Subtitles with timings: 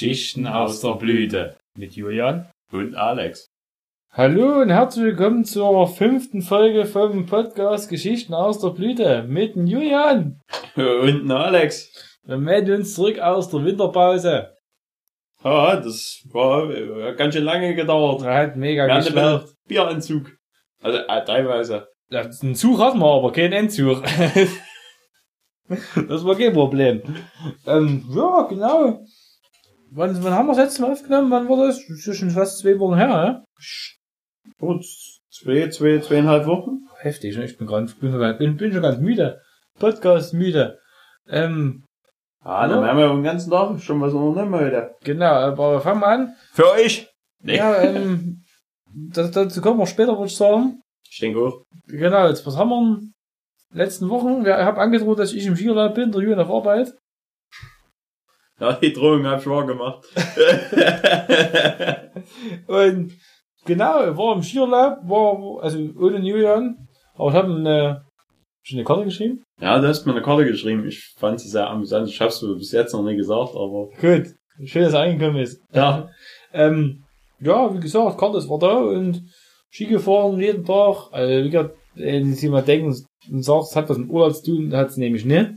[0.00, 3.50] Geschichten aus der Blüte mit Julian Und Alex.
[4.10, 10.40] Hallo und herzlich willkommen zur fünften Folge vom Podcast Geschichten aus der Blüte mit Julian.
[10.74, 11.92] Und Alex.
[12.22, 14.56] Wir melden uns zurück aus der Winterpause.
[15.44, 18.22] Ja, das war äh, ganz schön lange gedauert.
[18.22, 20.32] Er hat mega Wir Bierentzug.
[20.80, 21.88] Also äh, teilweise.
[22.08, 24.02] Ja, einen Zug hatten wir aber, keinen Endzug.
[26.08, 27.02] das war kein Problem.
[27.66, 29.04] Ähm, ja, genau.
[29.92, 31.30] Wann, wann haben wir das letzte Mal aufgenommen?
[31.30, 31.78] Wann war das?
[31.88, 33.44] Das ist ja schon fast zwei Wochen her, ne?
[34.58, 34.84] Gut,
[35.30, 36.86] zwei, zwei, zweieinhalb Wochen.
[36.98, 37.44] Heftig, ne?
[37.44, 39.40] Ich bin, grad, bin, schon ganz- bin, bin schon ganz müde.
[39.78, 40.78] Podcast müde.
[41.28, 41.84] Ähm,
[42.44, 42.88] Ja, dann Ja.
[42.88, 44.94] haben wir den ganzen Tag schon was unternehmen heute.
[45.04, 46.34] genau, aber fangen wir an.
[46.52, 47.06] Für euch?
[47.42, 47.56] Nee.
[47.58, 48.44] Ja, ähm,
[48.94, 50.80] das, dazu kommen wir später, würde ich sagen.
[51.10, 51.64] Ich denke auch.
[51.86, 52.94] Genau, jetzt, was haben wir in
[53.72, 54.44] den letzten Wochen?
[54.46, 56.94] Ja, ich habe angedroht, dass ich im Skiurlaub bin, der Julian auf Arbeit.
[58.60, 60.04] Ja, die Drohung hab ich wahr gemacht.
[62.66, 63.12] Und
[63.64, 68.04] genau, ich war im Skiurlaub, war, also ohne Julian, aber ich habe eine,
[68.62, 69.42] schon eine Karte geschrieben.
[69.60, 70.86] ja, du hast mir eine Karte geschrieben.
[70.86, 72.08] Ich fand sie sehr amüsant.
[72.08, 74.34] Ich hab's so bis jetzt noch nie gesagt, aber Gut,
[74.64, 75.62] schön, dass er angekommen ist.
[75.72, 76.08] ja.
[76.52, 77.04] Ähm,
[77.42, 79.22] ja, wie gesagt, Karte ist war da und
[79.70, 81.08] Ski gefahren jeden Tag.
[81.12, 84.44] Also, wie gesagt, wenn sich jemand denkt und sagt, es hat was mit Urlaub zu
[84.56, 85.50] tun, hat es nämlich nicht.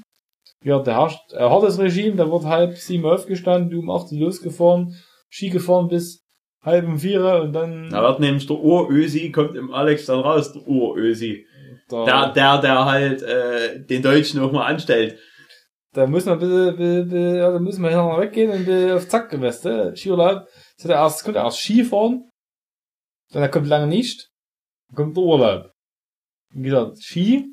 [0.63, 4.19] Ja, der herrscht ein hartes Regime, da wird halb sieben aufgestanden, du um acht Uhr
[4.19, 4.95] losgefahren,
[5.29, 6.23] Ski gefahren bis
[6.61, 10.53] halb um vier und dann Da wird nämlich der Urösi, kommt im Alex dann raus,
[10.53, 11.45] der Urösi.
[11.89, 15.19] da, Der, der, der halt äh, den Deutschen auch mal anstellt.
[15.93, 18.65] da muss man ein bisschen, bisschen, bisschen ja, da muss man hier noch weggehen und
[18.65, 19.95] bisschen auf Zack gewesen, ne?
[19.95, 20.47] Skiurlaub.
[20.77, 22.29] Das er erst, kommt er erst Skifahren,
[23.31, 24.29] dann kommt lange nicht,
[24.87, 25.71] dann kommt der Urlaub.
[26.53, 27.45] Wie gesagt, Ski,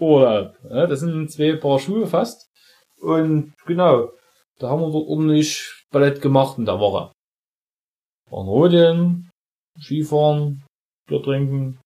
[0.00, 0.54] Urlaub.
[0.68, 2.48] Ja, das sind zwei Paar Schuhe fast.
[3.00, 4.10] Und genau,
[4.58, 7.12] da haben wir dort ordentlich Ballett gemacht in der Woche.
[8.30, 9.30] Waren rodeln,
[9.80, 10.64] Skifahren,
[11.08, 11.80] Bier trinken.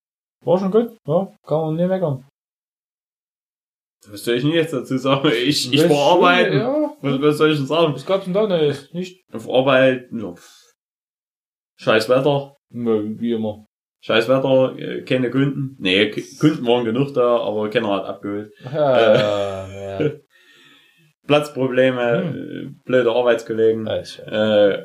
[0.45, 2.27] War schon gut, ja, kann man nicht meckern.
[4.07, 5.29] Was soll ich denn jetzt dazu sagen?
[5.29, 6.59] Ich, ich war arbeiten.
[6.59, 7.95] Ja, Was, was soll ich denn sagen?
[7.95, 8.93] was gab's denn da nicht?
[8.93, 10.35] Nicht, Auf Arbeit, ja,
[11.81, 12.55] scheiß Wetter.
[12.71, 13.65] Wie immer.
[14.07, 15.77] Scheiß Wetter, äh, keine Kunden.
[15.81, 18.53] Nee, Kunden waren genug da, aber keiner hat abgeholt.
[18.73, 19.67] Ja,
[19.99, 20.11] ja.
[21.27, 22.35] Platzprobleme, Hm.
[22.35, 23.89] äh, blöde Arbeitskollegen.
[23.89, 24.85] Alles, Äh,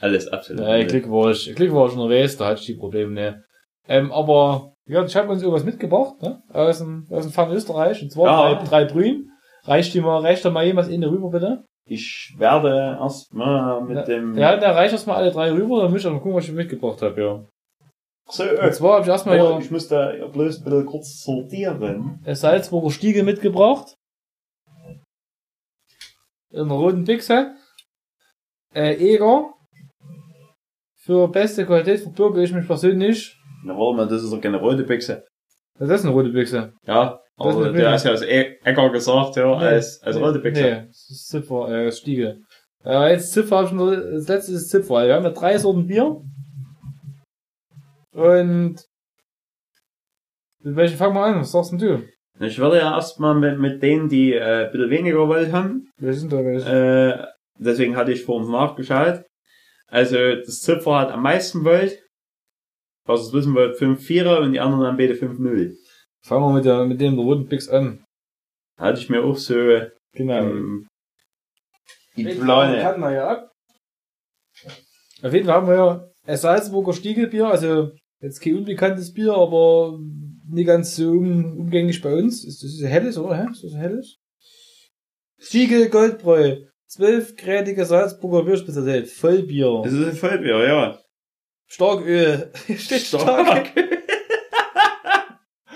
[0.00, 0.62] alles absolut.
[0.62, 3.36] Ja, Glück war ich, Glück war ich unterwegs, da hatte ich die Probleme nicht.
[3.88, 6.42] Ähm, aber, ja, ich habe uns irgendwas mitgebracht, ne?
[6.52, 8.54] Aus dem, aus dem Fern Österreich, und zwar Ja.
[8.56, 9.30] drei, drei Brühen.
[9.64, 11.64] Reicht dir mal, reicht da mal jemals in rüber, bitte?
[11.86, 14.36] Ich werde erstmal mit Ja, dem...
[14.36, 16.52] Ja, dann reicht erstmal alle drei rüber, dann muss ich auch mal gucken, was ich
[16.52, 17.44] mitgebracht habe, ja.
[18.30, 21.22] So, Und zwar habe ich erstmal aber hier ich muss da bloß ein bisschen kurz
[21.22, 22.20] sortieren.
[22.24, 23.94] äh, Salzburger Stiegel mitgebracht.
[26.50, 27.54] In einer roten Pixel.
[28.74, 29.52] Äh, Eger.
[30.96, 33.34] Für beste Qualität verbürge ich mich persönlich.
[33.64, 35.24] Na, warte mal, das ist doch keine rote Büchse.
[35.78, 36.72] Das ist eine rote Büchse.
[36.86, 40.62] Ja, Das aber der ist ja als E- Ecker gesagt, ja, als, als rote Büchse.
[40.62, 42.42] Nee, das ist Zipfer, äh, Stiegel.
[42.84, 45.06] Ja, jetzt Zipfer hab ich noch, das letzte ist Zipfer.
[45.06, 46.20] Wir haben ja drei Sorten Bier.
[48.18, 48.84] Und,
[50.60, 51.40] mit welchen fangen wir an?
[51.40, 52.08] Was sagst denn du?
[52.40, 56.20] Ich würde ja erstmal mit, mit denen, die äh, ein bisschen weniger Volt haben, Welche
[56.20, 56.68] sind da welche?
[56.68, 57.26] äh,
[57.58, 59.24] deswegen hatte ich vorhin nachgeschaut.
[59.86, 61.98] Also das Zipfer hat am meisten Volt,
[63.06, 65.74] was es wissen wollt, 5,4 und die anderen haben beide 5,0.
[66.22, 68.04] Fangen wir mit, der, mit dem roten Pix an.
[68.78, 69.54] Hatte ich mir auch so
[70.12, 70.40] Genau.
[70.42, 70.88] ähm,
[72.16, 72.80] die Plane.
[73.14, 73.52] ja ab.
[75.22, 79.98] Auf jeden Fall haben wir ja ein Salzburger Stiegelbier, also jetzt kein unbekanntes Bier, aber
[80.50, 82.44] nicht ganz so um, umgänglich bei uns.
[82.44, 83.36] Ist das ist ein helles, oder?
[83.36, 83.46] Hä?
[83.50, 84.18] Ist das ein helles?
[85.38, 86.56] Stiegel Goldbräu.
[86.86, 89.10] Zwölfgrädige Salzburger Bierspezialität.
[89.10, 89.82] Vollbier.
[89.84, 90.98] Das ist ein Vollbier, ja.
[91.66, 92.50] Starköl.
[92.78, 93.68] Steht stark.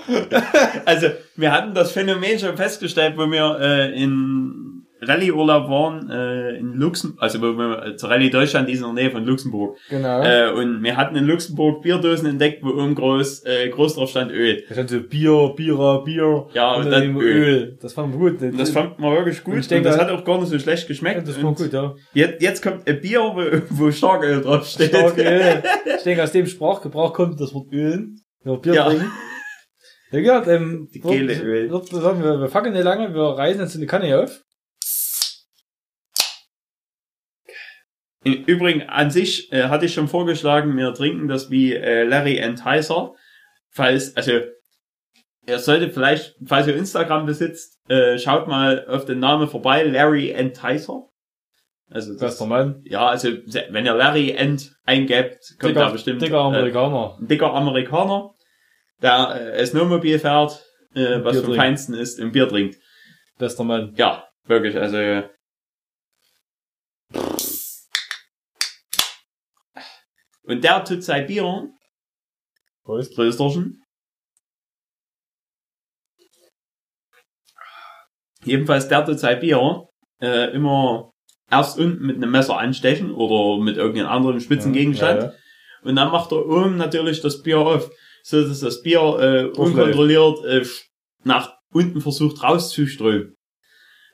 [0.87, 4.62] also, wir hatten das Phänomen schon festgestellt, wo wir äh, in
[5.05, 8.95] Rallye-Urlaub waren, äh, in Luxemburg, also wo wir äh, zur Rallye Deutschland, die ist in
[8.95, 9.77] der Nähe von Luxemburg.
[9.91, 10.23] Genau.
[10.23, 14.31] Äh, und wir hatten in Luxemburg Bierdosen entdeckt, wo oben groß, äh, groß drauf stand
[14.33, 14.63] Öl.
[14.69, 16.47] da stand so Bier, Bierer, Bier.
[16.55, 17.77] Ja, und dann eben Öl.
[17.83, 18.41] Das fanden wir gut.
[18.43, 19.55] Und das fand man wirklich gut.
[19.55, 21.27] Und ich denke, und das das- hat auch gar nicht so schlecht geschmeckt.
[21.27, 21.95] das war Und gut, ja.
[22.15, 24.89] Jetzt, jetzt kommt ein Bier, wo, wo Starköl drauf steht.
[24.89, 25.63] Stark Öl.
[25.97, 28.21] Ich denke, aus dem Sprachgebrauch kommt das Wort Ölen.
[28.45, 28.85] Wenn wir Bier Ja.
[28.89, 29.11] trinken.
[30.11, 31.71] Ja, ja, ähm, Die Kehle Öl.
[31.71, 34.41] Wird, wird, sagen wir, wir fangen nicht lange, wir reißen jetzt eine Kanne auf.
[38.25, 42.37] Im Übrigen, an sich äh, hatte ich schon vorgeschlagen, wir trinken das wie äh, Larry
[42.37, 43.15] Enticer.
[43.71, 44.33] Falls, also,
[45.47, 50.31] ihr solltet vielleicht, falls ihr Instagram besitzt, äh, schaut mal auf den Namen vorbei, Larry
[50.31, 51.09] Enticer.
[51.91, 52.81] Also das, Bester Mann.
[52.85, 53.29] ja, also
[53.71, 57.17] wenn ihr Larry End eingebt, kommt da bestimmt dicker Amerikaner.
[57.19, 58.31] äh, ein dicker Amerikaner,
[59.03, 60.65] der äh, Snowmobil fährt,
[60.95, 61.55] äh, was vom.
[61.55, 62.79] Feinsten ist, und Bier trinkt.
[63.39, 63.93] Bester Mann.
[63.97, 65.23] Ja, wirklich, also
[70.45, 71.69] und der tut sein Bier,
[72.85, 73.15] Prost.
[73.15, 73.83] Trösterchen.
[78.45, 79.89] Jedenfalls der tut sein Bier
[80.21, 81.13] äh, immer
[81.51, 85.23] erst unten mit einem Messer anstechen oder mit irgendeinem anderen spitzen Gegenstand.
[85.23, 85.35] Ja, ja.
[85.83, 87.91] Und dann macht er oben natürlich das Bier auf,
[88.23, 90.65] so dass das Bier äh, unkontrolliert äh,
[91.25, 93.37] nach unten versucht rauszuströmen.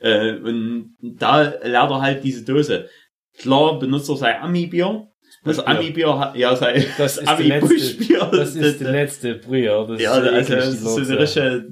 [0.01, 2.89] Äh, und da leert er halt diese Dose.
[3.39, 5.09] Klar benutzt er sein Ami-Bier.
[5.45, 5.61] Das.
[5.61, 8.29] Ami-Bier hat, ja, sein Das ist die letzte, Ami-Buschbier.
[8.33, 9.87] das ist die letzte Brühe.
[9.89, 11.67] Das ja, also, das ist so eine richtige.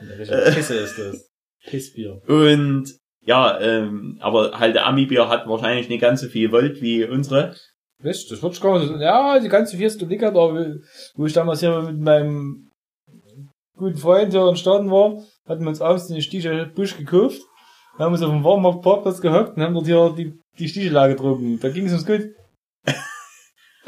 [0.00, 1.30] Eine richtige Pisse ist das.
[1.66, 2.22] Pissbier.
[2.28, 7.04] Und, ja, ähm, aber halt der Ami-Bier hat wahrscheinlich nicht ganz so viel Volt wie
[7.04, 7.54] unsere.
[8.02, 10.76] Weißt das wird gar nicht, ja, die ganze Fiesta Liga, da,
[11.14, 12.70] wo ich damals hier mit meinem
[13.76, 17.40] guten Freund hier entstanden war, hatten wir uns abends den Stiche Busch gekauft,
[18.04, 21.58] haben uns auf dem Warmmarkt Parkplatz gehockt und haben dort hier die, die Stichelage getrunken.
[21.60, 22.30] Da ging es uns gut.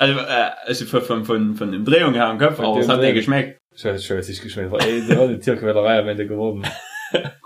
[0.00, 2.88] Also, äh, also von, von, von, von dem Drehung her im Kopf, Von aber es
[2.88, 3.58] hat nicht geschmeckt.
[3.74, 4.72] Scheiße, scheiße, ich geschmeckt.
[4.84, 6.64] Ey, da war eine Tierquälerei am Ende geworden.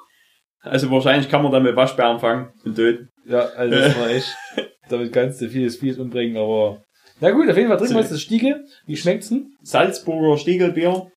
[0.63, 3.11] Also wahrscheinlich kann man dann mit Waschbären fangen und töten.
[3.27, 4.37] Ja, also das war echt,
[4.89, 6.85] damit kannst du vieles, vieles umbringen, aber,
[7.21, 8.65] na gut, auf jeden Fall trinken wir jetzt das Stiege.
[8.87, 9.57] Wie schmeckt's denn?
[9.63, 11.11] Salzburger Stiegelbier.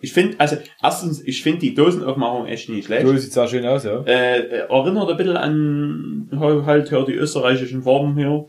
[0.00, 3.06] Ich finde, also erstens, ich finde die Dosenaufmachung echt nicht schlecht.
[3.06, 4.02] So sieht sehr schön aus, ja.
[4.04, 6.28] Äh, äh, erinnert ein bisschen an
[6.64, 8.48] halt hör die österreichischen Farben hier.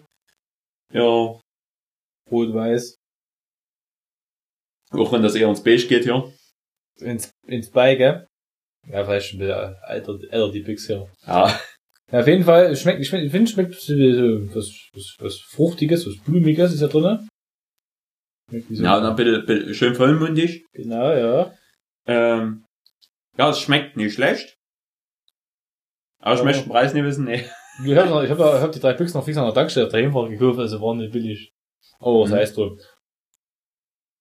[0.93, 1.39] Ja,
[2.31, 2.97] Rot, weiß.
[4.91, 6.31] auch wenn das eher ins Beige geht hier.
[6.99, 8.27] ins, ins Beige.
[8.87, 11.09] Ja, vielleicht ein bisschen alter, älter die Pix hier.
[11.27, 11.59] Ja.
[12.11, 16.73] Ja, auf jeden Fall, schmeckt, ich finde, schmeckt so was, was, was Fruchtiges, was Blumiges
[16.73, 17.25] ist ja drinne.
[18.69, 20.65] Ja, und ein bisschen, bisschen schön vollmundig.
[20.73, 21.53] Genau, ja.
[22.05, 22.65] Ähm,
[23.37, 24.57] ja, es schmeckt nicht schlecht.
[26.19, 27.43] Aber ich Aber- möchte den Preis nicht wissen, nee.
[27.85, 30.59] Ich habe ich hab, hab die drei Pix noch fix an der Tankstelle Hinfahrt gekauft,
[30.59, 31.53] also waren nicht billig.
[31.99, 32.35] Oh, was Mhm.
[32.35, 32.79] heißt drum.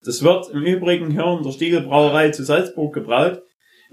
[0.02, 3.42] Das wird im Übrigen hier in der Stiegelbrauerei zu Salzburg gebraut.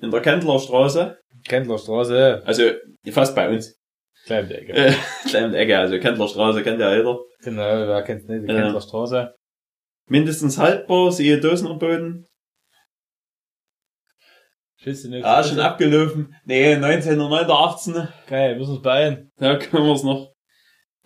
[0.02, 1.18] In der Kendlerstraße.
[1.48, 2.64] Kendlerstraße, Also,
[3.12, 3.78] fast bei uns.
[4.26, 4.74] kleine Ecke.
[4.74, 4.94] Äh,
[5.30, 7.20] kleine Ecke, also Kendlerstraße kennt ja jeder.
[7.42, 8.62] Genau, wer kennt's nicht, die Ja.
[8.62, 9.34] Kendlerstraße.
[10.08, 12.26] Mindestens haltbar, siehe Dosenerboden.
[14.78, 15.26] Schützt du nicht?
[15.26, 16.36] Ah, schon abgelaufen.
[16.46, 18.08] Nee, 1918.
[18.28, 19.32] Geil, müssen uns beeilen.
[19.38, 20.32] Da können wir es noch.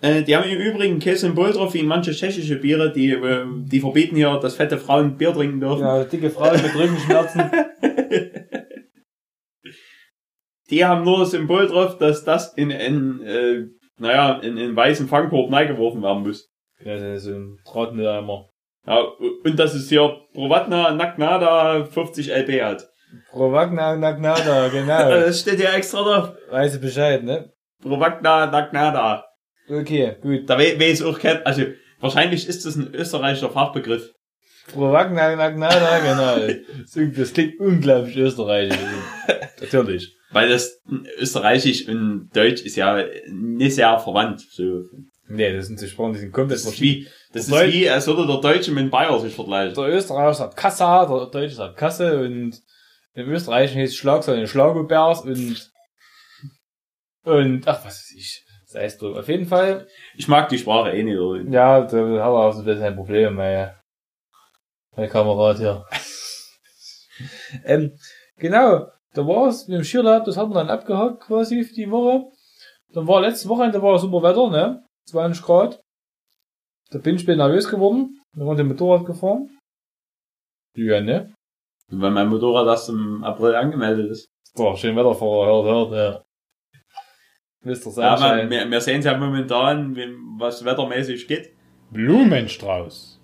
[0.01, 3.79] Äh, die haben im Übrigen kein Symbol drauf, wie manche tschechische Biere, die, äh, die
[3.79, 5.81] verbieten hier, dass fette Frauen Bier trinken dürfen.
[5.83, 7.51] Ja, dicke Frauen mit Rückenschmerzen.
[10.69, 13.65] Die haben nur das Symbol drauf, dass das in einen, äh,
[13.97, 16.49] naja, in einen weißen Fangkorb reingeworfen werden muss.
[16.79, 18.50] ja, das ist ein Drahtmülleimer.
[18.87, 18.99] Ja,
[19.43, 22.87] und dass es hier Provatna Nagnada 50 LB hat.
[23.31, 25.09] Provagna Nagnada, genau.
[25.25, 26.33] Das steht ja extra drauf.
[26.49, 27.51] Weiß ich Bescheid, ne?
[27.81, 29.25] Provagna Nagnada.
[29.69, 30.49] Okay, gut.
[30.49, 31.63] Da we weiß auch kein, also
[31.99, 34.11] wahrscheinlich ist das ein österreichischer Fachbegriff.
[34.73, 36.47] Provagna Nagnada, genau.
[36.79, 38.77] Das klingt- Das klingt unglaublich österreichisch.
[39.61, 40.15] Natürlich.
[40.31, 40.79] Weil das
[41.19, 44.41] österreichisch und deutsch ist ja nicht sehr verwandt.
[44.49, 44.83] So.
[45.33, 47.05] Nee, das sind die Sprachen, die sind komplett Das ist verschieden.
[47.05, 49.75] wie, das Der ist wie, als würde der Deutsche mit dem Bayer sich vergleichen.
[49.75, 52.59] Der Österreicher sagt Kassa, der Deutsche sagt Kasse und
[53.13, 55.71] im Österreichischen heißt Schlagzeug ein Schlagobers und
[57.23, 58.45] und ach was weiß ich.
[58.65, 59.15] Sei es drum.
[59.17, 61.17] Auf jeden Fall, Ich mag die Sprache eh nicht.
[61.17, 61.41] oder?
[61.51, 63.75] ja, da haben wir auch so ein bisschen ein Problem, mein,
[64.95, 65.85] mein Kamerad hier.
[67.65, 67.97] ähm,
[68.37, 72.23] genau, da war's mit dem Skilab, das haben wir dann abgehakt quasi für die Woche.
[72.93, 74.83] Dann war letzte Wochenende war super Wetter, ne?
[75.11, 75.81] 20 Grad.
[76.89, 78.19] Da bin ich ein bisschen nervös geworden.
[78.33, 79.57] Wir waren mit dem Motorrad gefahren.
[80.75, 81.33] Ja, ne?
[81.89, 84.29] Weil mein Motorrad erst im April angemeldet ist.
[84.55, 86.23] Boah, schön Wetterfahrer, hört, hört, ja.
[87.63, 87.71] Mr.
[87.71, 88.17] Ja, Sunshine.
[88.17, 89.95] man, wir, wir sehen es ja momentan,
[90.39, 91.53] was wettermäßig geht.
[91.91, 93.19] Blumenstrauß.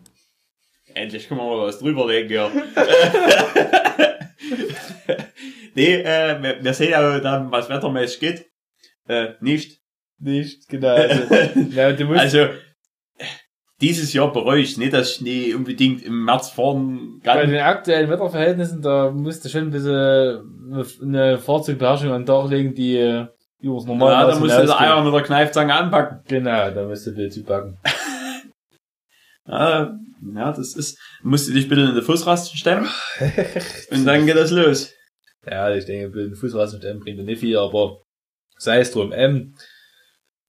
[0.94, 2.50] Endlich können wir mal was drüberlegen, ja.
[5.76, 8.50] nee, äh, wir, wir sehen ja dann, was wettermäßig geht.
[9.08, 9.82] Äh, nicht.
[10.20, 10.96] Nicht, genau.
[10.96, 11.34] Also,
[11.72, 12.48] ja, du musst, Also,
[13.80, 17.50] dieses Jahr bereue ich nicht, dass ich nie unbedingt im März fahren bei kann.
[17.50, 22.74] den aktuellen Wetterverhältnissen, da musst du schon ein bisschen eine Fahrzeugbeherrschung an den Tag legen,
[22.74, 23.28] die
[23.60, 24.80] übers normale Ja, da musst du das.
[24.80, 26.22] Eier mit der Kneifzange anpacken.
[26.28, 27.78] Genau, da musst du ein bisschen zupacken.
[29.50, 29.98] Ja,
[30.36, 32.90] ja, das ist, musst du dich bitte in die Fußrasten stemmen.
[33.92, 34.92] und dann geht das los.
[35.50, 38.02] Ja, ich denke, ein bisschen Fußrasten bringt nicht viel, aber
[38.58, 39.14] Sei es drum.
[39.14, 39.54] Ähm,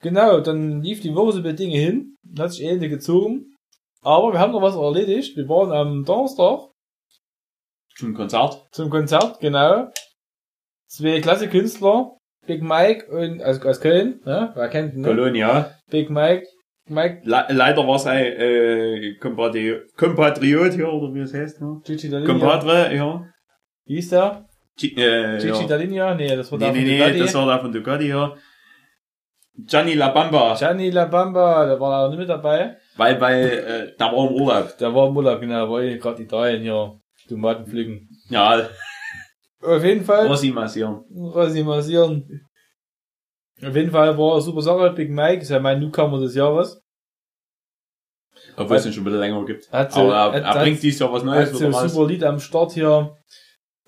[0.01, 3.55] genau, dann lief die Woche so bei Dinge hin, hat sich Ende gezogen.
[4.03, 5.37] Aber wir haben noch was erledigt.
[5.37, 6.71] Wir waren am Donnerstag
[7.97, 8.67] Zum Konzert.
[8.73, 9.89] zum Konzert, genau.
[10.87, 14.53] Zwei klasse Künstler, Big Mike und aus, aus Köln, ne?
[14.55, 15.09] Wer kennt ihn, ne?
[15.09, 15.75] Kolonia.
[15.91, 16.47] Big Mike,
[16.89, 21.61] Mike Le leider war sein äh, Kompatri Kompatriot hier, oder wie es heißt.
[21.61, 21.81] Ja.
[21.85, 22.33] Gigi Dalinia.
[22.33, 23.27] Kompatre, ja.
[23.85, 24.47] Wie hieß der?
[24.79, 25.67] G äh, Gigi ja.
[25.67, 26.15] Dalinia?
[26.15, 27.19] Nee, das war Nee, der nee, von nee, Ducati.
[27.19, 28.35] das war da von Ducati, ja.
[29.67, 30.55] Gianni La Bamba.
[30.55, 32.77] Gianni La Bamba, der war da nicht mit dabei.
[32.97, 34.77] Weil, weil, äh, da war im Urlaub.
[34.79, 37.01] Der war im Urlaub, genau, war ich gerade Italien hier.
[37.29, 38.09] Tomaten pflücken.
[38.31, 38.69] Ja,
[39.61, 40.27] Auf jeden Fall.
[40.27, 41.05] Rossi massieren.
[41.15, 42.49] Rossi massieren.
[43.63, 44.91] Auf jeden Fall war eine super Sache.
[44.91, 46.81] Big Mike ist ja mein Newcomer des Jahres.
[48.57, 49.71] Obwohl es ihn schon ein bisschen länger gibt.
[49.73, 52.23] Hat so, Aber er, er bringt dieses Jahr was Neues hat so ein super Lied
[52.25, 53.17] am Start hier.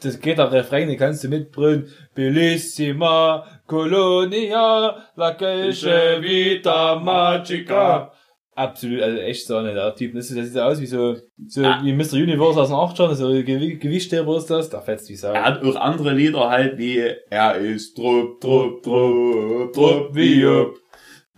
[0.02, 1.88] Das geht der Refrain, den kannst du mitbrüllen.
[2.14, 8.10] Bellissima Colonia, la Calce Vita Magica.
[8.56, 10.12] Absolut, also echt so ne, der Typ.
[10.12, 11.80] Das sieht, aus wie so, so Ah.
[11.84, 12.14] wie Mr.
[12.14, 15.32] Universe aus den 80ern, so Gew Gewichtheber ist das, da fetzt wie Sau.
[15.32, 16.98] Er hat auch andere Lieder halt wie
[17.30, 20.76] Er ist Trupp, Trupp, Trupp, Trupp, wie ob.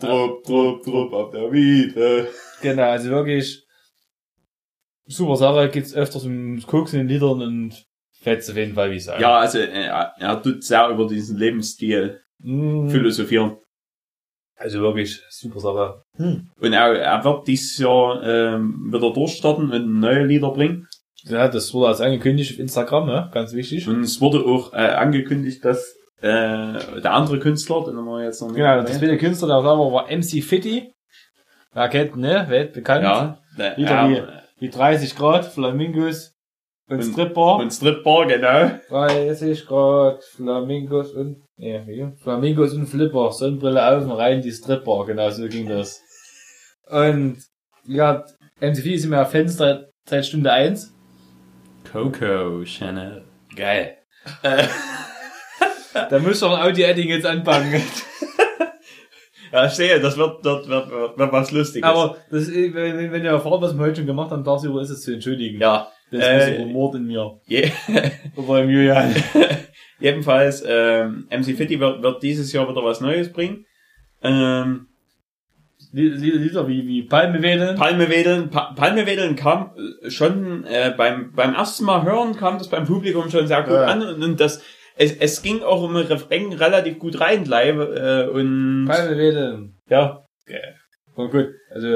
[0.00, 2.28] Trupp, Trupp, Trupp auf der Wiese.
[2.62, 3.62] Genau, also wirklich
[5.06, 7.86] super Sache, gibt's öfters im Koks in den Liedern und
[8.22, 9.18] fetzt auf jeden Fall wie Sau.
[9.18, 13.56] Ja, also er, er tut sehr über diesen Lebensstil Mm, philosophieren.
[14.56, 16.02] also wirklich super Sache.
[16.18, 20.88] Und er, er wird dieses Jahr ähm, wieder durchstarten und neue Lieder bringen.
[21.22, 23.30] Ja, das wurde als angekündigt auf Instagram, ne?
[23.32, 23.86] ganz wichtig.
[23.88, 28.40] Und es wurde auch äh, angekündigt, dass äh, der andere Künstler, den haben wir jetzt
[28.40, 30.92] noch nicht Genau, das zweite Künstler, der da war, war MC Fitty.
[31.74, 32.46] Wer kennt, ne?
[32.48, 33.04] Weltbekannt.
[33.04, 36.34] Ja, der, Lieder er, Die 30 Grad, Flamingos
[36.88, 37.56] und, Und- Stripper.
[37.56, 38.70] und Stripper, genau.
[38.88, 42.06] 30 Grad, Flamingos und, nee, wie?
[42.22, 46.00] Flamingos und Flipper, Sonnenbrille auf und rein, die Stripper, genau so ging das.
[46.90, 47.38] Und,
[47.86, 48.24] ja,
[48.60, 50.92] Fitty ist immer Fenster seit Stunde 1.
[51.90, 53.24] Coco Chanel.
[53.56, 53.96] Geil.
[56.10, 57.82] da muss doch ein Audio-Editing jetzt anfangen.
[59.54, 61.86] Ja, ich sehe, das wird, wird, wird, wird, wird was Lustiges.
[61.86, 64.80] Aber das, ist- wenn, wenn wenn ihr erfahrt, was wir heute schon gemacht haben, darüber
[64.80, 65.60] ist es zu entschuldigen.
[65.60, 67.40] ja, Das ist Äh, Mord in mir.
[67.46, 67.70] je,
[68.36, 69.14] Oder im Julian.
[69.98, 73.64] jedenfalls, ähm, MC Fitty wird, wird dieses Jahr wieder was Neues bringen.
[74.22, 74.86] Ähm,
[75.94, 77.76] Lieder, wie, wie Palme wählen.
[77.76, 82.86] Palmewedeln, pa Palmewedeln kam äh, schon äh, beim beim ersten Mal hören kam das beim
[82.86, 83.84] Publikum schon sehr gut Ja.
[83.86, 84.62] an und, und das
[84.96, 89.74] es, es ging auch im Refrain relativ gut rein live äh, und Palme wählen.
[89.90, 90.24] ja
[91.14, 91.48] War gut.
[91.70, 91.88] Also,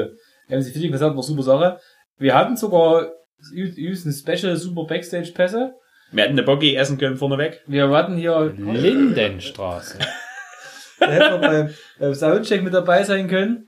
[0.49, 1.79] MC Fitty gesagt, war super Sache.
[2.19, 3.07] Wir hatten sogar
[3.53, 5.73] ü- übrigens ein Special Super Backstage Pässe.
[6.11, 7.61] wir hätten eine Boggy essen können vorneweg.
[7.67, 9.99] Wir hatten hier Lindenstraße.
[10.99, 13.67] da hätten wir beim, beim Soundcheck mit dabei sein können.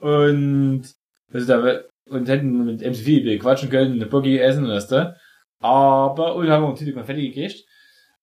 [0.00, 0.82] Und,
[1.32, 5.14] also da, und hätten mit MC quatschen können, eine Buggy essen, weißt du.
[5.60, 7.64] Aber, und haben wir natürlich Konfetti gekriegt.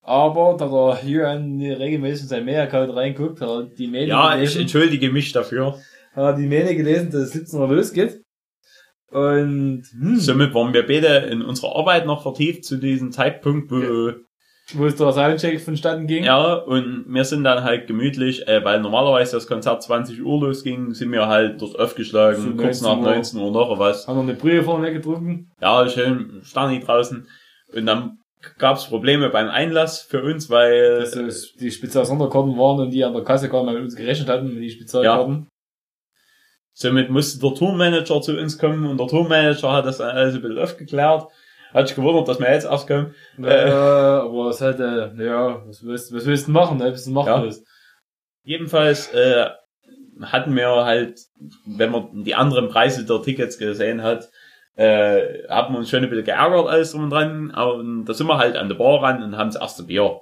[0.01, 4.35] Aber, da der Jürgen regelmäßig in sein Mail-Account reinguckt, hat er die Mail Ja, ich
[4.41, 5.73] gelesen, entschuldige mich dafür.
[6.13, 8.21] hat er die Mail gelesen, dass es 17 Uhr losgeht.
[9.15, 14.11] Und, hm, Somit waren wir beide in unserer Arbeit noch vertieft zu diesem Zeitpunkt, wo
[14.73, 16.23] wo es der Soundcheck vonstatten ging.
[16.25, 20.93] ja und wir sind dann halt gemütlich, äh, weil normalerweise das Konzert 20 Uhr losging,
[20.93, 23.13] sind wir halt dort aufgeschlagen, Zu kurz 19 nach Uhr.
[23.15, 24.05] 19 Uhr noch was.
[24.05, 25.51] Haben noch eine Brühe vorne weggetrunken.
[25.61, 27.25] Ja, schön Stani draußen.
[27.73, 28.17] Und dann
[28.57, 33.13] gab's Probleme beim Einlass für uns, weil dass es die Spezial-Sonderkarten waren und die an
[33.13, 35.47] der Kasse kamen, weil wir uns gerechnet hatten mit die Spezialkarten.
[36.75, 40.59] Somit musste der Tourmanager zu uns kommen und der Tourmanager hat das alles ein bisschen
[40.59, 41.25] aufgeklärt.
[41.73, 43.15] Hat sich gewundert, dass wir jetzt erst kommen.
[43.41, 46.77] Äh, aber es hat, äh, ja, was willst, was willst du machen?
[46.77, 46.91] Ne?
[46.91, 47.63] Bist du machtlos.
[48.43, 49.49] Jedenfalls äh,
[50.21, 51.19] hatten wir halt,
[51.65, 54.29] wenn man die anderen Preise der Tickets gesehen hat,
[54.75, 57.51] äh, haben wir uns schon ein bisschen geärgert alles drum und dran.
[57.51, 60.21] Und da sind wir halt an der Bar ran und haben das erste Bier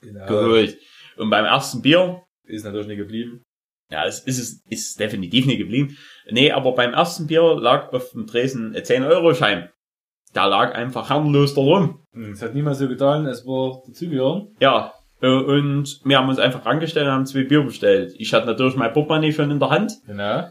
[0.00, 0.26] Genau.
[0.26, 0.78] geholt.
[1.18, 3.44] Und beim ersten Bier Ist natürlich nicht geblieben.
[3.90, 5.96] Ja, es ist es ist definitiv nicht geblieben.
[6.30, 9.68] Nee, aber beim ersten Bier lag auf dem Tresen ein 10-Euro-Schein.
[10.32, 12.04] Da lag einfach herrenlos da rum.
[12.12, 14.54] Hm, Es hat niemand so getan, es war dazugehören.
[14.60, 18.14] Ja, äh, und wir haben uns einfach rangestellt und haben zwei Bier bestellt.
[18.16, 19.92] Ich hatte natürlich mein Portemonnaie schon in der Hand.
[20.06, 20.48] Genau.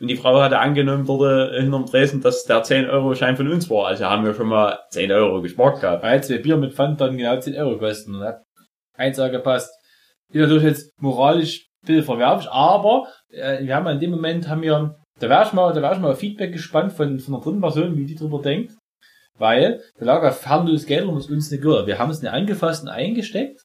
[0.00, 3.86] Und die Frau hatte angenommen dort äh, hinterm Tresen, dass der 10-Euro-Schein von uns war.
[3.86, 6.02] Also haben wir schon mal 10 Euro gespart gehabt.
[6.02, 8.18] Weil zwei Bier mit Pfand dann genau 10 Euro kosten.
[8.18, 8.42] Hat
[8.96, 9.70] eins auch gepasst.
[10.32, 14.96] Ist natürlich jetzt moralisch bisschen verwerflich, aber äh, wir haben in dem Moment, haben wir,
[15.20, 17.96] da wäre ich mal, da wäre ich mal Feedback gespannt von, von einer dritten Person,
[17.96, 18.72] wie die drüber denkt.
[19.36, 21.86] Weil, da lag auf harmlos Geld rum, was uns nicht gehört.
[21.86, 23.60] Wir haben es nicht angefasst und eingesteckt.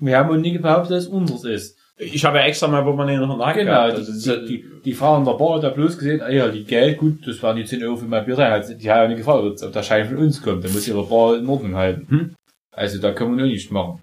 [0.00, 1.78] Und wir haben auch nie behauptet, dass es unseres ist.
[1.98, 4.92] Ich habe ja extra mal, wo man den noch nachgehabt Genau, Also, die, die, die
[4.94, 7.56] Frau an der Bar hat da bloß gesehen, ah ja, die Geld, gut, das waren
[7.56, 10.16] die 10 Euro für mein Bier, die hat ja nicht gefallen, ob der Schein von
[10.16, 12.06] uns kommt, dann muss ihre Bar in Ordnung halten.
[12.08, 12.34] Hm.
[12.74, 14.02] Also da können wir nur nichts machen.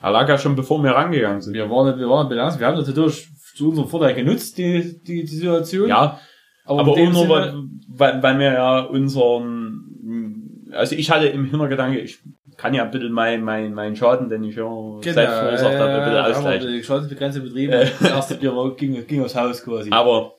[0.00, 1.54] Er lag ja schon bevor wir rangegangen sind.
[1.54, 5.24] Wir waren, wir waren bilanz, wir haben das natürlich zu unserem Vorteil genutzt, die, die,
[5.24, 5.88] die Situation.
[5.88, 6.20] Ja,
[6.64, 7.54] aber, dem auch nur, weil,
[7.88, 12.18] weil, weil wir ja unseren, also ich hatte im Hintergedanke, ich
[12.56, 14.68] kann ja bitte mein, mein, mein Schaden, den ich ja
[15.00, 16.68] selbst verursacht habe, bitte ausgleichen.
[16.72, 17.86] die Schadensbegrenzung betrieben, Äh.
[18.00, 19.90] das erste Bier war, ging, ging aufs Haus quasi.
[19.90, 20.34] Aber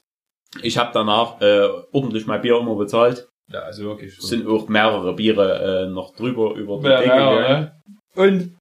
[0.62, 3.28] ich habe danach äh, ordentlich mein Bier immer bezahlt.
[3.52, 4.18] ja, also wirklich.
[4.18, 7.72] Es sind auch mehrere Biere äh, noch drüber über die Ja, Decke ja, gegangen.
[8.16, 8.24] ja.
[8.24, 8.59] Und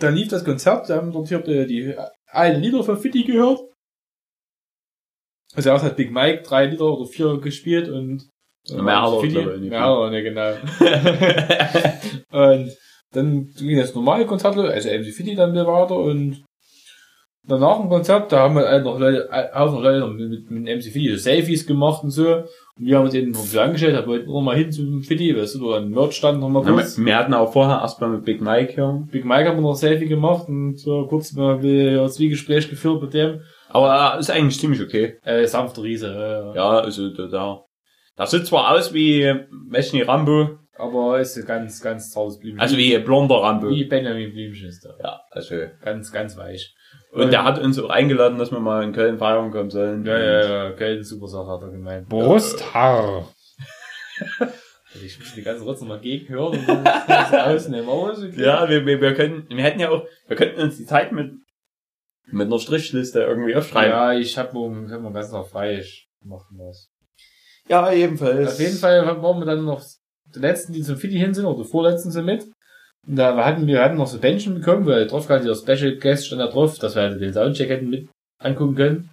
[0.00, 1.94] dann lief das Konzert, da haben dort hier die, die
[2.28, 3.60] einen Lieder von Fitti gehört.
[5.54, 8.28] Also erst hat Big Mike drei Lieder oder vier gespielt und
[8.68, 9.44] und Mehr hat er, Fitti-
[10.10, 10.50] ne, genau.
[12.32, 12.76] und
[13.12, 16.44] dann ging das normale Konzert, also MC Fitti dann wieder weiter und
[17.44, 20.92] danach im Konzert, da haben wir halt noch Leute, auch noch Leute mit, mit MC
[20.92, 22.44] Fitti so Selfies gemacht und so.
[22.78, 25.70] Wir haben uns eben so angestellt, da wollten wir mal hin zum Fitti, weißt du,
[25.70, 26.98] da ein Merch stand noch mal Ja, kurz.
[26.98, 29.06] wir, hatten auch vorher erstmal mit Big Mike hier.
[29.10, 33.00] Big Mike haben wir noch ein Selfie gemacht und so kurz mal ein Zwiegespräch geführt
[33.02, 33.40] mit dem.
[33.70, 35.16] Aber äh, ist eigentlich ziemlich okay.
[35.24, 36.08] Äh, sanfter Riese,
[36.52, 37.60] äh, Ja, also da, da,
[38.16, 39.24] das sieht zwar aus wie,
[39.70, 42.60] weiß nicht, Rambo, aber ist ein ganz, ganz zartes Blümchen.
[42.60, 43.70] also wie blonder Rambo.
[43.70, 44.96] wie Benjamin Blümchen ist der.
[45.02, 45.54] Ja, also.
[45.82, 46.74] Ganz, ganz weich.
[47.16, 50.04] Und der hat uns auch eingeladen, dass wir mal in Köln feiern kommen sollen.
[50.04, 52.08] Ja, ja, ja, Geld, super Sache hat er gemeint.
[52.08, 53.32] Brusthaar.
[54.38, 57.88] Hätte ich die ganze Rotze mal gegen hören und dann das ausnehmen.
[57.88, 58.42] Aber ist okay.
[58.42, 61.32] Ja, wir, wir, wir können, wir hätten ja auch, wir könnten uns die Zeit mit,
[62.26, 63.90] mit einer Strichliste irgendwie aufschreiben.
[63.90, 65.78] Ja, ich hab morgen, ich hab morgen ganz noch frei.
[65.78, 66.90] Ich mach was.
[67.68, 68.54] Ja, ebenfalls.
[68.54, 69.82] Auf jeden Fall waren wir dann noch
[70.34, 72.46] die letzten, die zum Fitti hin sind, oder die vorletzten sind mit.
[73.06, 76.26] Und da hatten wir hatten noch so Bändchen bekommen, weil drauf gerade dieser Special Guest
[76.26, 78.08] stand da drauf, dass wir halt den Soundcheck hätten mit
[78.42, 79.10] angucken können.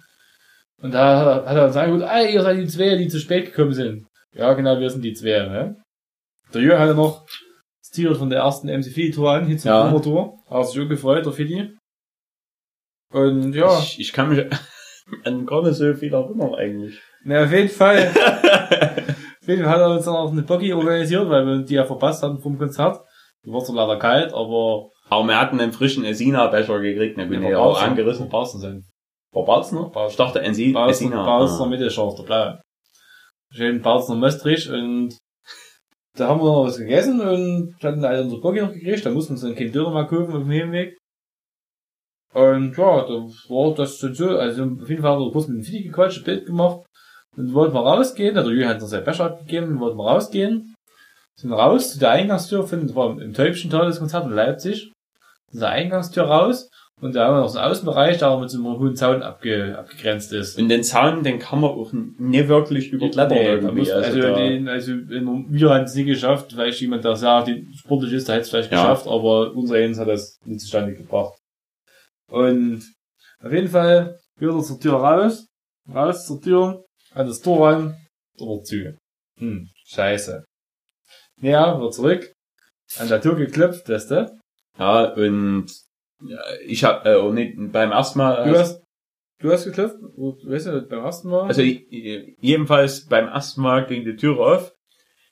[0.82, 3.18] Und da hat er, hat er uns angeguckt, ah, ihr seid die zwei, die zu
[3.20, 4.06] spät gekommen sind.
[4.34, 5.80] Ja, genau, wir sind die zwei, ne?
[6.52, 7.24] Der Jürgen hatte noch
[7.80, 9.98] das T-Shirt von der ersten MC Fitti-Tour an, hier zum Ja.
[10.00, 10.38] Tour.
[10.50, 11.76] Hat sich auch gefreut, der Fitti.
[13.12, 14.44] Und ja, Ich, ich kann mich
[15.24, 17.00] an gar nicht so viel erinnern eigentlich.
[17.24, 18.10] na, auf jeden Fall.
[19.44, 21.84] Auf jeden Fall hat er uns dann auch eine Buggy organisiert, weil wir die ja
[21.84, 23.04] verpasst hatten vom Konzert.
[23.44, 27.80] Zwar leider kalt, aber Aber wir hatten einen frischen Esina-Becher gekriegt, ne, bin ich auch
[27.80, 28.28] angerissen.
[28.28, 28.84] Bautzen sein.
[29.32, 29.90] War Barzner?
[30.08, 31.24] Ich dachte Ensi- Bautzen, Esina.
[31.24, 31.66] Bautzen Ah.
[31.66, 32.60] Mitte Schorf, der Blaue.
[33.50, 35.16] Schön Bautzen Möstrich und
[36.16, 39.30] da haben wir noch was gegessen und hatten halt unsere Buggy noch gekriegt, da mussten
[39.30, 40.96] wir uns dann kein Döner mal kaufen auf dem Hinweg.
[42.32, 43.12] Und ja, da
[43.48, 46.18] war das dann so, also auf jeden Fall haben wir kurz mit dem Fidi gequatscht,
[46.18, 46.80] ein Bild gemacht.
[47.36, 50.73] Und wollten wir rausgehen, also Jürgen hat uns seinen Becher abgegeben, wollten wir rausgehen.
[51.36, 54.92] Sind raus zu der Eingangstür, von, das war im Täubchental das Konzert in Leipzig.
[55.50, 56.70] Zu der Eingangstür raus.
[57.00, 59.20] Und da haben wir noch so einen Außenbereich, der aber mit so einem hohen Zaun
[59.22, 60.56] abge, abgegrenzt ist.
[60.58, 63.92] Und den Zaun, den kann man auch nie wirklich überklettern Nee, irgendwie.
[63.92, 68.12] also, da- den, also wir haben es nie geschafft, vielleicht jemand da sagt, die sportlich
[68.12, 68.80] ist, der hätte es vielleicht Ja.
[68.80, 71.36] geschafft, aber unser Jens hat das nicht zustande gebracht.
[72.30, 72.84] Und
[73.42, 75.46] auf jeden Fall wieder zur Tür raus,
[75.92, 77.96] raus zur Tür, an das Tor ran,
[78.38, 78.96] oder zu.
[79.38, 80.44] Hm, scheiße.
[81.44, 82.32] Ja, wieder zurück,
[82.98, 84.38] an der Tür geklopft, weißt du?
[84.78, 85.66] Ja, und
[86.66, 88.82] ich hab, äh, oh, nee, beim ersten Mal, Du hast,
[89.40, 91.42] du hast geklopft, weißt du, beim ersten Mal?
[91.48, 94.72] also jedenfalls beim ersten Mal ging die Türe auf,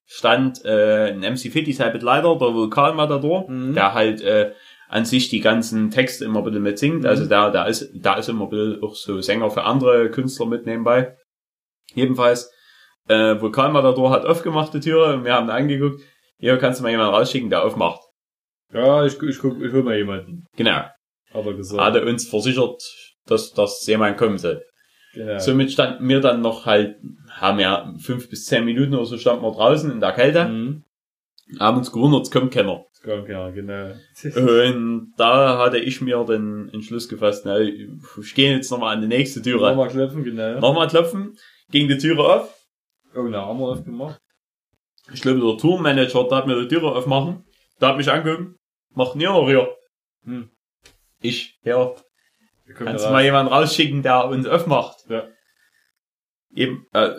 [0.07, 3.75] stand äh, ein MC Fitty sein Leiter, der Vulkanmatador, Mhm.
[3.75, 4.53] der halt äh,
[4.88, 7.01] an sich die ganzen Texte immer ein bisschen mit singt.
[7.01, 7.07] Mhm.
[7.07, 10.44] Also da, da ist, da ist immer ein bisschen auch so Sänger für andere Künstler
[10.46, 11.16] mit nebenbei.
[11.94, 12.53] Jedenfalls,
[13.09, 16.01] äh, Vulkanmatador hat aufgemacht die Türe und wir haben angeguckt,
[16.38, 18.01] hier kannst du mal jemanden rausschicken, der aufmacht.
[18.73, 20.45] ja, ich, ich, guck, ich hol mal jemanden.
[20.57, 20.73] Genau.
[21.33, 21.81] Hat er gesagt.
[21.83, 22.83] Hat er uns versichert,
[23.27, 24.62] dass, dass jemand kommen soll.
[25.15, 25.38] genau.
[25.38, 26.97] Somit standen wir dann noch halt,
[27.31, 30.85] haben ja fünf bis zehn Minuten oder so standen wir draußen in der Kälte, Mhm.
[31.61, 32.85] haben uns gewundert, es kommt keiner.
[32.93, 33.93] Das kann, ja, genau.
[34.37, 39.09] Und da hatte ich mir den Entschluss gefasst, na, ich gehe jetzt nochmal an die
[39.09, 39.71] nächste Türe.
[39.71, 40.61] Nochmal klopfen, genau.
[40.61, 41.37] Nochmal klopfen,
[41.71, 42.59] ging die Türe auf.
[43.14, 44.20] Haben wir aufgemacht.
[45.12, 47.44] Ich glaube, der Tourmanager darf mir die Türe aufmachen.
[47.79, 48.57] Da hat mich angeguckt,
[48.94, 49.68] macht nie noch hier.
[50.25, 50.51] Hm.
[51.20, 51.92] Ich, ja,
[52.75, 55.05] kannst da du mal jemanden rausschicken, der uns aufmacht.
[55.09, 55.25] Ja.
[56.55, 57.11] Eben, äh,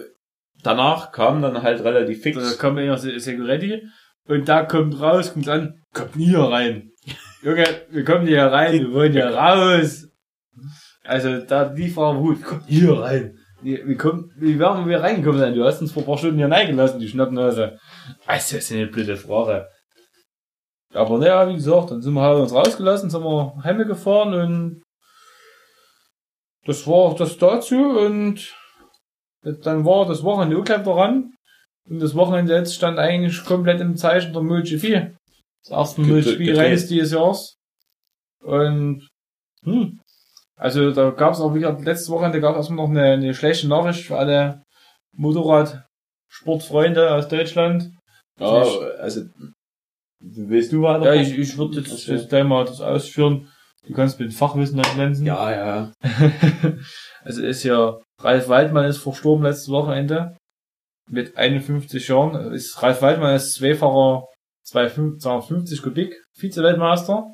[0.63, 2.58] danach kam dann halt relativ Da fix.
[2.58, 3.84] kommt einer Se- Security
[4.25, 6.91] und da kommt raus, kommt an, kommt nie hier rein.
[7.41, 10.08] Junge, wir kommen hier rein, wir wollen hier raus.
[11.03, 13.38] Also da die Frau gut, kommt hier rein.
[13.63, 15.56] Wie, kommt, wie wären wir reingekommen sein?
[15.56, 17.80] Du hast uns vor ein paar Stunden hier reingelassen, die Schnappnase.
[18.26, 19.67] Also, das ist eine blöde Frage.
[20.93, 24.84] Aber naja, wie gesagt, dann sind wir halt uns rausgelassen, sind wir heimgefahren und
[26.65, 28.54] das war das dazu und
[29.41, 31.34] dann war das Wochenende auch gleich daran.
[31.89, 35.15] Und das Wochenende jetzt stand eigentlich komplett im Zeichen der MotoGP.
[35.63, 37.58] Das erste MotoGP-Rennen dieses Jahres.
[38.41, 39.08] Und,
[39.63, 39.99] hm.
[40.63, 43.67] Also da gab es auch wieder, letztes Wochenende gab es erstmal noch eine, eine schlechte
[43.67, 44.63] Nachricht für alle
[45.12, 47.91] Motorradsportfreunde aus Deutschland.
[48.39, 48.63] Ja,
[48.97, 49.26] also,
[50.21, 51.13] willst du weiter?
[51.13, 53.52] Ja, ich, ich würde jetzt, jetzt gleich mal das ausführen.
[53.86, 55.26] Du kannst mit Fachwissen dann glänzen.
[55.26, 55.91] Ja, ja.
[57.26, 60.38] also ist ja, Ralf Waldmann ist verstorben letztes Wochenende.
[61.10, 62.54] Mit 51 Jahren.
[62.54, 64.28] Ist, Ralf Waldmann ist zweifacher
[64.63, 67.28] 250 Kubik Vize-Weltmeister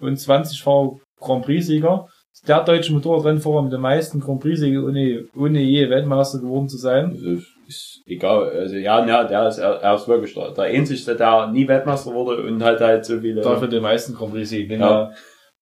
[0.00, 2.08] und 20-facher Grand Prix-Sieger.
[2.46, 7.14] Der deutsche Motorradrennfahrer mit den meisten Grand Prix-Siegen ohne, ohne je Weltmeister geworden zu sein.
[7.14, 8.50] Ist, ist egal.
[8.50, 12.42] Also ja, ja, der ist, er ist wirklich der, der einzigste, der nie Weltmeister wurde
[12.42, 13.42] und halt halt so viele.
[13.42, 14.76] Dafür die meisten Grand Prix-Siege.
[14.76, 15.12] Ja.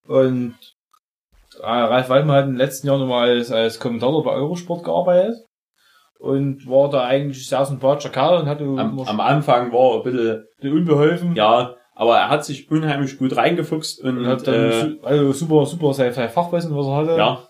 [0.07, 0.55] Und
[1.61, 5.37] äh, Ralf Waldmann hat in den letzten Jahren nochmal als, als Kommentator bei Eurosport gearbeitet
[6.19, 10.03] und war da eigentlich sehr sympathischer Kerl und hatte am, am Anfang war er ein
[10.03, 11.35] bisschen, bisschen unbeholfen.
[11.35, 15.67] Ja, aber er hat sich unheimlich gut reingefuchst und, und hat dann äh, also super,
[15.67, 17.17] super sein, Fachwissen, was er hatte.
[17.19, 17.47] Ja.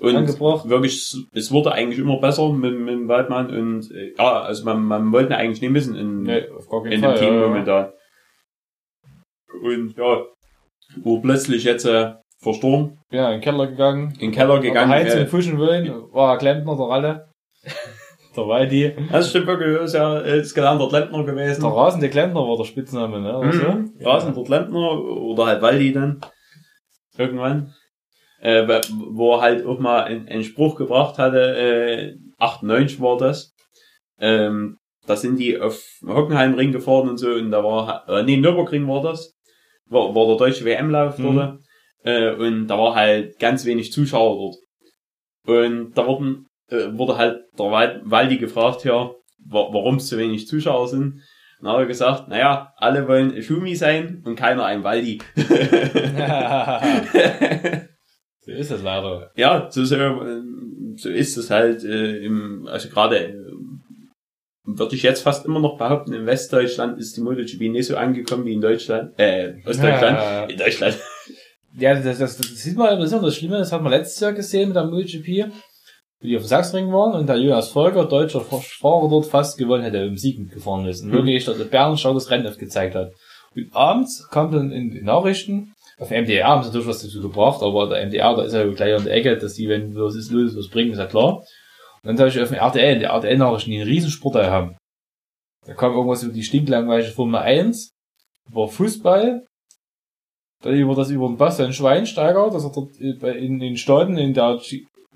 [0.00, 0.68] Und angebracht.
[0.68, 4.82] wirklich, es wurde eigentlich immer besser mit, mit dem Waldmann und äh, ja, also man,
[4.82, 7.92] man wollte eigentlich nicht missen in, nee, in Fall, dem Team ja, momentan.
[9.62, 10.24] Und ja,
[11.04, 12.98] wo plötzlich jetzt äh, verstorben.
[13.12, 14.14] Ja, in den Keller gegangen.
[14.14, 14.90] In den Keller gegangen.
[14.90, 17.28] Heinz äh, Fuschen wollen, war Klempner der Ralle.
[18.36, 18.94] Der Waldi.
[19.10, 21.62] Das stimmt wirklich, ist ja ist gelernter Klempner gewesen.
[21.62, 23.38] Der rasende Klempner war der Spitzname, ne?
[23.38, 23.92] Oder mhm.
[23.98, 24.08] so?
[24.08, 26.20] Rasender Klempner oder halt Waldi dann.
[27.16, 27.74] Irgendwann.
[28.40, 33.52] Äh, wo er halt auch mal einen, Spruch gebracht hatte, äh, 98 war das.
[34.18, 38.86] Ähm, da sind die auf Hockenheimring gefahren und so und da war, äh, nee, Nürburgring
[38.88, 39.34] war das
[39.90, 41.36] war, war der deutsche WM-Lauf mhm.
[41.36, 41.60] dort.
[42.02, 44.56] Äh, und da war halt ganz wenig Zuschauer dort.
[45.46, 49.10] Und da wurden, äh, wurde halt der Waldi gefragt, ja,
[49.46, 51.22] warum es so wenig Zuschauer sind.
[51.60, 55.20] Und dann hat er gesagt, naja, alle wollen Schumi sein und keiner ein Waldi.
[58.40, 59.30] so ist es leider.
[59.36, 59.96] Ja, so, so,
[60.96, 63.34] so ist es halt äh, im, also gerade äh,
[64.64, 68.44] würde ich jetzt fast immer noch behaupten, in Westdeutschland ist die MotoGP nicht so angekommen
[68.46, 70.98] wie in Deutschland, äh, Ostdeutschland, ja, in Deutschland.
[71.78, 74.20] Ja, das, das, das sieht man, das ist auch das Schlimme, das hat man letztes
[74.20, 75.52] Jahr gesehen mit der MotoGP,
[76.20, 79.82] wie die auf dem Sachsring waren und der Jonas Volker, deutscher Fahrer dort fast gewonnen
[79.82, 81.02] hätte, im Sieg mitgefahren ist.
[81.02, 81.14] Und mhm.
[81.14, 83.12] wirklich dort der Bernschau das Rennen gezeigt hat.
[83.54, 87.62] Und abends kam dann in die Nachrichten, auf MDR haben sie natürlich was dazu gebracht,
[87.62, 90.30] aber der MDR, da ist ja gleich an der Ecke, dass die, wenn was ist
[90.30, 91.44] los, was bringen, ist ja klar.
[92.02, 94.76] Und dann habe ich auf dem RTL, die RTL-Nachrichten, die einen Riesensportteil haben.
[95.66, 97.90] Da kam irgendwas über die stinklangweilige Formel 1,
[98.48, 99.44] über Fußball,
[100.62, 104.58] dann über das über den Bastian Schweinsteiger, dass er dort in den Staaten, in der,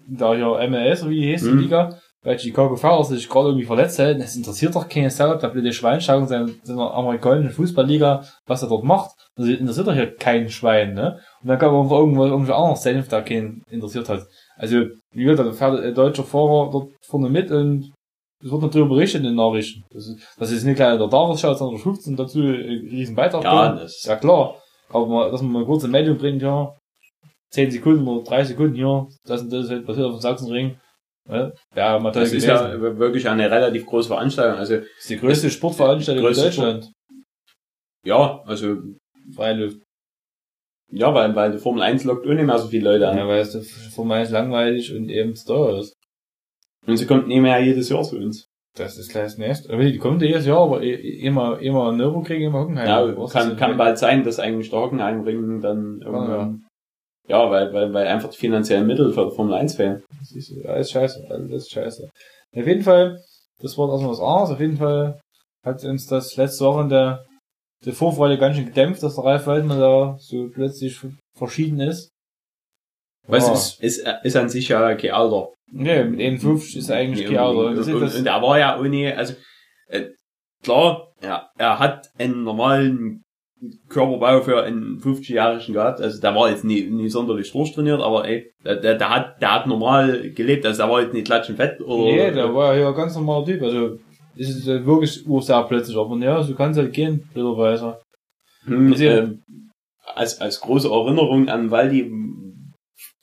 [0.06, 1.58] der hier MLS, wie hieß die mhm.
[1.60, 5.48] Liga, bei Chicago Fire sich gerade irgendwie verletzt hält, das interessiert doch keine Sau, der
[5.48, 9.10] blöde Schweinsteiger in seiner amerikanischen Fußballliga, was er dort macht.
[9.36, 11.20] Das interessiert doch hier kein Schwein, ne?
[11.42, 14.26] Und dann kam irgendwo irgendwo, irgendwo anderes Senf, der keinen interessiert hat.
[14.56, 17.92] Also, wie gesagt, da fährt ein deutscher Fahrer dort vorne mit und
[18.42, 19.84] es wird natürlich berichtet in den Nachrichten.
[19.90, 23.44] Das ist, das ist nicht gleich der Tagesschau, sondern der 15 dazu ein riesen Beitrag.
[23.44, 24.56] Ja, ja klar.
[24.88, 26.74] Aber mal, dass man mal kurz ein Medium bringt, ja,
[27.50, 30.76] 10 Sekunden oder 3 Sekunden hier, das und das ist halt passiert auf dem Sachsenring.
[31.28, 34.58] Ja, ja mal Das ist ja wirklich eine relativ große Veranstaltung.
[34.58, 36.84] Also, das ist die größte Sportveranstaltung in Deutschland.
[36.84, 36.94] Sport.
[38.04, 38.76] Ja, also.
[39.34, 39.80] Weil
[40.90, 43.16] ja, weil, weil die Formel 1 lockt auch nicht mehr so viele Leute an.
[43.16, 43.56] Ja, weil es
[43.94, 45.96] Formel 1 langweilig und eben teuer ist.
[46.86, 48.46] Und sie kommt nicht mehr jedes Jahr zu uns.
[48.76, 49.76] Das ist gleich das nächste.
[49.76, 53.16] Die kommt jedes Jahr, aber immer, immer Nürburgring, immer Hockenheim.
[53.16, 56.63] Ja, kann, kann bald sein, dass eigentlich der Hockenheimring dann irgendwann,
[57.28, 57.50] ja.
[57.50, 60.02] weil, weil, weil einfach die finanziellen Mittel für Formel 1 fehlen.
[60.32, 62.08] Du, alles scheiße, alles scheiße.
[62.56, 63.20] Auf jeden Fall,
[63.60, 64.50] das war erstmal was anderes.
[64.50, 65.20] Auf jeden Fall
[65.64, 67.24] hat uns das letzte Woche in der,
[67.84, 71.00] der Vorfreude ganz schön gedämpft, dass der Ralf Waldmann da so plötzlich
[71.36, 72.10] verschieden ist.
[73.26, 73.54] Was ja.
[73.54, 75.48] ist, ist, ist an sich ja kein Alter.
[75.72, 77.58] Nee, mit 51 ist eigentlich kein Alter.
[77.58, 79.34] Und, und, und, er war ja ohne, also,
[79.88, 80.10] äh,
[80.62, 83.22] klar, ja, er hat einen normalen
[83.88, 86.00] Körperbau für einen 50-Jährigen gehabt.
[86.00, 89.54] Also der war jetzt nie, nie sonderlich durchtrainiert, aber ey, der, der, der hat, der
[89.54, 90.66] hat normal gelebt.
[90.66, 92.04] Also der war jetzt nicht klatschenfett oder.
[92.04, 93.62] Nee, der war ja ganz normaler Typ.
[93.62, 93.98] Also
[94.36, 97.98] ist es wirklich sehr plötzlich, aber ja, so kann es halt gehen, blöderweise.
[98.64, 99.28] Hm, äh,
[100.14, 102.10] als, als große Erinnerung an Waldi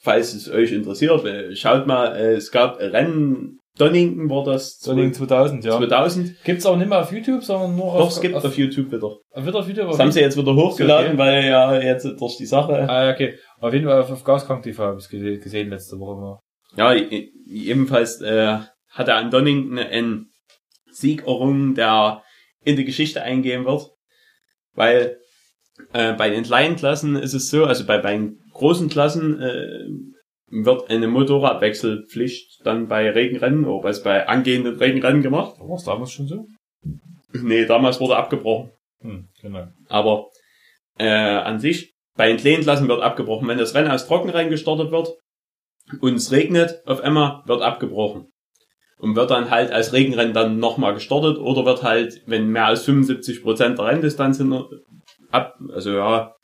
[0.01, 5.13] falls es euch interessiert, äh, schaut mal, äh, es gab Rennen Donington war das Donington
[5.27, 5.77] 2000, ja.
[5.77, 6.43] 2000.
[6.43, 9.17] Gibt's auch nicht mehr auf YouTube, sondern nur Doch, auf, es gibt auf, YouTube wieder.
[9.31, 9.87] auf, wieder auf YouTube.
[9.89, 12.87] Das haben sie jetzt wieder hochgeladen, weil ja jetzt durch die Sache.
[12.89, 13.37] Ah, okay.
[13.59, 16.39] Auf jeden Fall auf, auf Gaskrank TV habe ich gesehen, gesehen letzte Woche mal.
[16.75, 18.57] Ja, ebenfalls äh,
[18.89, 20.27] hat er an Donington einen
[20.91, 22.23] Sieg errungen, der
[22.63, 23.89] in die Geschichte eingehen wird.
[24.73, 25.17] Weil
[25.93, 29.85] äh, bei den kleinen Klassen ist es so, also bei, bei den großen Klassen äh,
[30.51, 35.55] wird eine Motorradwechselpflicht dann bei Regenrennen oder was bei angehenden Regenrennen gemacht.
[35.59, 36.45] War es damals schon so?
[37.33, 38.71] Nee, damals wurde abgebrochen.
[38.99, 39.67] Hm, genau.
[39.87, 40.27] Aber
[40.97, 43.47] äh, an sich, bei Klassen wird abgebrochen.
[43.47, 45.13] Wenn das Rennen aus Trockenrennen gestartet wird
[46.01, 48.27] und es regnet, auf einmal wird abgebrochen.
[48.97, 52.87] Und wird dann halt als Regenrennen dann nochmal gestartet oder wird halt, wenn mehr als
[52.87, 54.53] 75% der Renndistanz sind,
[55.31, 56.35] ab, also ja,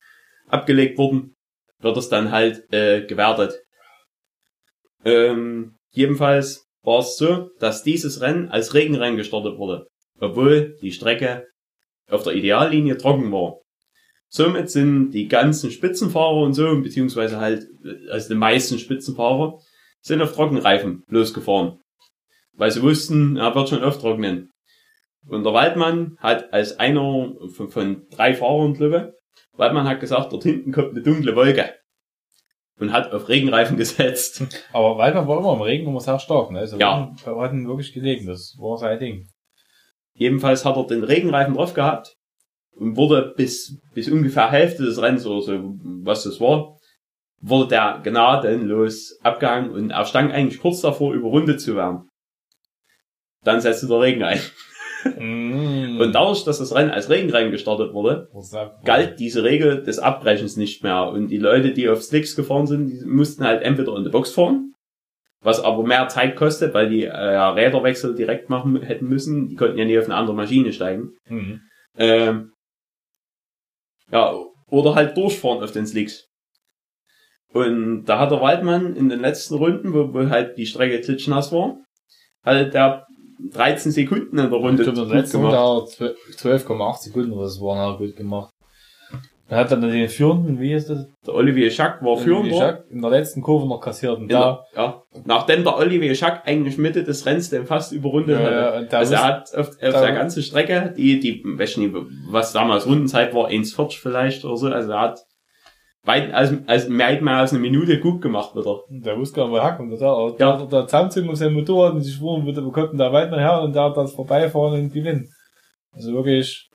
[0.47, 1.35] abgelegt wurden,
[1.79, 3.59] wird es dann halt äh, gewertet.
[5.07, 9.87] Ähm, jedenfalls war es so, dass dieses Rennen als Regenrennen gestartet wurde,
[10.19, 11.47] obwohl die Strecke
[12.09, 13.61] auf der Ideallinie trocken war.
[14.27, 17.65] Somit sind die ganzen Spitzenfahrer und so, beziehungsweise halt,
[18.11, 19.57] also die meisten Spitzenfahrer,
[20.01, 21.79] sind auf Trockenreifen losgefahren.
[22.51, 24.51] Weil sie wussten, er wird schon auftrocknen.
[25.25, 30.33] Und der Waldmann hat als einer von, von drei Fahrern, glaube ich, Waldmann hat gesagt,
[30.33, 31.73] dort hinten kommt eine dunkle Wolke.
[32.79, 34.43] Und hat auf Regenreifen gesetzt.
[34.71, 36.59] Aber Waldmann war immer im Regen immer sehr stark, ne?
[36.59, 37.11] Also Ja.
[37.23, 39.27] Wir hatten wirklich gelegen, das war sein Ding.
[40.13, 42.15] Jedenfalls hat er den Regenreifen drauf gehabt
[42.71, 46.77] und wurde bis, bis ungefähr Hälfte des Rennens oder so, was das war,
[47.39, 52.09] wurde der gnadenlos abgehangen und er stand eigentlich kurz davor, überrundet zu werden.
[53.43, 54.39] Dann setzte der Regen ein.
[55.03, 55.99] Mm.
[55.99, 58.29] Und dadurch, dass das Rennen als Regenrennen gestartet wurde,
[58.83, 61.09] galt diese Regel des Abbrechens nicht mehr.
[61.09, 64.31] Und die Leute, die auf Slicks gefahren sind, die mussten halt entweder in die Box
[64.31, 64.73] fahren,
[65.41, 69.47] was aber mehr Zeit kostet, weil die äh, Räderwechsel direkt machen hätten müssen.
[69.49, 71.11] Die konnten ja nie auf eine andere Maschine steigen.
[71.29, 71.61] Mhm.
[71.97, 72.51] Ähm,
[74.11, 74.33] ja,
[74.69, 76.27] oder halt durchfahren auf den Slicks.
[77.53, 81.51] Und da hat der Waldmann in den letzten Runden, wo, wo halt die Strecke klitschnass
[81.51, 81.77] war,
[82.43, 83.05] halt der
[83.53, 85.55] 13 Sekunden in der Runde Ich glaube, der letzte gemacht.
[85.55, 88.51] Runde hat 12,8 Sekunden so waren halt gut gemacht.
[89.49, 91.05] Er hat dann den führenden, wie ist das?
[91.25, 92.51] Der Olivier Schack war führend.
[92.51, 94.17] Jacques in der letzten Kurve noch kassiert.
[94.17, 98.37] Und da, der, ja, nachdem der Olivier Schack eigentlich Mitte des Rennens den fast überrundet
[98.41, 98.87] Ja, hatte.
[98.91, 101.95] ja, also er hat auf, auf der ganzen Strecke, die, die, weiß nicht,
[102.29, 105.19] was damals Rundenzeit war, 1,40 vielleicht oder so, also er hat
[106.07, 108.81] weit, als, als mehr, mehr als eine Minute gut gemacht wieder.
[108.89, 109.91] der wusste gar nicht, wo er herkommt.
[109.91, 110.57] Der, der, Ja.
[110.57, 113.61] der, der zusammenzogen auf sein Motorrad und sich schwuren, wo kommt denn da weit her
[113.61, 115.29] und der hat das vorbeifahren und gewinnen.
[115.91, 116.69] Also wirklich,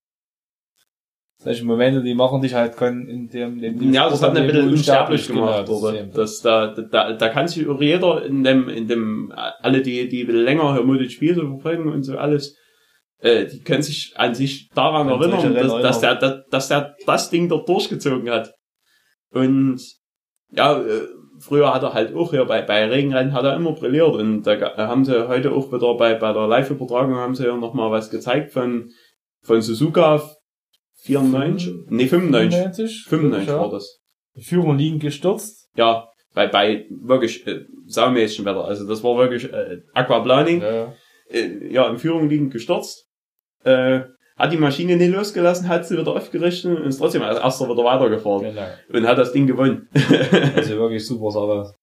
[1.38, 4.47] solche Momente, die machen dich halt können in dem, in dem Ja, das hat ein
[4.47, 5.92] bisschen unsterblich gemacht, genau, oder?
[6.05, 10.09] das Das, da, da, da kann sich auch jeder in dem, in dem, alle, die,
[10.09, 12.57] die länger Hermotic Spiel so verfolgen und so alles,
[13.21, 17.49] äh, die können sich an sich daran erinnern, dass, dass der, dass der das Ding
[17.49, 18.53] dort durchgezogen hat.
[19.33, 19.81] Und,
[20.51, 24.14] ja, äh, früher hat er halt auch hier bei, bei Regenrennen hat er immer brilliert
[24.14, 27.57] und da ga- haben sie heute auch wieder bei, bei der Live-Übertragung haben sie ja
[27.57, 28.90] noch mal was gezeigt von,
[29.42, 30.23] von Suzuka
[31.05, 33.61] 94, nee 95, 95, 95 ja.
[33.61, 33.99] war das.
[34.37, 35.68] Die Führung liegen gestürzt.
[35.77, 38.64] Ja, bei, bei wirklich äh, saumäßigem Wetter.
[38.64, 40.61] Also das war wirklich äh, Aquaplaning.
[40.62, 40.95] Ja.
[41.29, 43.07] Äh, ja, in Führung liegend gestürzt.
[43.64, 44.03] Äh,
[44.43, 47.85] hat die Maschine nicht losgelassen, hat sie wieder aufgerichtet und ist trotzdem als erster wieder
[47.85, 48.43] weitergefahren.
[48.43, 48.67] Genau.
[48.93, 49.89] Und hat das Ding gewonnen.
[50.57, 51.75] Also wirklich super Sache.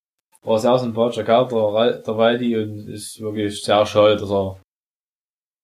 [0.44, 4.60] War sehr sympathischer Kerl, der, der Waldi, und ist wirklich sehr schade, dass er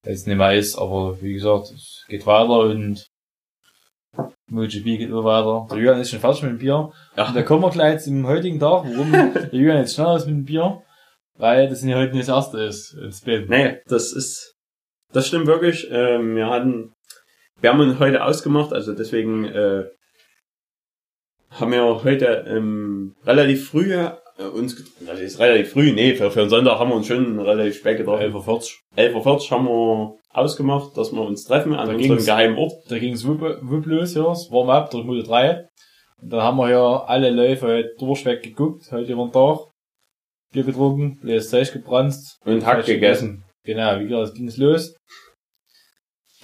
[0.06, 3.06] jetzt nicht mehr ist, aber wie gesagt, es geht weiter und
[4.50, 5.68] MotoGP geht immer weiter.
[5.70, 6.94] Der Julian ist schon fertig mit dem Bier.
[7.18, 7.28] Ja.
[7.28, 10.36] Und da kommen wir gleich zum heutigen Tag, warum der Julian jetzt schneller ist mit
[10.36, 10.82] dem Bier,
[11.38, 13.50] weil das ja heute nicht das erste ist ins Bett.
[13.50, 14.55] Nee, das ist,
[15.16, 15.88] das stimmt wirklich.
[15.92, 16.94] Ähm, wir hatten,
[17.62, 19.86] wir haben uns heute ausgemacht, also deswegen äh,
[21.52, 24.12] haben wir heute ähm, relativ früh äh,
[24.44, 27.78] uns, das ist relativ früh, nee, für, für den Sonntag haben wir uns schon relativ
[27.78, 28.34] spät getroffen.
[28.34, 32.74] 11.40 11.40 Uhr haben wir ausgemacht, dass wir uns treffen an Da unserem geheimen Ort.
[32.90, 34.30] Da ging's wupp, wupp los, ja.
[34.34, 35.66] Es warm up durch Moto 3.
[36.22, 39.60] Und dann haben wir ja alle Läufe heute durchweg geguckt, heute über den Tag.
[40.52, 42.16] Bier getrunken, das Zeug gebrannt.
[42.44, 43.45] Und Hack gegessen.
[43.66, 44.96] Genau, wie gesagt, ging's los.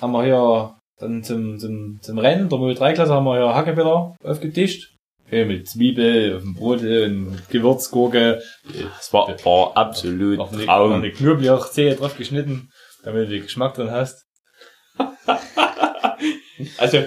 [0.01, 3.53] Haben wir hier dann zum, zum, zum Rennen der Moto 3 Klasse haben wir hier
[3.53, 4.95] Hackepeter aufgetischt.
[5.29, 8.41] Schön mit Zwiebel, auf dem Brot und Gewürzgurke.
[8.73, 10.93] Das war, war absolut Noch eine, Traum.
[10.93, 12.69] eine Knoblauchzehe drauf geschnitten,
[13.03, 14.25] damit du den Geschmack drin hast.
[16.77, 16.99] Also,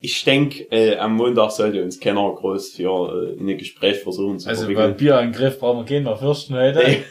[0.00, 4.40] ich denke, äh, am Montag sollte uns keiner groß für äh, in ein Gespräch versuchen
[4.40, 6.80] zu Also beim Bier im Griff brauchen wir keinen mehr fürchten heute.
[6.80, 7.04] Nee.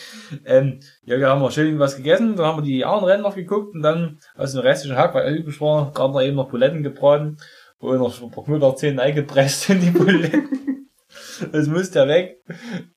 [0.44, 3.34] ähm, ja, da haben wir schön was gegessen, dann haben wir die anderen Rennen noch
[3.34, 6.50] geguckt und dann aus dem restlichen Hack, weil er übrig war, gerade noch eben noch
[6.50, 7.38] Buletten gebraten,
[7.78, 10.88] wo noch ein paar Knutterzähne eingepresst in die Buletten.
[11.52, 12.36] das musste ja weg.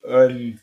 [0.01, 0.59] Und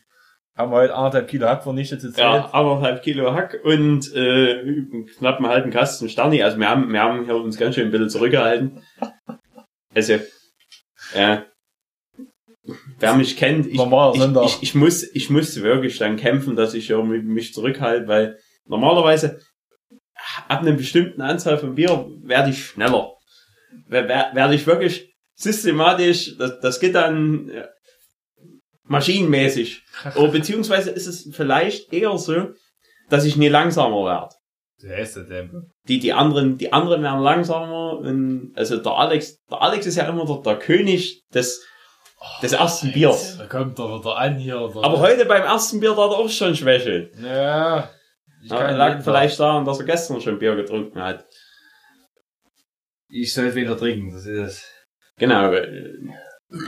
[0.55, 2.17] haben wir heute anderthalb Kilo Hack vernichtet.
[2.17, 4.85] Ja, anderthalb Kilo Hack und äh,
[5.19, 6.43] knapp einen halben Kasten Sterni.
[6.43, 8.83] Also wir haben, wir haben hier uns ganz schön ein bisschen zurückgehalten.
[9.95, 10.15] Also,
[11.15, 11.39] äh,
[13.03, 13.77] wer mich kennt, ich,
[14.15, 19.41] ich, ich, ich, muss, ich musste wirklich dann kämpfen, dass ich mich zurückhalte, weil normalerweise
[20.49, 23.13] ab einer bestimmten Anzahl von Bier werde ich schneller.
[23.87, 27.67] Wer- wer- Werde ich wirklich systematisch, das, das geht dann äh,
[28.85, 29.83] maschinenmäßig.
[30.17, 32.51] Oder beziehungsweise ist es vielleicht eher so,
[33.09, 34.35] dass ich nie langsamer werde.
[34.83, 35.59] Der Tempo.
[35.89, 40.09] Die, die anderen, die anderen werden langsamer und, also der Alex, der Alex ist ja
[40.09, 41.65] immer der, der König des,
[42.43, 43.39] des ersten Biers.
[43.39, 44.61] Da kommt er wieder an hier.
[44.61, 47.11] Oder Aber heute beim ersten Bier da hat er auch schon Schwäche.
[47.23, 47.91] Ja.
[48.43, 51.25] Ich kann lag vielleicht daran, dass er gestern schon Bier getrunken hat.
[53.09, 54.65] Ich soll wieder trinken, das ist es.
[55.19, 55.53] Genau.
[55.53, 55.93] äh,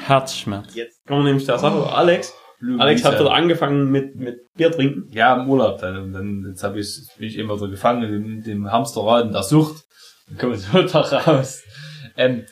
[0.06, 0.74] Herzschmerz.
[0.74, 1.92] Jetzt kommen wir nämlich der Sache.
[1.92, 2.34] Alex,
[2.78, 5.08] Alex hat wieder angefangen mit, mit Bier trinken.
[5.10, 5.96] Ja, im Urlaub dann.
[5.98, 9.32] Und dann jetzt hab ich, bin ich immer so gefangen in dem, dem Hamsterrad in
[9.32, 9.84] der Sucht.
[10.28, 11.62] Dann komme ich so da raus.
[12.16, 12.46] Ähm,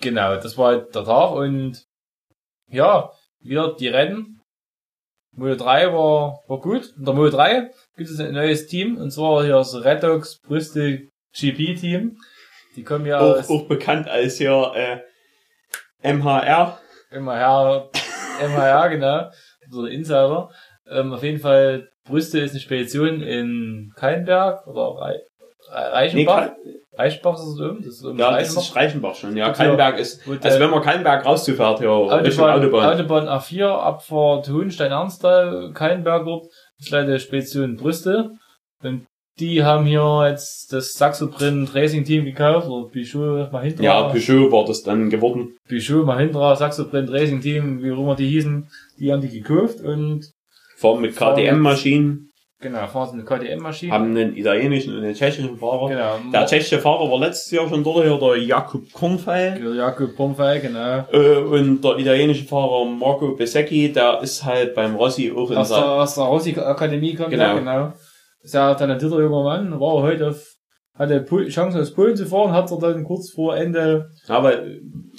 [0.00, 1.86] genau, das war halt der Tag und
[2.68, 4.40] ja, wieder die Rennen.
[5.32, 6.94] Mode 3 war, war gut.
[6.96, 11.08] In der Mode 3 gibt es ein neues Team und zwar hier das Redox Brüste
[11.38, 12.16] GP Team.
[12.74, 16.78] Die kommen ja Auch, auch bekannt als hier äh, MHR.
[17.10, 17.90] her,
[18.48, 19.30] MHR, genau,
[19.70, 20.50] so der Insider.
[20.88, 25.22] Ähm, auf jeden Fall, Brüste ist eine Spedition in Keinberg oder Re-
[25.70, 26.52] Reichenbach.
[26.98, 29.36] Reichenbach ist es oben, das ist oben ja, das ist Reichenbach schon.
[29.36, 32.94] Ja, Kallenberg ist, also wenn man Kallenberg rauszufährt, ja, Richtung Autobahn, Autobahn.
[32.94, 36.46] Autobahn A4, Abfahrt Hohenstein-Ernsthal, Keinberg dort,
[36.78, 38.30] ist leider Spedition Brüste.
[38.82, 39.06] Und
[39.38, 43.84] die haben hier jetzt das Saxo-Print Racing Team gekauft, oder Pichot Mahindra.
[43.84, 45.56] Ja, Peugeot war das dann geworden.
[45.68, 50.30] Pichot Mahindra, Saxo-Print Racing Team, wie auch immer die hießen, die haben die gekauft und
[50.76, 53.92] Fahren mit KTM-Maschinen, Genau, fahren sie eine KTM-Maschine.
[53.92, 55.88] haben einen italienischen und einen tschechischen Fahrer.
[55.90, 56.30] Genau.
[56.32, 59.74] Der tschechische Fahrer war letztes Jahr schon dort, hier der Jakub Kornfeil.
[59.76, 61.04] Jakob Pomfei, genau.
[61.12, 65.68] Äh, und der italienische Fahrer Marco Besecchi, der ist halt beim Rossi auch in Aus
[65.68, 67.44] der, aus der Rossi-Akademie kommt Genau.
[67.44, 67.92] er, genau.
[68.42, 70.42] Sehr talentierter junger Mann, war heute auf,
[70.94, 74.62] hatte Chance aus Polen zu fahren, hat er dann kurz vor Ende Aber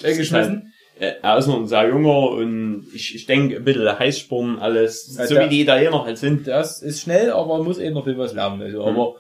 [0.02, 0.67] weggeschmissen.
[1.00, 5.16] Äh, er ist noch ein sehr junger und ich, ich denke ein bisschen Heißsporn alles,
[5.18, 6.48] Ja, so der- wie die Italiener halt sind.
[6.48, 8.62] Das ist schnell, aber muss eben noch viel was lernen.
[8.62, 8.88] Also, Mhm.
[8.88, 9.16] aber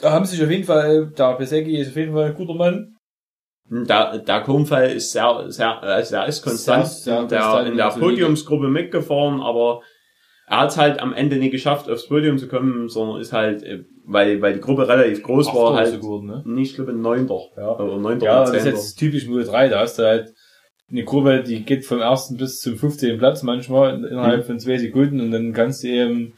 [0.00, 2.96] da haben sich auf jeden Fall, der Besecki ist auf jeden Fall ein guter Mann.
[3.70, 7.40] Und Der, der Kornfeil ist sehr, sehr, also er ist konstant, Sehr- sehr in der,
[7.40, 7.88] konstant, in der.
[7.90, 9.82] Podiumsgruppe mitgefahren, aber
[10.48, 13.84] er hat halt am Ende nicht geschafft, aufs Podium zu kommen, sondern ist halt, äh,
[14.04, 16.42] weil, weil die Gruppe relativ groß war, Achter halt ist er geworden, ne?
[16.46, 17.38] nicht, ich glaube, Neunter.
[17.56, 17.78] Ja.
[17.78, 20.34] Oder Neunter Ja, das ist jetzt typisch Mode 3, da hast du halt
[20.90, 23.18] eine Gruppe, die geht vom ersten bis zum 15.
[23.18, 24.46] Platz manchmal in- innerhalb Mhm.
[24.46, 26.34] von zwei Sekunden und dann kannst du eben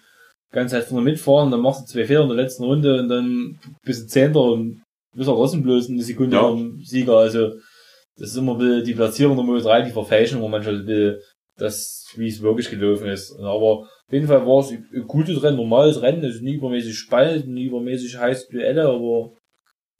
[0.53, 3.59] ganz halt vorne mitfahren, dann machst du zwei Fehler in der letzten Runde und dann
[3.85, 4.83] bist du Zehnter und
[5.17, 6.43] bist auch trotzdem bloß eine Sekunde Ja.
[6.43, 7.49] vom Sieger, also
[8.19, 10.85] das ist immer ein bisschen die Platzierung der Mode 3, die verfälschen immer manchmal ein
[10.87, 11.17] bisschen
[11.59, 13.35] das, wie es wirklich gelaufen ist.
[13.38, 16.95] Aber auf jeden Fall war es ein gutes Rennen, normales Rennen, es ist nie übermäßig
[16.99, 19.33] spannend, nie übermäßig heiß Duelle, aber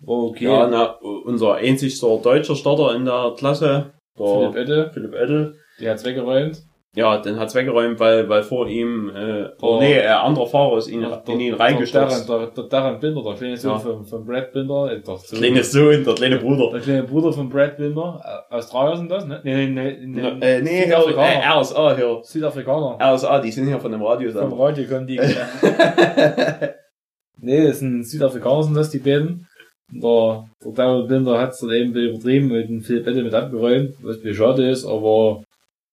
[0.05, 0.45] war okay.
[0.45, 6.05] Ja, na, unser einzigster deutscher Starter in der Klasse, Philipp Edde, Philipp Edel, der hat's
[6.05, 6.63] weggeräumt.
[6.95, 9.79] ja, den hat's weggeräumt, weil, weil vor ihm, äh, Oh.
[9.81, 12.29] nee, ein anderer Fahrer ist ihn, Der- in ihn reingestürzt.
[12.29, 13.79] Der, der, der Darren Binder, der kleine Sohn Ja.
[13.79, 16.71] von, von Brad Binder, äh, der, Sohn, Kleine Sohn, der kleine Bruder.
[16.73, 19.41] der kleine Bruder von Brad Binder, äh, Australier sind das, ne?
[19.43, 21.43] Nee, nee, nee, nee, Äh, nee, hier, Südafrikaner.
[21.43, 22.19] äh, RSA hier.
[22.23, 22.99] Südafrikaner.
[23.01, 24.31] RSA, die sind hier von dem Radio.
[24.31, 25.19] Vom Radio kommen die.
[27.39, 29.49] nee, das sind Südafrikaner sind das, die beiden.
[29.95, 34.23] Der, der Darren Binder hat's dann eben übertrieben und den Philipp Edde mit abgeräumt, was
[34.23, 35.43] mir schade ist, aber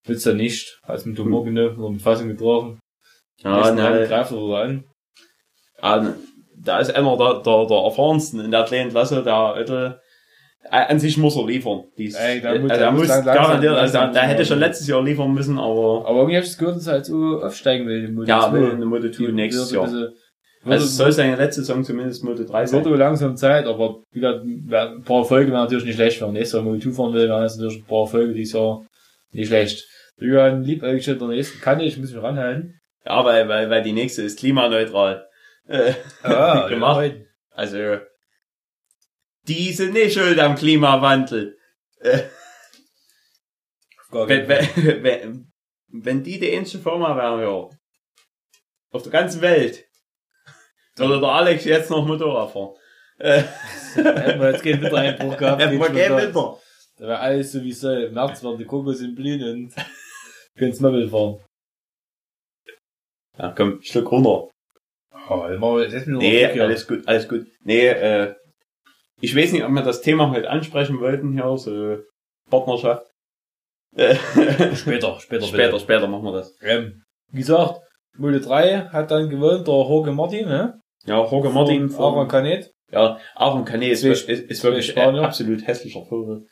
[0.06, 0.80] willst du nicht.
[0.84, 2.80] Hat's mit Humor genommen oder mit Fassung getroffen.
[3.44, 4.84] ja, ne, greift er an.
[5.82, 6.14] ah,
[6.62, 10.00] da ist einer der, der, der erfahrensten in der kleinen Klasse, der Edel.
[10.72, 11.86] Äh, An sich muss er liefern.
[11.98, 14.60] Dies, Ey, da muss- also da er muss lang- garantiert, also der, der hätte schon
[14.60, 17.42] letztes Jahr liefern müssen, aber Aber irgendwie hab ich das gehört, dass er halt so
[17.42, 18.52] aufsteigen will, in Moto ja, 2.
[18.54, 19.88] will eine Moto 2 nächstes Jahr.
[20.62, 22.80] Würde, Also es soll seine letzte Saison zumindest Moto 3 sein.
[22.80, 26.30] wird wohl langsam Zeit, aber wie gesagt, ein paar Folge wären natürlich nicht schlecht, wenn
[26.30, 28.86] er nächstes Jahr Moto 2 fahren will, wären das natürlich ein paar Folge dieses Jahr
[29.32, 29.86] nicht schlecht.
[30.22, 32.80] Eigentlich schon der nächsten Kanne, ich muss mich ranhalten.
[33.06, 35.26] Ja, weil, weil, weil die nächste ist klimaneutral.
[35.70, 35.94] Äh,
[36.70, 37.12] Gemacht.
[37.52, 38.00] also,
[39.48, 41.56] die sind nicht schuld am Klimawandel.
[42.00, 42.22] Äh,
[44.12, 44.48] wenn,
[45.04, 45.52] wenn,
[45.90, 47.70] wenn die die einzige Firma wären, ja.
[48.92, 49.86] auf der ganzen Welt,
[51.00, 52.76] würde der Alex jetzt noch Motorrad fahren.
[53.18, 53.44] Äh,
[53.96, 55.62] Hätten wir jetzt keinen Wintereinbruch gehabt.
[55.62, 56.58] hätten wir keinen Winter.
[56.98, 58.04] Da wäre alles so wie soll.
[58.04, 59.74] Im März werden die Kokos in Blühen und
[60.58, 61.40] können Möbel fahren.
[63.38, 64.50] Ja, komm, Schluck runter.
[65.30, 65.48] Oh,
[66.20, 67.48] Nee, noch Glück alles gut, alles gut.
[67.64, 68.36] Nee, äh,
[69.22, 72.00] ich weiß nicht, ob wir das Thema heute ansprechen wollten hier, so
[72.50, 73.06] Partnerschaft.
[73.96, 74.76] Äh, haben.
[74.76, 76.56] Später, später, später, später machen wir das.
[76.62, 77.80] Ähm, wie gesagt,
[78.18, 80.82] Mulde 3 hat dann gewonnen, der Jorge Martin, ne?
[81.06, 82.72] Ja, Jorge Martin Aaron von, Canet.
[82.92, 85.22] ja, Aaron Canet ist, ist, ist wirklich Spanier.
[85.24, 86.46] absolut hässlicher Vogel.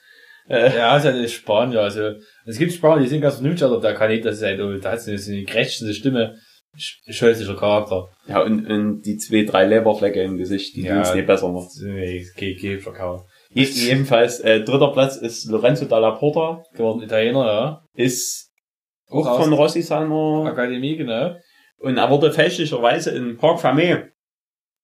[0.50, 2.12] Äh, Ja, ist halt Spanier, also,
[2.45, 4.91] es gibt Spanier, die sind ganz vernünftig, aber der Canet, das ist halt, oh, da
[4.91, 6.38] hat so eine krächzende Stimme,
[6.78, 8.08] sch- scheußlicher Charakter.
[8.28, 11.02] ja, und, und die zwei, drei Leberflecke im Gesicht, die Ja.
[11.02, 11.68] es nicht besser macht.
[11.84, 13.26] Nee, geh, geh, verkaufen.
[13.50, 17.82] Je- Jedenfalls, äh, dritter Platz ist Lorenzo Dalla Porta, Geworden Italiener, ja.
[17.95, 18.50] ist
[19.10, 21.36] Auch auch von Rossi seiner Akademie, genau.
[21.80, 24.06] Und er wurde fälschlicherweise in Park Famé,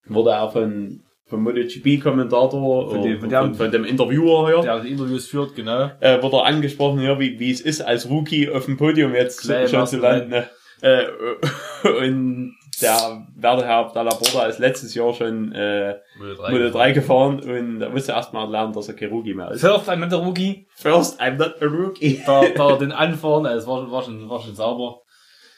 [0.07, 4.91] wurde er von, vom MotoGP-Kommentator, Von dem- von dem- von, dem Interviewer hier, Der die
[4.91, 5.91] Interviews führt, genau.
[5.99, 9.41] äh, wurde er angesprochen, ja, wie, wie es ist, als Rookie auf dem Podium jetzt
[9.41, 10.29] Gleich schon zu landen.
[10.29, 10.49] Ne?
[10.81, 11.05] Äh,
[12.05, 17.79] und der werte Herr Dalla Porta ist letztes Jahr schon äh, Moto 3 gefahren und
[17.79, 19.61] da musste erstmal lernen, dass er kein Rookie mehr ist.
[19.61, 20.67] First einmal der Rookie.
[20.75, 22.21] First, I'm not a rookie.
[22.25, 25.01] Da, da den anfahren, es war schon, war schon, war schon sauber.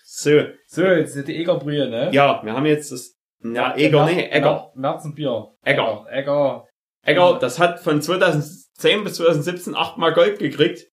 [0.04, 2.10] So, So, jetzt die Egerbrühe, ne?
[2.12, 3.15] ja, wir haben jetzt das,
[3.54, 4.72] ja, Eger, nee, Egger.
[4.76, 5.54] Märzenbier.
[5.64, 6.06] Egger.
[6.10, 6.68] Egger.
[7.04, 10.88] Egger, das hat von 2010 bis 2017 achtmal Gold gekriegt.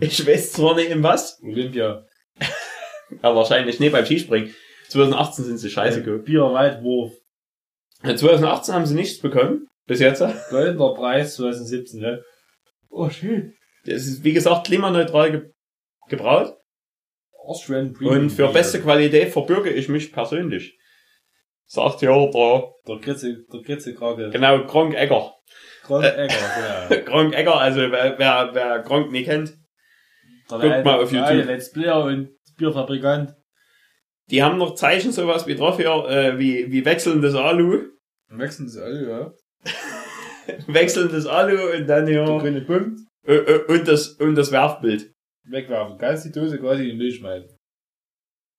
[0.00, 2.04] Ich weiß zwar nicht in was, Olympia.
[3.22, 4.54] aber wahrscheinlich nicht beim Skispringen.
[4.88, 6.24] 2018 sind sie scheiße geholt.
[6.24, 7.12] Bier, Weitwurf.
[8.02, 9.66] 2018 haben sie nichts bekommen.
[9.86, 10.20] Bis jetzt.
[10.20, 12.22] Das Goldener Preis 2017, ne?
[12.90, 13.54] Oh, schön.
[13.84, 15.50] ist, wie gesagt, klimaneutral ge
[16.08, 16.54] gebraut.
[17.44, 18.24] Austrian Premium.
[18.24, 20.77] Und für beste Qualität verbürge ich mich persönlich.
[21.70, 24.30] Sagt ja der, Der Kritze, der Kritzekrake.
[24.30, 25.34] genau, Gronk Egger.
[25.84, 26.24] Kron Äh.
[26.24, 27.04] Egger, genau.
[27.04, 29.54] Gronk Egger, also wer, wer, wer Gronk nicht kennt,
[30.50, 31.46] Der Guckt mal auf der YouTube.
[31.46, 33.34] Let's Player und Bierfabrikant.
[34.30, 37.82] die haben noch Zeichen sowas wie drauf hier, äh, wie, wie wechselndes Alu.
[38.30, 39.32] Wechseln sie alle, ja.
[40.66, 43.00] Wechselndes Alu und dann Der hier, grüne Punkt.
[43.68, 45.12] und das, und das Werfbild.
[45.44, 45.98] Wegwerfen.
[45.98, 47.57] Ganz die Dose quasi in den Müll schmeißen.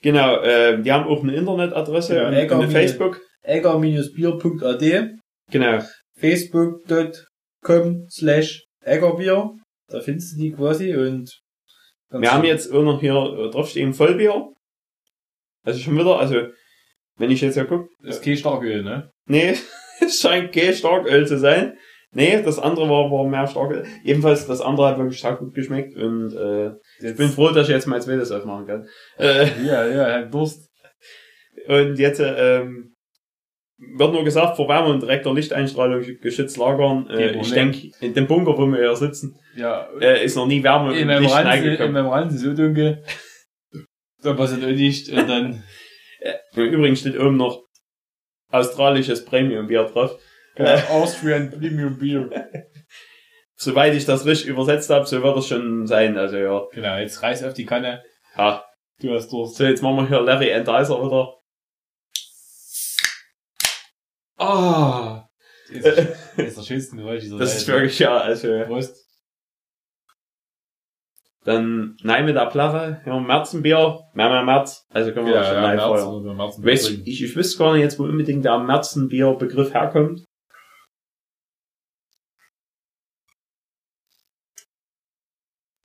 [0.01, 3.21] Genau, äh, die haben auch eine Internetadresse Genau, und, Egger und eine Facebook.
[3.43, 5.09] egger-bier.at
[5.51, 5.79] Genau.
[6.17, 9.51] facebook.com slash eggerbier.
[9.87, 11.31] Da findest du die quasi und
[12.09, 14.47] ganz Wir haben jetzt auch noch hier äh, draufstehen Vollbier.
[15.63, 16.47] Also schon wieder, also
[17.17, 19.11] wenn ich jetzt ja gucke, Das ist kein Starköl, ne?
[19.25, 19.55] nee,
[19.99, 21.77] es scheint kein Starköl zu sein.
[22.11, 23.85] Nee, das andere war, war mehr Starköl.
[24.03, 26.71] Jedenfalls, das andere hat wirklich stark gut geschmeckt und äh,
[27.01, 28.87] ich bin froh, dass ich jetzt mein zweites aufmachen kann.
[29.17, 30.69] Äh, Ja, ja, hat Durst.
[31.67, 32.93] und jetzt ähm,
[33.77, 37.07] wird nur gesagt, vor Wärme und direkter Lichteinstrahlung geschützt lagern.
[37.09, 40.61] Äh, ich denke, in dem Bunker, wo wir hier sitzen, Ja, äh, ist noch nie
[40.63, 41.93] Wärme in und meinem Licht Rand, in reingekommen.
[41.93, 43.03] meinem Rand ist so dunkel.
[44.21, 45.63] Da passiert auch nicht und dann
[46.55, 47.63] Im Übrigen steht oben noch
[48.51, 50.19] australisches Premium-Bier drauf.
[50.55, 52.29] genau, Austrian Premium Beer.
[53.62, 56.18] Soweit ich das richtig übersetzt habe, so wird es schon sein.
[56.18, 56.64] Also ja.
[56.72, 58.03] Genau, jetzt reiß auf die Kanne.
[58.38, 58.64] ja.
[59.01, 59.55] Du hast Durst.
[59.55, 61.34] So, jetzt machen wir hier Larry and Dicer wieder.
[64.38, 65.26] Ah,
[65.68, 65.97] Das ist,
[66.36, 67.78] das ist der schönste Geräusch dieser das ist Welt.
[67.78, 69.05] wirklich ja, also Prost.
[71.43, 75.55] dann nein mit der Plaffe, ja, Märzenbier, mehr mehr März, also können wir Ja, schon
[75.55, 76.07] ja, live März, feuern.
[76.07, 80.24] oder März Ich, ich, ich wüsste gar nicht jetzt, wo unbedingt der Märzenbier-Begriff herkommt.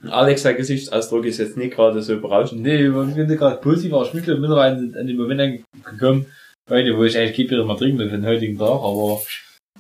[0.09, 2.63] Alex, der Gesichtsausdruck ist jetzt nicht gerade so berauschend.
[2.63, 6.27] Nee, ich bin gerade positiv auch Schmückle mittlerweile an, an den Moment gekommen,
[6.69, 9.21] heute, wo ich eigentlich kein Bier mehr trinken will für den heutigen Tag, aber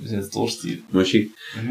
[0.00, 0.84] müssen jetzt durchziehen.
[0.90, 1.32] Muschi.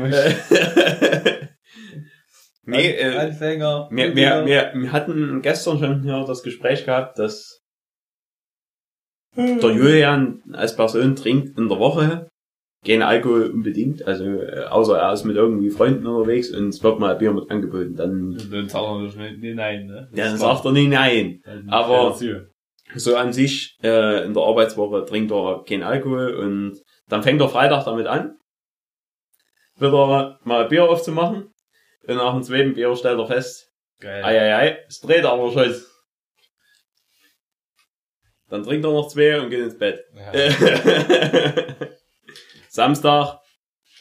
[2.65, 3.89] nee, äh, Anfänger.
[3.91, 7.61] wir, wir, wir, wir hatten gestern schon hier das Gespräch gehabt, dass
[9.35, 12.29] der Julian als Person trinkt in der Woche
[12.85, 16.99] kein Alkohol unbedingt, also äh, außer er ist mit irgendwie Freunden unterwegs und es wird
[16.99, 20.09] mal Bier mit angeboten, dann, Dann sagt er natürlich nicht nein, ne?
[20.13, 21.41] ja, dann sagt er nie nein.
[21.45, 22.47] Dann aber- er.
[22.95, 27.49] So an sich, äh, in der Arbeitswoche trinkt er kein Alkohol und dann fängt er
[27.49, 28.37] Freitag damit an,
[29.79, 31.49] wieder mal Bier aufzumachen
[32.07, 34.23] und nach dem zweiten Bier stellt er fest, Geil.
[34.23, 35.73] ei, ei, ei, es dreht aber schon.
[38.49, 40.03] Dann trinkt er noch zwei und geht ins Bett.
[40.13, 40.31] Ja.
[42.73, 43.39] Samstag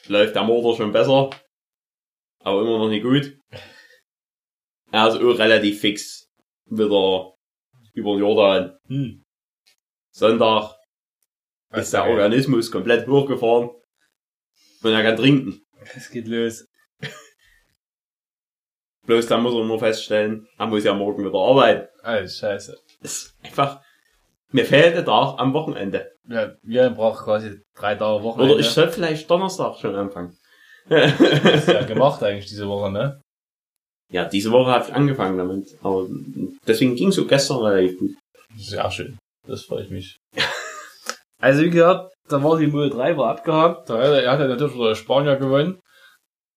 [0.06, 1.28] läuft der Motor schon besser,
[2.38, 3.38] aber immer noch nicht gut.
[4.90, 6.30] Er ist auch relativ fix
[6.64, 7.34] wieder
[7.92, 8.78] über den Jordan.
[8.86, 9.26] Hm.
[10.10, 10.74] Sonntag
[11.72, 13.68] ist der Organismus komplett hochgefahren
[14.82, 15.66] und er kann trinken.
[15.94, 16.66] Es geht los.
[19.04, 21.88] Bloß dann muss er nur feststellen, er muss ja morgen wieder arbeiten.
[22.02, 22.80] Alles scheiße.
[23.02, 23.84] Das ist einfach,
[24.52, 26.12] mir fehlt der Tag am Wochenende.
[26.28, 28.54] Ja, wir brauchen quasi drei Tage Wochenende.
[28.54, 30.36] Oder ich soll vielleicht Donnerstag schon anfangen.
[30.88, 33.20] Das ist ja gemacht eigentlich diese Woche, ne?
[34.10, 35.68] Ja, diese Woche habe ich angefangen damit.
[35.82, 36.06] Aber
[36.66, 38.10] deswegen ging es so gestern relativ gut.
[38.56, 39.18] Sehr schön.
[39.46, 40.16] Das freut mich.
[41.40, 43.90] also wie gesagt, da war die Mode 3 war abgehakt.
[43.90, 45.80] Er, er hat ja natürlich wieder Spanier gewonnen.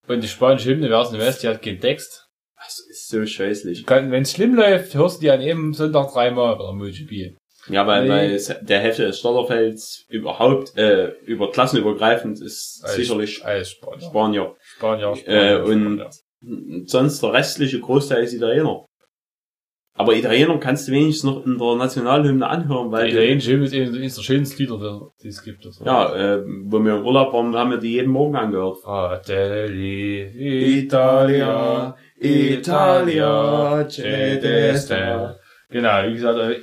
[0.08, 2.28] Und die spanische Hymne, wer es nicht weiß, die hat keinen Text.
[2.58, 3.88] Das ist so scheußlich.
[3.88, 7.38] Wenn es schlimm läuft, hörst du die an jedem Sonntag dreimal bei der MotoGP.
[7.68, 13.70] Ja, weil, weil der Hälfte des Starterfelds überhaupt äh, über klassenübergreifend ist Alles- sicherlich Alles
[13.72, 14.02] Spanier.
[14.08, 14.56] Spanier.
[14.62, 15.16] Spanier, Äh,
[15.56, 16.86] Spanier, und- Spanier.
[16.86, 18.86] Sonst der restliche Großteil ist Italiener.
[19.98, 24.16] Aber Italiener kannst du wenigstens noch in der Nationalhymne anhören, weil italienische Hymne ist eines
[24.16, 25.66] der schönsten Lieder, die es gibt.
[25.66, 28.78] Das ja, äh, wo wir im Urlaub waren, haben wir die jeden Morgen angehört.
[28.84, 35.36] Fratelli Italia, Italia, c'è destra.
[35.70, 36.60] Genau, wie gesagt, äh,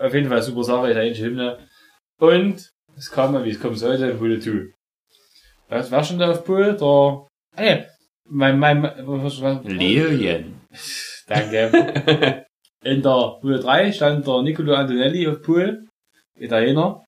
[0.00, 1.58] auf jeden Fall super Sache, italienische Hymne.
[2.18, 4.72] Und es kam mal, wie es kommen sollte, Hulle Tu.
[5.68, 7.26] Das war schon da auf Pool, der,
[7.56, 7.84] ey,
[8.28, 10.60] mein, mein, was, was, Lilien.
[11.26, 12.46] Danke.
[12.82, 15.86] In der Hulle 3 stand der Nicolo Antonelli auf Pool,
[16.36, 17.04] Italiener.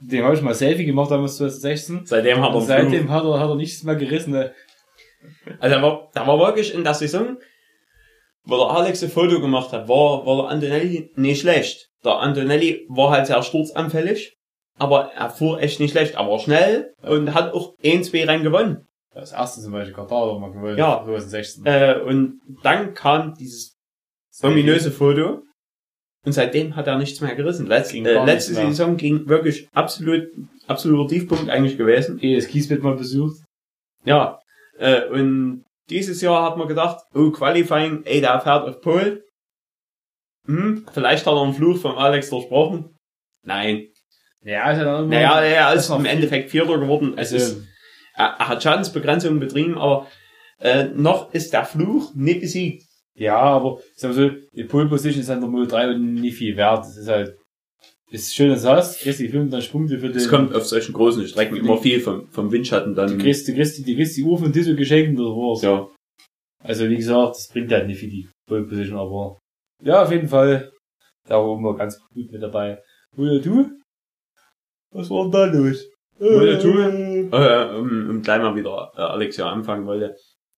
[0.00, 2.04] Dem habe ich mal Selfie gemacht damals 2016.
[2.04, 4.32] Seitdem hat er seitdem hat er, hat er nichts mehr gerissen.
[4.32, 4.54] Ne?
[5.58, 7.38] Also da war, da war wirklich in der Saison,
[8.44, 11.88] wo der Alex ein Foto gemacht hat, war, war der Antonelli nicht schlecht.
[12.06, 14.36] Der Antonelli war halt sehr sturzanfällig,
[14.78, 16.14] aber er fuhr echt nicht schlecht.
[16.14, 18.86] Er war schnell und hat auch ein, zwei Rennen gewonnen.
[19.12, 20.78] Das erste zum Beispiel er mal gewonnen.
[20.78, 21.02] Ja.
[21.04, 21.66] 2016.
[21.66, 23.74] Äh, und dann kam dieses
[24.42, 25.42] ominöse Foto
[26.24, 27.66] und seitdem hat er nichts mehr gerissen.
[27.66, 28.54] Letz, Ging äh, letzte.
[28.54, 30.28] Saison ging wirklich absolut,
[30.66, 32.18] absoluter Tiefpunkt eigentlich gewesen.
[32.20, 33.38] Ehe das Kiesbett mal besucht.
[34.04, 34.40] Ja,
[34.78, 39.22] äh, und dieses Jahr hat man gedacht, oh, Qualifying, ey, der fährt auf Pole.
[40.46, 42.94] Hm, vielleicht hat er einen Fluch vom Alex durchbrochen.
[43.44, 43.88] Nein.
[44.44, 45.02] Ja, ist ja.
[45.02, 47.14] Naja, er ist im viel- Endeffekt Vierter geworden.
[47.16, 47.62] Es ist, also,
[48.14, 50.06] er, er hat Schadensbegrenzungen betrieben, aber
[50.60, 52.84] äh, noch ist der Fluch nicht besiegt.
[53.14, 56.14] ja, aber ich sag mal so, die Pole Position ist an der Mode 3 und
[56.14, 56.78] nicht viel wert.
[56.80, 57.36] Das ist halt,
[58.10, 59.00] ist schön, dass du hast.
[59.00, 60.16] Kriegst die 25 Punkte für den.
[60.16, 63.18] Es kommt auf solchen großen Strecken immer viel vom, vom Windschatten Du dann.
[63.18, 65.62] kriegst, du kriegst, die- du kriegst die Uhr von Disso geschenkt oder was.
[65.62, 65.88] Ja,
[66.62, 69.38] Also wie gesagt, das bringt halt nicht für die Pole Position, aber
[69.82, 70.70] ja, auf jeden Fall.
[71.28, 72.80] Da war immer ganz gut mit dabei.
[73.16, 73.70] Oder du?
[74.90, 75.84] Was war denn da los?
[76.18, 76.78] Oder du?
[77.32, 80.14] äh, um, um gleich mal wieder äh, Alex ja anfangen wollte.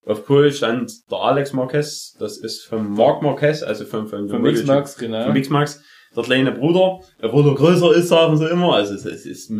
[0.06, 4.40] Auf Pole stand der Alex Marquez, das ist vom Marc Marquez, also vom, vom, Von
[4.42, 5.24] Mixmax, genau.
[5.24, 5.82] Von Mixmax,
[6.16, 9.50] der kleine Bruder, obwohl er größer ist, sagen sie immer, also es, es ist,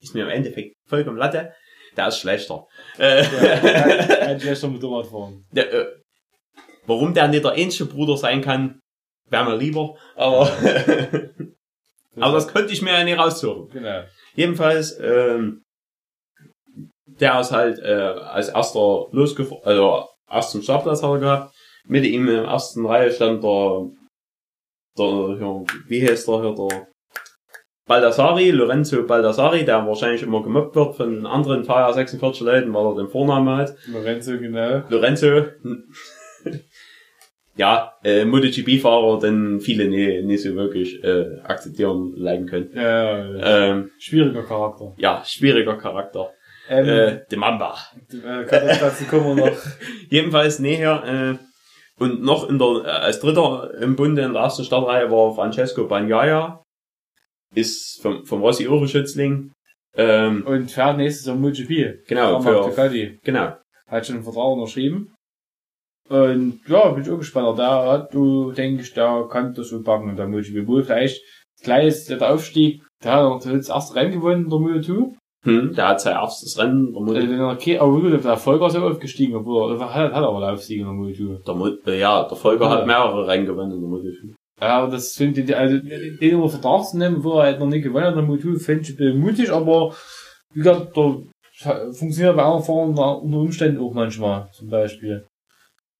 [0.00, 1.52] ist mir im Endeffekt vollkommen Latte,
[1.96, 2.64] der ist schlechter.
[2.98, 5.44] Äh, Ja, ein schlechter Motorrad fahren.
[5.52, 5.86] der, äh,
[6.86, 8.79] warum der nicht der ähnliche Bruder sein kann,
[9.30, 10.50] wäre mir lieber, aber,
[12.16, 13.68] aber das konnte ich mir ja nicht raussuchen.
[13.70, 14.02] Genau.
[14.34, 15.62] Jedenfalls, ähm,
[17.06, 21.54] der ist halt äh, als erster losgefahren, also erst zum Startplatz hat er gehabt.
[21.86, 23.90] Mit ihm in der ersten Reihe stand der,
[24.98, 26.86] der ja, wie heißt der hier, der
[27.90, 32.94] Baldassari, Lorenzo Baldassari, der wahrscheinlich immer gemobbt wird von anderen Fahrer 46 Leuten, weil er
[32.94, 33.74] den Vornamen hat.
[33.88, 34.84] Lorenzo, genau.
[34.88, 35.46] Lorenzo,
[37.60, 42.70] ja, äh, MotoGP-Fahrer, den viele nie, nicht so wirklich äh, akzeptieren, leiden können.
[42.74, 42.82] Ja,
[43.36, 43.70] ja.
[43.70, 44.94] Ähm, schwieriger Charakter.
[44.96, 46.32] ja, schwieriger Charakter.
[46.68, 47.76] Ähm, Äh, de Mamba.
[48.12, 49.56] äh, dazu kommen wir noch.
[50.08, 51.02] Jedenfalls näher,
[51.38, 55.34] äh, und noch in der, äh, als dritter im Bunde in der ersten Startreihe war
[55.34, 56.62] Francesco Bagnaia.
[57.54, 59.52] Ist vom, vom Rossi Oro Schützling.
[59.96, 62.06] Ähm, Und fährt nächstes Jahr MotoGP.
[62.06, 63.18] genau, für, Ducati.
[63.24, 63.56] genau.
[63.88, 65.12] Hat schon einen Vertrag unterschrieben.
[66.10, 67.58] Und ja, bin ich auch gespannt.
[67.58, 70.16] Der hat, du denkst, der kann das so backen.
[70.16, 71.22] Der MotoGP wohl vielleicht
[71.62, 72.82] gleich ist der Aufstieg.
[73.04, 75.14] Der hat noch das erste Rennen gewonnen, der Moto2.
[75.42, 78.66] Hm, der hat sein erstes Rennen, der, Also, wenn er okay, aber gut, der Volker
[78.66, 81.44] ist ja aufgestiegen, obwohl er hat, hat aber einen Aufstieg in der Moto2.
[81.46, 82.70] der Mo äh, ja, der Volker Ja.
[82.70, 84.34] hat mehrere Rennen gewonnen in der MotoGP.
[84.60, 87.68] Ja, aber das finde ich, also, den über Vertrag zu nehmen, wo er halt noch
[87.68, 89.94] nicht gewonnen hat, der Motu, finde ich ein bisschen mutig, aber,
[90.52, 91.22] wie gesagt, der
[91.92, 95.24] funktioniert bei anderen Fahrern unter Umständen auch manchmal, zum Beispiel.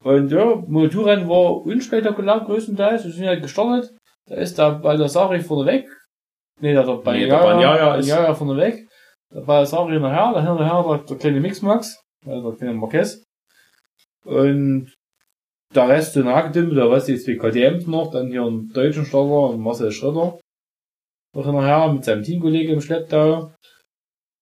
[0.03, 3.95] Und ja, Motu-Rennen war unspektakulär größtenteils, wir sind halt gestartet,
[4.27, 5.87] da ist der Baldassari vorne weg,
[6.61, 8.89] nee, der, der Nee, der Bagnaia ist- Bagnaia vorne weg,
[9.35, 13.23] der Baldassari hinterher, der hinterher der, der kleine Mixmax, also der kleine Marquez,
[14.25, 14.95] und
[15.75, 19.05] der Rest in Hagedümpel, da weiß ich jetzt wie KTM noch, dann hier einen deutschen
[19.05, 20.39] Starter und Marcel Schröder.
[21.35, 23.53] noch hinterher mit seinem Teamkollege im Schlepptau.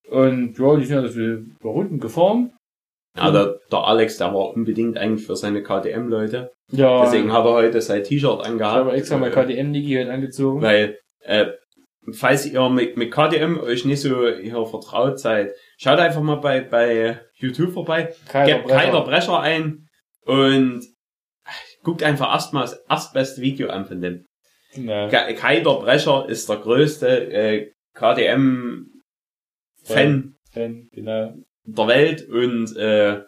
[0.08, 1.20] Und ja, die sind ja also
[1.62, 2.56] Runden gefahren.
[3.18, 6.50] Ja, der, der Alex, der war unbedingt eigentlich für seine KTM-Leute.
[6.70, 8.92] Ja, Deswegen hat er heute sein T-Shirt ich habe angehabt.
[8.94, 10.62] extra mal Äh, KTM-Niki heute angezogen.
[10.62, 11.46] Weil, äh,
[12.12, 16.60] falls ihr mit, mit KTM euch nicht so hier vertraut seid, schaut einfach mal bei,
[16.60, 19.88] bei YouTube vorbei, Keiner gebt Kaiser Brecher ein
[20.24, 20.84] und
[21.82, 24.26] guckt einfach erstmal das erstbeste Video an von dem.
[24.74, 25.08] Ja.
[25.08, 28.86] Ge- Kaiser Brecher ist der größte äh, KTM-Fan
[30.52, 31.34] Fan, genau.
[31.76, 33.22] Der Welt und äh,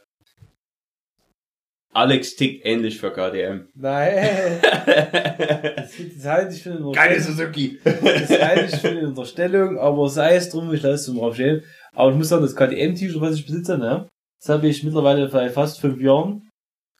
[1.93, 3.69] Alex tickt ähnlich für KTM.
[3.75, 7.37] Nein, das, das halte ich für eine Unterstellung.
[7.37, 7.81] Suzuki.
[7.85, 11.65] Das halte ich für eine Unterstellung, aber sei es drum, ich lasse es zum Aufstellen.
[11.93, 14.09] Aber ich muss sagen, das KTM-T-Shirt, was ich besitze, ne?
[14.41, 16.49] Das habe ich mittlerweile bei fast fünf Jahren.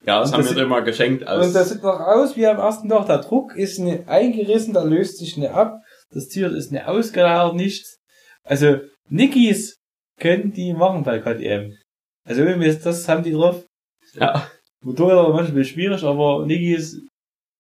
[0.05, 1.47] Ja, das Und haben das wir dir mal geschenkt aus.
[1.47, 3.07] Und das sieht noch aus wie am ersten Tag.
[3.07, 5.79] Der Druck ist nicht eingerissen, da löst sich nicht ab.
[6.11, 7.99] Das T-Shirt ist nicht ausgelagert, nichts.
[8.43, 9.80] Also, Nikis
[10.21, 11.75] können die machen bei KTM.
[12.25, 13.65] Also, irgendwie ist- das haben die drauf.
[14.15, 14.47] ja.
[14.83, 17.03] Motorräder sind manchmal schwierig, aber Nikis,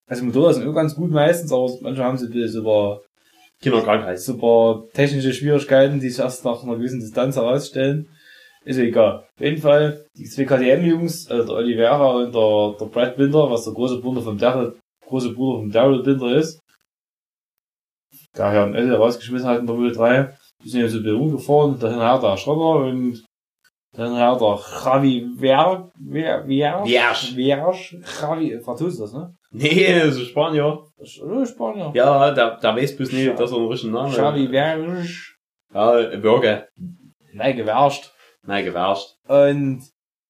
[0.08, 3.02] also Motorräder sind ganz gut meistens, aber manchmal haben sie ein bisschen super,
[3.60, 4.18] Kinderkrankheit.
[4.20, 8.08] super technische Schwierigkeiten, die sich erst nach einer gewissen Distanz herausstellen.
[8.64, 9.18] Ist ja egal.
[9.34, 13.64] Auf jeden Fall, die zwei KTM-Jungs, also der Oliveira und der, der Brad Binder, was
[13.64, 16.58] der große Bruder vom Daryl, große Bruder vom Daryl Binder ist,
[18.36, 21.18] der ein L rausgeschmissen hat in der Wheel 3, die sind jetzt so ein bisschen
[21.18, 23.24] rumgefahren, dahin her der Schrotter und
[23.92, 27.34] dann her der Javi Ver, Ver, Ver, Vierge.
[27.34, 29.34] Vierge, Javi, Franzose das, ne?
[29.50, 30.84] Nee, das ist Spanier.
[30.96, 31.90] Das ist Spanier.
[31.94, 35.06] Ja, der, der weiß bloß nicht, dass er einen richtigen Namen Javi Verge,
[35.74, 36.66] Ja, Bürger.
[37.32, 38.12] nein, gewärscht.
[38.42, 39.16] Nein, gewärscht.
[39.28, 39.82] Und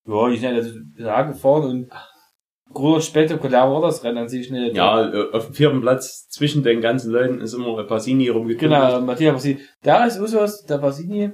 [0.06, 0.56] ja, die sind
[0.98, 1.90] also angefahren und
[2.72, 4.76] groß spektakulär war das Rennen an sich nicht.
[4.76, 8.70] Ja, auf dem vierten Platz zwischen den ganzen Leuten ist immer Passini rumgekommen.
[8.70, 9.60] Genau, Matthias Bassini.
[9.82, 11.30] Da ist Usos, der Bassini,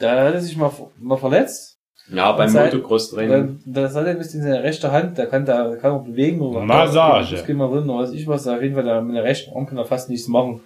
[0.00, 1.76] der hatte sich mal, mal verletzt.
[2.10, 3.60] Ja, beim Motocross-Training.
[3.66, 6.40] Das hat er ein bisschen seine rechte Hand, der kann da, kann auch bewegen.
[6.40, 7.36] Oder Massage.
[7.36, 8.46] Das geht mal drin, oder weiß ich was.
[8.46, 10.62] Auf jeden Fall, der mit der rechten Arm kann er fast nichts machen.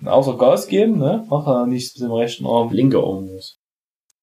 [0.00, 1.24] Und außer Gas geben, ne?
[1.28, 2.70] Macht er nichts mit dem rechten Arm.
[2.72, 3.58] Linker Arm was.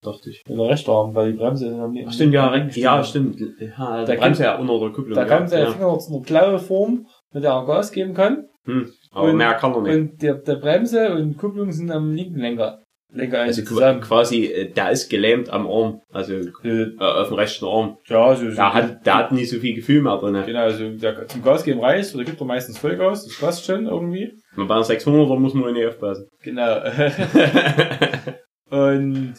[0.04, 0.44] Dachte ich.
[0.48, 3.40] Mit der rechten Arm, weil die Bremse ist am Ach, stimmt, ja, recht, ja, stimmt.
[3.40, 5.16] Ja, Da der Bremse ja unter der Kupplung.
[5.16, 5.72] Da ja, kann der ja.
[5.72, 8.46] Finger zu einer blaue Form, mit der er Gas geben kann.
[8.66, 9.96] Hm, aber Und- mehr kann er nicht.
[9.96, 12.80] Und der, der Bremse und Kupplung sind am linken Lenker.
[13.16, 14.02] Lenker Also also zusammen.
[14.02, 17.98] quasi, äh, der ist gelähmt am Arm, also Äh, auf dem rechten Arm.
[18.08, 18.56] Ja, so, so.
[18.56, 20.36] Der hat, der hat nicht so viel Gefühl mehr drin.
[20.46, 23.86] Genau, also der zum Gas geben reicht, oder gibt er meistens Vollgas, das passt schon
[23.86, 24.32] irgendwie.
[24.58, 26.28] Und bei einer 600er muss man nicht aufpassen.
[26.42, 26.78] Genau.
[28.70, 29.34] und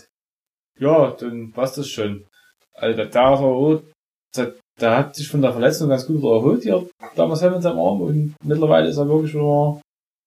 [0.78, 2.24] ja, dann passt das schon.
[2.74, 3.82] Also da, da, so,
[4.34, 8.00] da, da hat sich von der Verletzung ganz gut erholt, hier damals mit seinem Arm
[8.02, 9.80] und mittlerweile ist er wirklich wieder,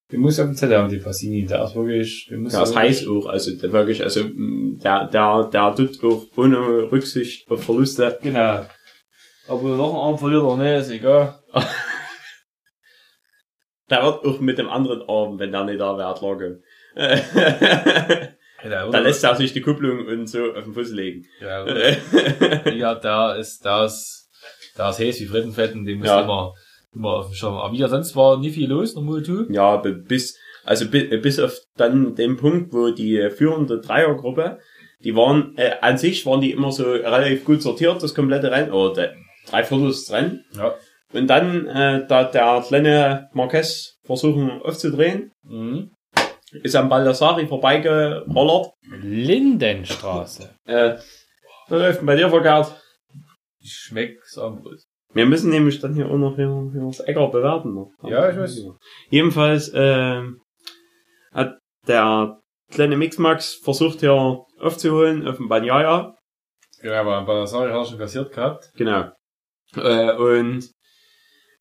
[0.10, 2.76] wir muss auf dem Zettel haben, die Fassini, der ist wirklich, wir müssen Ja, das
[2.76, 7.64] heißt auch, also der wirklich, also mh, der, der, der tut auch ohne Rücksicht auf
[7.64, 8.18] Verluste.
[8.22, 8.66] Genau.
[9.50, 11.40] Ob er noch einen Arm verliert oder nicht, ist egal.
[13.90, 16.62] Der wird auch mit dem anderen Arm, wenn der nicht da wäre, lagen.
[18.64, 21.26] Genau, da lässt er sich die Kupplung und so auf den Fuß legen.
[21.42, 21.66] ja,
[22.74, 24.30] ja, da ist, da ist,
[24.76, 26.22] da ist Häs wie Frittenfett und dem muss Ja.
[26.22, 26.54] immer,
[26.94, 27.54] immer auf dem Schirm.
[27.56, 29.46] Aber wieder sonst war nie viel los, normal tu.
[29.52, 34.60] ja, bi- bis, also bi- bis auf dann den Punkt, wo die führende Dreiergruppe,
[35.04, 38.72] die waren, äh, an sich waren die immer so relativ gut sortiert, das komplette Rennen,
[38.72, 39.14] oder der,
[39.50, 40.44] drei Viertel des Rennen.
[40.56, 40.74] Ja.
[41.14, 45.92] Und dann, äh, da der kleine Marquez versuchen aufzudrehen, Mhm.
[46.52, 48.74] Ist am Baldassari vorbeigerollert.
[48.82, 50.56] Lindenstraße.
[50.66, 50.98] Äh,
[51.68, 52.82] was läuft denn bei dir verkehrt?
[53.60, 54.88] Ich schmeck's Armbrust.
[55.14, 57.74] Wir müssen nämlich dann hier auch noch hier, hier das Äcker bewerten.
[57.74, 57.92] Noch.
[58.04, 58.66] Ja, ich weiß.
[59.10, 60.22] Jedenfalls äh,
[61.34, 62.40] hat der
[62.70, 66.16] kleine Mixmax versucht hier aufzuholen auf dem Banyaya.
[66.84, 68.70] Ja, aber der Sache hat er schon kassiert gehabt.
[68.76, 69.12] Genau.
[69.76, 70.70] Äh, und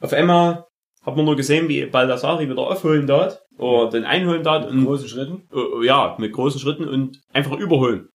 [0.01, 0.66] auf einmal
[1.07, 4.85] hat man nur gesehen, wie Baldassari wieder aufholen dort oder den einholen dort In und
[4.87, 5.49] großen Schritten.
[5.53, 8.09] äh, ja, mit großen Schritten und einfach überholen.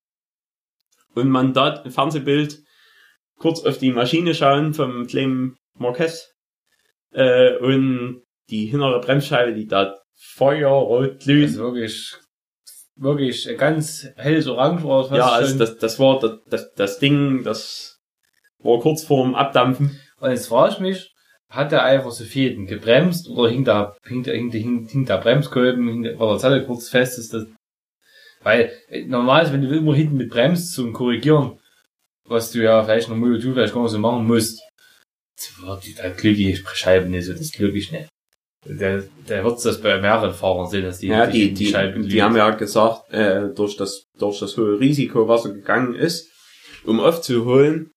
[1.16, 2.60] Und man dort im Fernsehbild
[3.40, 6.30] kurz auf die Maschine schauen vom kleinen Marquez
[7.14, 9.98] äh, und die hintere Bremsscheibe, die da
[10.36, 11.46] feuerrot Das glüht.
[11.46, 12.16] ist wirklich,
[12.96, 17.44] wirklich ganz helles Orange war das Ja, also das, das war das, das, das Ding,
[17.44, 18.00] das
[18.60, 20.00] war kurz vorm Abdampfen.
[20.20, 21.11] Und jetzt frage ich mich,
[21.52, 25.88] hat er einfach so Fäden gebremst oder hing da, hing, hing, hing, hing da Bremskolben,
[25.88, 27.46] hing da- war der kurz fest, ist das,
[28.42, 31.60] weil, äh, normal ist, wenn du immer hinten mit bremst zum Korrigieren,
[32.28, 34.62] was du ja vielleicht noch 2 vielleicht gar nicht so machen musst,
[35.62, 38.08] war die, da glück die Scheiben nicht so, das glück ich nicht.
[38.66, 42.08] Der, der wird das bei mehreren Fahrern sehen, dass die, Ja, die, die, Scheibe die,
[42.10, 42.22] liegen.
[42.22, 46.30] haben ja gesagt, äh, durch das, durch das hohe Risiko, was er gegangen ist,
[46.86, 47.90] um aufzuholen,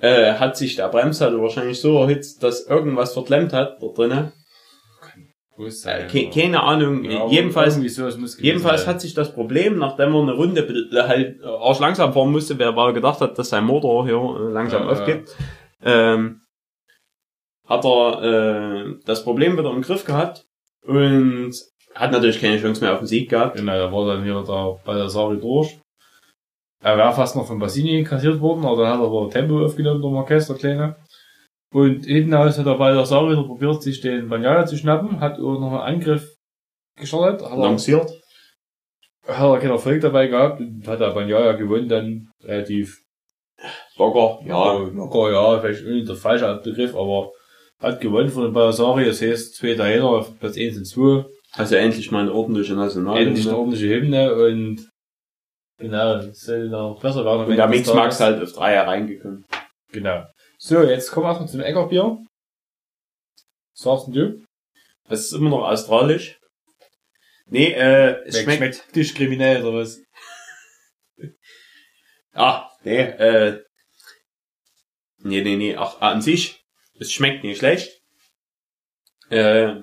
[0.00, 4.32] äh, hat sich der Bremssattel wahrscheinlich so erhitzt, dass irgendwas verklemmt hat da drinnen.
[5.58, 7.04] Äh, sein, ke aber- keine Ahnung.
[7.04, 8.08] Ja, jedenfalls, so,
[8.40, 8.94] jedenfalls sein.
[8.94, 12.76] hat sich das Problem, nachdem er eine Runde halt äh, arsch langsam fahren musste, wer
[12.76, 14.14] weil er gedacht hat, dass sein Motor hier
[14.48, 15.34] äh, langsam Ja, aufgibt,
[15.82, 16.42] ähm,
[17.66, 20.44] hat er äh, das Problem wieder im Griff gehabt
[20.86, 21.52] und
[21.94, 23.56] hat natürlich keine Chance mehr auf den Sieg gehabt.
[23.56, 25.76] Genau, da war dann hier der Baldassari durch.
[26.80, 30.12] Er wäre fast noch von Bassini kassiert worden, aber dann hat er aber Tempo aufgenommen,
[30.12, 30.96] Marquez, der Kleine.
[31.72, 35.58] Und hinten aus hat der Baldassari wieder probiert, sich den Bagnaia zu schnappen, hat auch
[35.58, 36.34] noch einen Angriff
[36.96, 38.10] gestartet, hat er, Lanciert.
[39.26, 43.02] hat er keinen Erfolg dabei gehabt und hat der Bagnaia gewonnen, dann relativ
[43.96, 47.32] Locker, ja, locker, ja, vielleicht irgendwie der falsche Begriff, aber
[47.80, 51.24] hat gewonnen von den Baldassari, das heißt, zwei Italiener auf Platz 1 und 2.
[51.52, 53.18] Also endlich mal eine ordentliche National.
[53.18, 54.88] endlich eine ordentliche Hymne und
[55.78, 57.60] genau, es soll noch besser werden.
[57.60, 59.44] am Und Mix Max halt auf Dreier reingekommen.
[59.92, 60.26] Genau.
[60.58, 62.18] So, jetzt kommen wir erstmal zum Eckerbier.
[63.72, 64.44] Was sagst denn du?
[65.08, 66.38] Das ist immer noch australisch.
[67.46, 70.00] Nee, äh, es schmeckt, schmeckt dich kriminell oder was?
[72.32, 73.62] ah, nee, äh,
[75.18, 76.62] nee, nee, nee, ach, an sich,
[76.98, 78.02] es schmeckt nicht schlecht.
[79.30, 79.76] Äh,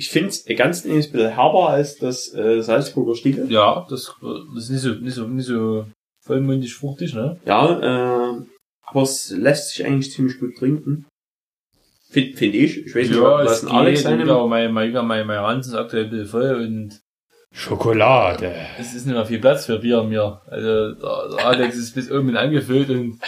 [0.00, 3.52] ich find's ganz ein bisschen herber als das äh, Salzburger Stiegel.
[3.52, 4.16] Ja, das,
[4.54, 5.84] das ist nicht so, nicht so, nicht so
[6.24, 7.38] vollmundig fruchtig, ne?
[7.44, 8.42] Ja, äh,
[8.82, 11.06] aber es lässt sich eigentlich ziemlich gut trinken.
[12.08, 12.86] Finde find ich.
[12.86, 15.78] Ich weiß nicht, was ein Alex sein seine aber mein, mein, mein, mein Ranzen ist
[15.78, 17.00] aktuell ein bisschen voll und
[17.52, 18.54] Schokolade.
[18.78, 20.40] es ist nicht mehr viel Platz für Bier mir.
[20.46, 23.20] Also, der, der Alex ist bis oben angefüllt und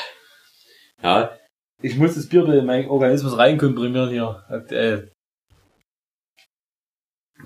[1.02, 1.36] Ja,
[1.82, 5.11] ich muss das Bier in meinen Organismus reinkomprimieren hier, aktuell.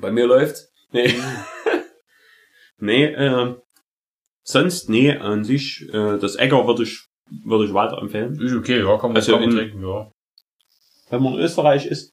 [0.00, 0.68] Bei mir läuft's.
[0.92, 1.12] Nee.
[2.78, 3.54] nee, äh,
[4.42, 7.06] sonst, nee, an sich, äh, das Egger würde ich,
[7.44, 8.40] würde ich weiterempfehlen.
[8.40, 10.10] Ist okay, ja, kann man, Also kann man in- trinken, ja.
[11.10, 12.12] Wenn man in Österreich ist.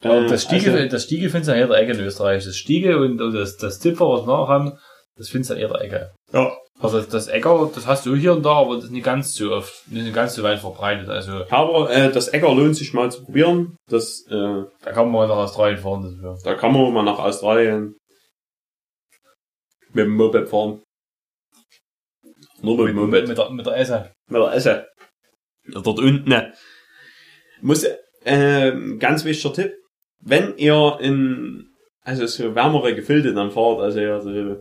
[0.00, 2.44] Äh, das Stiegel, also, das Stiegel findest du ja eher der Ecke in Österreich.
[2.44, 4.78] Das Stiegel und und das, das Zipfer, was wir noch haben,
[5.16, 6.14] das findest du ja eher der Ecke.
[6.32, 9.34] ja, Also das, Ecker, das hast du hier und da, aber das ist nicht ganz
[9.34, 11.08] so oft, nicht ganz so weit verbreitet.
[11.08, 13.76] Also aber äh, das Egger lohnt sich mal zu probieren.
[13.88, 16.22] Das, äh, da kann man mal nach Australien fahren.
[16.22, 16.38] Wäre.
[16.44, 17.96] da kann man mal nach Australien
[19.92, 20.82] mit dem Moped fahren.
[22.60, 23.26] Nur mit dem Moped.
[23.26, 24.12] mit, der, mit der Esse.
[24.28, 24.86] mit der Esse.
[25.72, 26.28] Dort unten.
[26.28, 26.52] ne.
[27.62, 27.86] Muss,
[28.24, 29.74] äh, ganz wichtiger Tipp.
[30.20, 31.70] Wenn ihr in,
[32.02, 34.56] also so wärmere Gefilde dann fahrt, also, also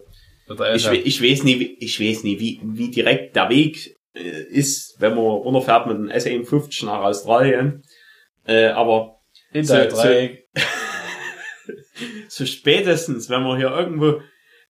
[0.76, 4.96] ich, ich weiß nie, wie- ich weiß nie, wie, wie direkt der Weg äh, ist,
[5.00, 7.82] wenn man runterfährt mit dem S51 nach Australien.
[8.46, 9.20] Äh, aber
[9.52, 9.92] Hinterhalt
[12.28, 14.22] so spätestens, wenn man hier irgendwo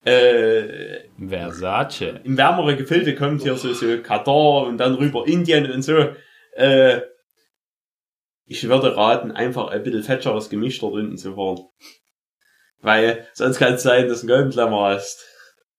[0.05, 2.19] äh, Versace.
[2.23, 6.09] in wärmere Gefilde kommt, hier so, so Katar und dann rüber Indien und so,
[6.55, 7.01] äh,
[8.45, 11.59] ich würde raten, einfach ein bisschen fetscheres Gemisch dort unten zu fahren.
[12.81, 15.25] Weil sonst kann es sein, dass du einen Goldenklemmer hast.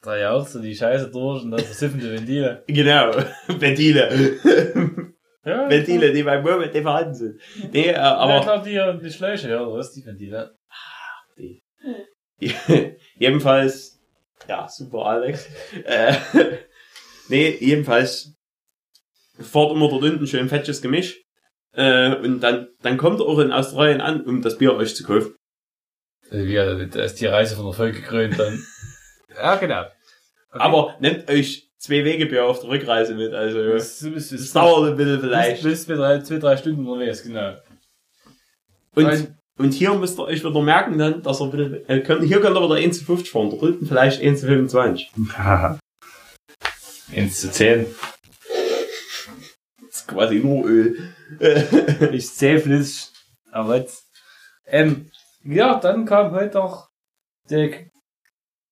[0.06, 2.62] Da ja auch so die Scheiße durch und dann versiffende Ventile.
[2.68, 3.10] Genau,
[3.48, 4.36] Ventile.
[5.44, 7.40] Ja, Ventile, die beim Moment nicht vorhanden sind.
[7.72, 10.56] Nee, äh, Aber ich glaube, die, die Schläuche, ja, oder was, die Ventile?
[13.18, 14.00] jedenfalls,
[14.48, 15.48] ja, super, Alex.
[15.84, 16.14] Äh,
[17.28, 18.36] nee, jedenfalls
[19.40, 21.20] fahrt immer dort unten schön fettes Gemisch.
[21.72, 25.02] Äh, und dann, dann kommt ihr auch in Australien an, um das Bier euch zu
[25.02, 25.34] kaufen.
[26.30, 28.64] Also, ja, da ist die Reise von Erfolg gekrönt dann.
[29.34, 29.84] ja, genau.
[30.50, 30.62] Okay.
[30.62, 34.90] Aber nehmt euch zwei Wegebier auf der Rückreise mit, also du bist, du bist, dauert
[34.90, 35.62] ein bisschen vielleicht.
[35.62, 37.56] bist mit drei, zwei, drei Stunden unterwegs, genau.
[38.94, 42.24] Und, und hier müsst ihr euch wieder merken dann, dass ihr ein bisschen, äh, könnt,
[42.24, 45.12] hier könnt ihr wieder 1 zu 50 fahren, dort unten vielleicht 1 zu 25.
[45.36, 45.78] Haha.
[47.14, 47.86] 1 zu 10.
[49.80, 51.12] Das ist quasi nur Öl.
[52.12, 53.12] Ich zähl flüssig.
[53.50, 54.04] Aber jetzt.
[54.66, 55.10] Ähm,
[55.44, 56.88] ja, dann kam heute noch
[57.50, 57.70] der,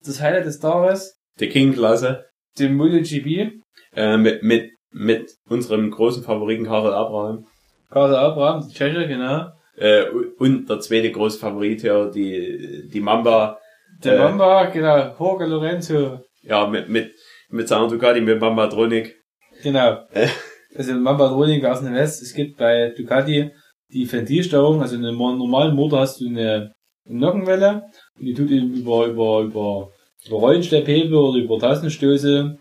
[0.04, 2.26] das Highlight des Tages, Die King-Klasse.
[2.58, 3.60] dem MotoGP.
[3.96, 7.46] Äh, mit, mit, mit unserem großen Favoriten Karel Abraham.
[7.90, 9.50] Karl Abraham, die Tscheche, genau.
[9.76, 10.04] Äh,
[10.38, 13.58] und der zweite große Favorit hier, die, die Mamba.
[14.02, 14.18] Der Äh.
[14.18, 15.14] Mamba, genau.
[15.18, 16.20] Jorge Lorenzo.
[16.42, 17.12] Ja, mit, mit,
[17.50, 19.16] mit seiner Ducati, mit Mamba Tronic.
[19.62, 20.04] Genau.
[20.12, 20.28] Äh.
[20.76, 22.20] Also Mamba Droning aus dem West.
[22.22, 23.50] Es gibt bei Ducati
[23.92, 24.80] die Ventilsteuerung.
[24.82, 26.72] Also in einem normalen Motor hast du eine,
[27.08, 27.82] eine Nockenwelle.
[28.18, 29.90] Und die tut eben über, über, über,
[30.26, 32.58] über Rollenschlepphebel oder über Tastenstöße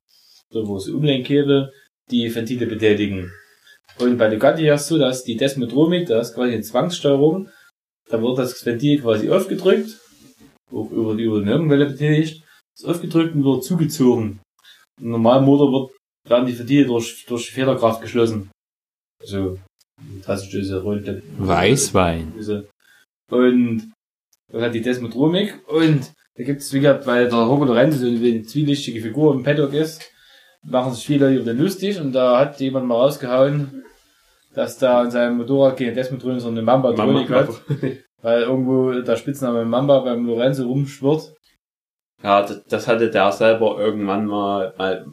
[0.51, 1.71] oder wo es Umlenkhebel
[2.11, 3.31] die Ventile betätigen.
[3.99, 7.49] Und bei Ducati hast du so, dass die Desmodromik, das ist quasi eine Zwangssteuerung,
[8.09, 9.99] da wird das Ventil quasi aufgedrückt,
[10.71, 12.43] auch über die über die Nirkenwelle betätigt,
[12.75, 14.39] ist aufgedrückt und wird zugezogen.
[14.99, 15.91] Im normalen Motor wird,
[16.27, 18.49] werden die Ventile durch, durch Federkraft geschlossen.
[19.21, 19.59] Also,
[20.25, 22.33] das diese runde Weißwein.
[23.31, 23.91] Und
[24.51, 28.05] das hat die Desmodromik und da gibt es, wie gesagt, weil der Robert Lorenzo so
[28.07, 30.09] eine zwielichtige Figur im Paddock ist,
[30.63, 33.83] machen sich viele Leute über den lustig und da hat jemand mal rausgehauen,
[34.53, 37.49] dass da in seinem Motorrad keine Desmodronik, sondern eine Mamba-Tronik hat,
[38.21, 41.33] weil irgendwo der Spitzname Mamba beim Lorenzo rumschwirrt.
[42.21, 45.05] Ja, das, das hatte der selber irgendwann mal, mal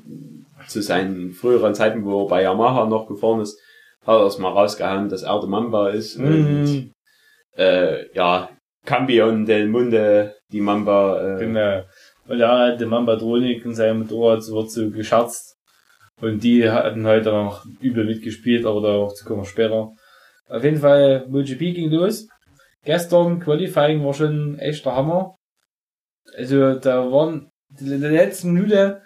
[0.69, 3.59] zu seinen früheren Zeiten, wo er bei Yamaha noch gefahren ist,
[4.07, 6.17] hat er das mal rausgehauen, dass er der Mamba ist.
[6.17, 6.91] Und, Mhm.
[7.57, 8.51] äh, ja,
[8.87, 11.37] Campion del Munde, die Mamba.
[11.37, 11.85] Äh, Genau.
[12.29, 15.57] Und er hat die Mamba-Tronik in seinem Motorrad wird so gescherzt.
[16.21, 19.91] Und die hatten heute noch übel mitgespielt, aber da auch zu kommen später.
[20.49, 22.29] Auf jeden Fall, MotoGP ging los.
[22.85, 25.37] Gestern Qualifying war schon echt der Hammer.
[26.37, 29.03] Also da waren in der letzten Minute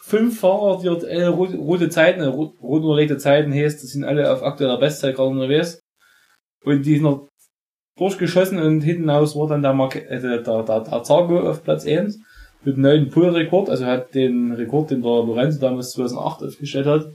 [0.00, 4.32] fünf Fahrer, die dort äh, rote, Zeiten, äh, rot rot Zeiten heißt, das sind alle
[4.32, 5.80] auf aktueller Bestzeit gerade unterwegs.
[6.64, 7.29] Und die sind noch
[8.00, 11.86] durchgeschossen und hinten aus war dann der, Marke, äh, der, der, der, der auf Platz
[11.86, 12.18] 1
[12.64, 17.06] mit einem neuen Pool-Rekord, also hat den Rekord, den der Lorenzo damals 2008 aufgestellt hat.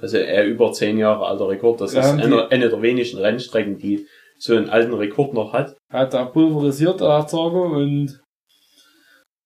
[0.00, 1.80] Also er über zehn Jahre alter Rekord.
[1.80, 4.06] Das Ja, ist eine, eine der wenigen Rennstrecken, die
[4.38, 5.76] so einen alten Rekord noch hat.
[5.90, 8.20] Hat er pulverisiert, der Zargo, und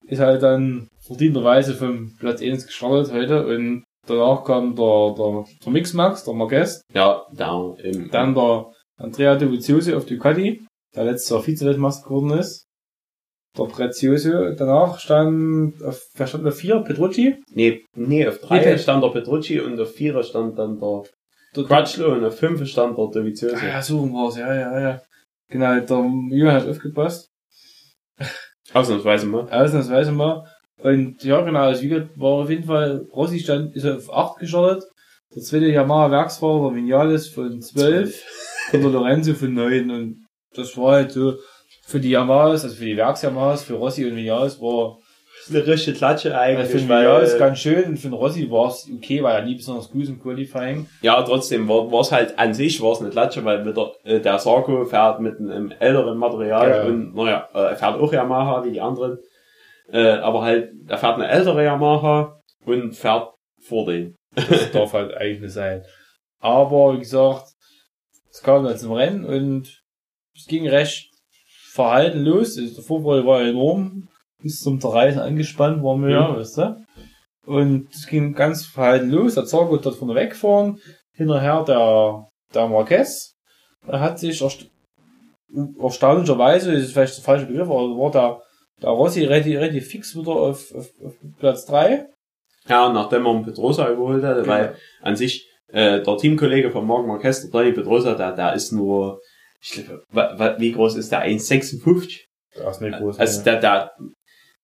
[0.07, 5.73] ist halt dann verdienterweise vom Platz 1 gestartet heute und danach kam der, der, der
[5.73, 8.67] Mixmax, der Marquez, Ja, da im, dann der
[8.99, 10.66] Andrea Dovizioso auf Ducati,
[10.97, 12.67] der letztes Jahr Vize-Weltmeister geworden ist.
[13.57, 16.81] Der Prezioso, danach stand auf, wer stand auf 4?
[16.81, 17.37] Petrucci?
[17.51, 21.05] nee, nee, auf drei Nee, stand der Petrucci und auf vier stand dann der
[21.55, 23.57] Der, Crutchlow und auf fünf stand der Dovizioso.
[23.57, 25.03] Ah, ja, so war's, ja, ja, ja.
[25.49, 27.31] Genau, der Jürgen hat aufgepasst.
[28.75, 29.49] Ausnahmsweise mal.
[29.51, 30.45] Ausnahmsweise mal.
[30.83, 34.41] Und ja, genau, also wie gesagt, war auf jeden Fall, Rossi stand, ist auf 8
[34.41, 34.85] gestartet.
[35.35, 39.91] Der zweite Yamaha Werksfahrer, der Vinales von 12 und der Lorenzo von 9.
[39.91, 40.26] Und
[40.57, 41.35] das war halt so,
[41.87, 44.99] für die Yamahas, also für die Werks-Yamahas, für Rossi und Vinales war,
[45.39, 48.09] Das ist eine richtige Klatsche also für eigentlich, den weil, Vinales ganz schön und für
[48.09, 50.89] den Rossi war es okay, weil er nie besonders gut im Qualifying.
[51.03, 54.21] ja, trotzdem war es halt an sich war es eine Klatsche, weil mit der, äh,
[54.21, 56.83] der Sarko fährt mit einem älteren Material Ja.
[56.85, 59.19] und, naja, äh, er fährt auch Yamaha wie die anderen.
[59.93, 63.31] Äh, aber halt, er fährt eine ältere Yamaha und fährt
[63.61, 64.17] vor denen.
[64.35, 65.83] Das darf halt eigentlich nicht sein.
[66.41, 67.45] Aber wie gesagt,
[68.31, 69.83] es kam dann zum Rennen und
[70.37, 71.11] es ging recht
[71.73, 72.59] verhalten los.
[72.59, 74.09] Also Der Vorfreude war enorm.
[74.43, 76.85] Bis zum Zerreißen angespannt waren wir, ja, weißt du.
[77.47, 79.35] Und es ging ganz verhalten los.
[79.35, 80.79] Der Zargo dort vorne wegfahren.
[81.13, 83.35] Hinterher der, der Marquez.
[83.87, 84.69] Er hat sich erst,
[85.81, 88.43] erstaunlicherweise, das ist vielleicht der falsche Begriff, aber war der,
[88.83, 92.07] der Rossi relativ, relativ fix wieder auf, auf, auf Platz drei
[92.69, 97.07] Ja, nachdem er einen Pedrosa überholt hatte, weil an sich äh, der Teamkollege von Marc
[97.07, 99.21] Marquez, der Tony Pedrosa, der, der ist nur,
[99.61, 101.25] ich glaube, wie groß ist der?
[101.27, 102.21] 1,56?
[102.57, 103.19] Der ist nicht groß.
[103.19, 103.91] Also der, der,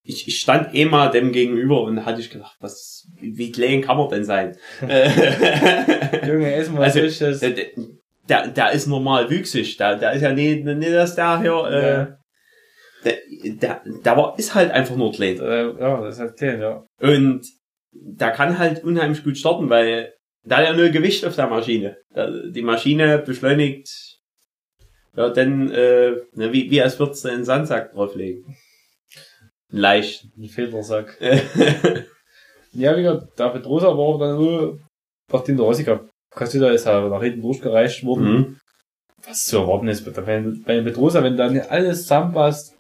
[0.05, 3.97] ich, ich stand eh mal dem gegenüber und hatte ich gedacht, was, wie, klein kann
[3.97, 4.57] man denn sein?
[6.27, 7.41] Junge, erstmal Also, also, das.
[7.41, 7.55] der,
[8.29, 11.89] der, der ist normal wüchsig, der, der ist ja nicht, nicht dass der hier, äh,
[11.89, 12.17] Ja.
[13.05, 15.37] der, der, der war, ist halt einfach nur klein.
[15.37, 16.85] Ja, das ist halt klein, ja.
[17.01, 17.43] Und
[17.93, 20.15] der kann halt unheimlich gut starten, weil
[20.45, 21.97] da hat ja nur Gewicht auf der Maschine.
[22.15, 24.12] Da, die Maschine beschleunigt,
[25.17, 28.57] ja, dann, äh, wie, wie als würdest du einen Sandsack drauflegen.
[29.71, 30.27] Leicht.
[30.37, 31.19] Ein Filtersack.
[32.75, 34.79] Ja, wie gesagt, der Petrosa war dann nur,
[35.31, 36.01] nachdem der Rossika
[36.31, 38.25] Kassida ist halt nach hinten durchgereicht worden.
[38.25, 38.57] mhm.
[39.27, 42.75] Was zu erwarten ist, bei, Petrosa, wenn dann alles zusammenpasst,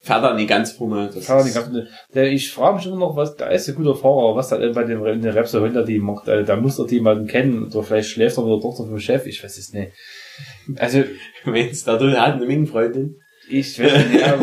[0.00, 1.10] Fährt er nicht ganz vorne.
[1.12, 3.74] Das Fahrer, die ist- ganzen- der, ich frage mich immer noch, was, da ist ein
[3.74, 6.76] guter Fahrer, was da bei dem, in den Repsol Honda Team macht, also, da muss
[6.76, 9.58] der Team halt kennen, oder vielleicht schläft er mit der Tochter vom Chef, ich weiß
[9.58, 9.92] es nicht.
[10.76, 11.04] Also,
[11.44, 13.20] Wenn's da drin hat, eine Minenfreundin.
[13.50, 14.36] Ich weiß nicht, ja,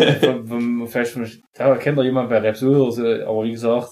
[0.88, 3.89] vielleicht von, da kennt er jemand bei Repsol oder so, aber wie gesagt,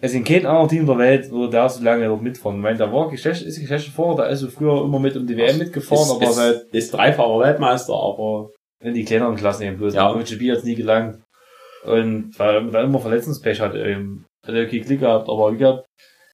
[0.00, 2.56] es sind kein anderer Team der Welt, wo der so lange dort mitfahren.
[2.56, 5.36] Ich meine, der war Geschlecht, ist Geschlechtsfahrer, der ist so früher immer mit um die
[5.36, 8.50] WM mitgefahren, ist, aber ist, seit, ist dreifacher Weltmeister, aber
[8.80, 9.94] in die kleineren Klassen eben bloß.
[9.94, 10.12] Ja.
[10.12, 11.22] MotoGP hat's nie gelangt.
[11.84, 15.58] Und weil er dann immer Verletzungspech hat, ähm, hat er okay Glück gehabt, aber wie
[15.58, 15.86] gesagt,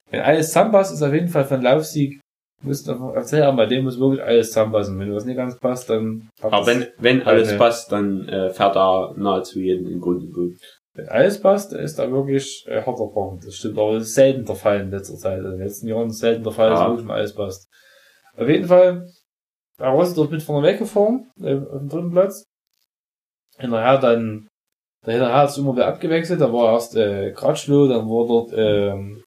[0.09, 2.19] wenn alles zusammenpasst, ist auf jeden Fall für einen Laufsieg,
[2.63, 4.99] musst du einfach erzählen, bei dem muss wirklich alles zusammenpassen.
[4.99, 8.75] Wenn was nicht ganz passt, dann aber wenn, wenn alles Eine- passt, dann äh, fährt
[8.75, 10.53] er nahezu jeden in Grund und Gut.
[10.95, 13.39] Wenn alles passt, ist da wirklich äh, harter Brocken.
[13.43, 15.39] Das stimmt, aber das ist selten der Fall in letzter Zeit.
[15.39, 16.87] In den letzten Jahren ist selten der Fall, dass Ja.
[16.89, 17.67] wirklich mal alles passt.
[18.37, 19.07] Auf jeden Fall
[19.79, 22.45] da war sie dort mit vorne weggefahren, äh, auf dem dritten Platz.
[23.57, 24.47] Hinterher dann,
[25.03, 29.22] dahinterher hat es immer wieder abgewechselt, da war erst äh, Kratschlow, dann war dort, ähm,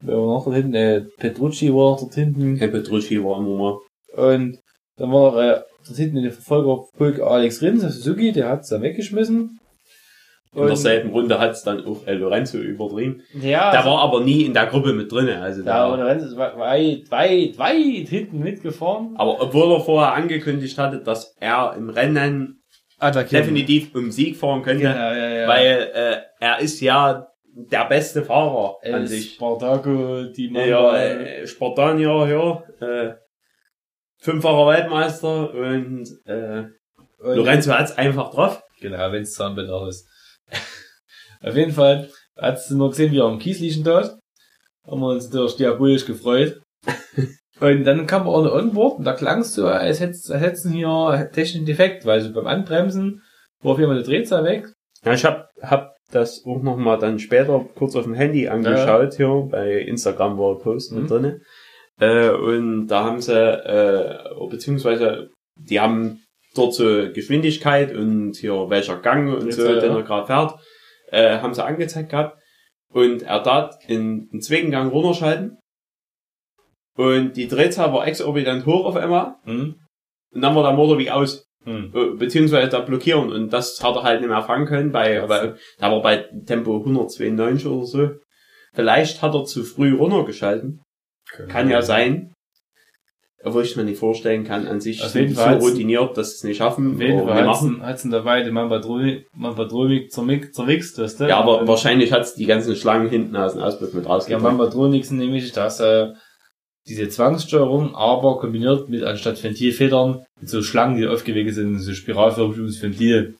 [0.00, 2.56] wer war noch dort hinten, äh, Petrucci war dort hinten.
[2.56, 3.78] Herr Petrucci war immer mal.
[4.36, 4.58] Und
[4.96, 8.68] dann war noch, äh, dort hinten in der Verfolgerpulk Alex Rins, der Suzuki, der hat's
[8.68, 9.58] dann weggeschmissen.
[10.54, 13.22] In derselben Runde hat es dann auch äh, Lorenzo übertrieben.
[13.34, 15.40] ja, Der also- war aber nie in der Gruppe mit drinne.
[15.42, 19.14] Also Ja, der, und Lorenz ist weit, weit, weit, weit hinten mitgefahren.
[19.16, 22.62] aber obwohl er vorher angekündigt hatte, dass er im Rennen
[22.98, 23.44] Attackieren.
[23.44, 25.48] definitiv um Sieg fahren könnte, Genau, ja, ja.
[25.48, 27.28] weil äh, er ist ja
[27.66, 29.34] der beste Fahrer an sich.
[29.34, 30.98] Spartaco, die Ja, Mamba.
[30.98, 32.26] äh, Spartanier,
[32.80, 33.14] ja, äh,
[34.20, 36.64] fünffacher Weltmeister und äh,
[37.20, 38.62] und- Lorenzo hat's einfach drauf.
[38.80, 40.08] Genau, wenn's Zahnbild auch ist.
[41.42, 44.18] Auf jeden Fall hat's nur gesehen, wie er am Kies liegen dort.
[44.86, 46.60] Haben wir uns natürlich diabolisch gefreut.
[47.60, 51.66] und dann kam auch eine Onboard und da klang's so, als als hätt's hier technischen
[51.66, 53.22] Defekt, weil so beim Anbremsen
[53.60, 54.68] war auf jeden Fall die Drehzahl weg.
[55.04, 59.14] Ja, ich hab, hab das auch noch mal dann später kurz auf dem Handy angeschaut,
[59.14, 61.00] hier, bei Instagram war ein Post Mhm.
[61.00, 61.40] mit drinne.
[62.00, 66.22] Äh, und da haben sie, äh, beziehungsweise, die haben
[66.54, 69.80] dort so Geschwindigkeit und hier welcher Gang und so, Drehzahl, ja.
[69.80, 70.54] den er gerade fährt,
[71.10, 72.38] äh, haben sie angezeigt gehabt.
[72.90, 75.58] Und er tat in den zweiten Gang runterschalten.
[76.96, 79.36] Und die Drehzahl war exorbitant hoch auf einmal.
[79.44, 79.76] Hm?
[80.34, 81.92] Und dann war der Motor wie aus Hm.
[81.94, 85.54] äh, beziehungsweise da blockieren und das hat er halt nicht mehr fangen können, bei, bei
[85.78, 88.10] da war bei Tempo 192 oder so.
[88.74, 90.80] Vielleicht hat er zu früh runtergeschalten.
[91.48, 92.32] Kann ja sein.
[93.44, 96.34] Obwohl ich mir nicht vorstellen kann, an sich Auf sind die so routiniert, dass sie
[96.36, 96.94] es nicht schaffen.
[96.96, 97.82] Auf jeden Fall hat's, machen.
[97.86, 98.50] hat's in der Weide
[100.10, 101.28] zermick- zerwichst, weißt du?
[101.28, 104.42] Ja, aber Und- wahrscheinlich hat's die ganzen Schlangen hinten aus dem Auspuff mit Ja, rausgebracht.
[104.42, 106.08] Mambadronik sind nämlich, dass äh,
[106.88, 112.58] diese Zwangssteuerung, aber kombiniert mit anstatt Ventilfedern mit so Schlangen, die aufgewickelt sind, so spiralförmig
[112.58, 113.36] ums Ventil.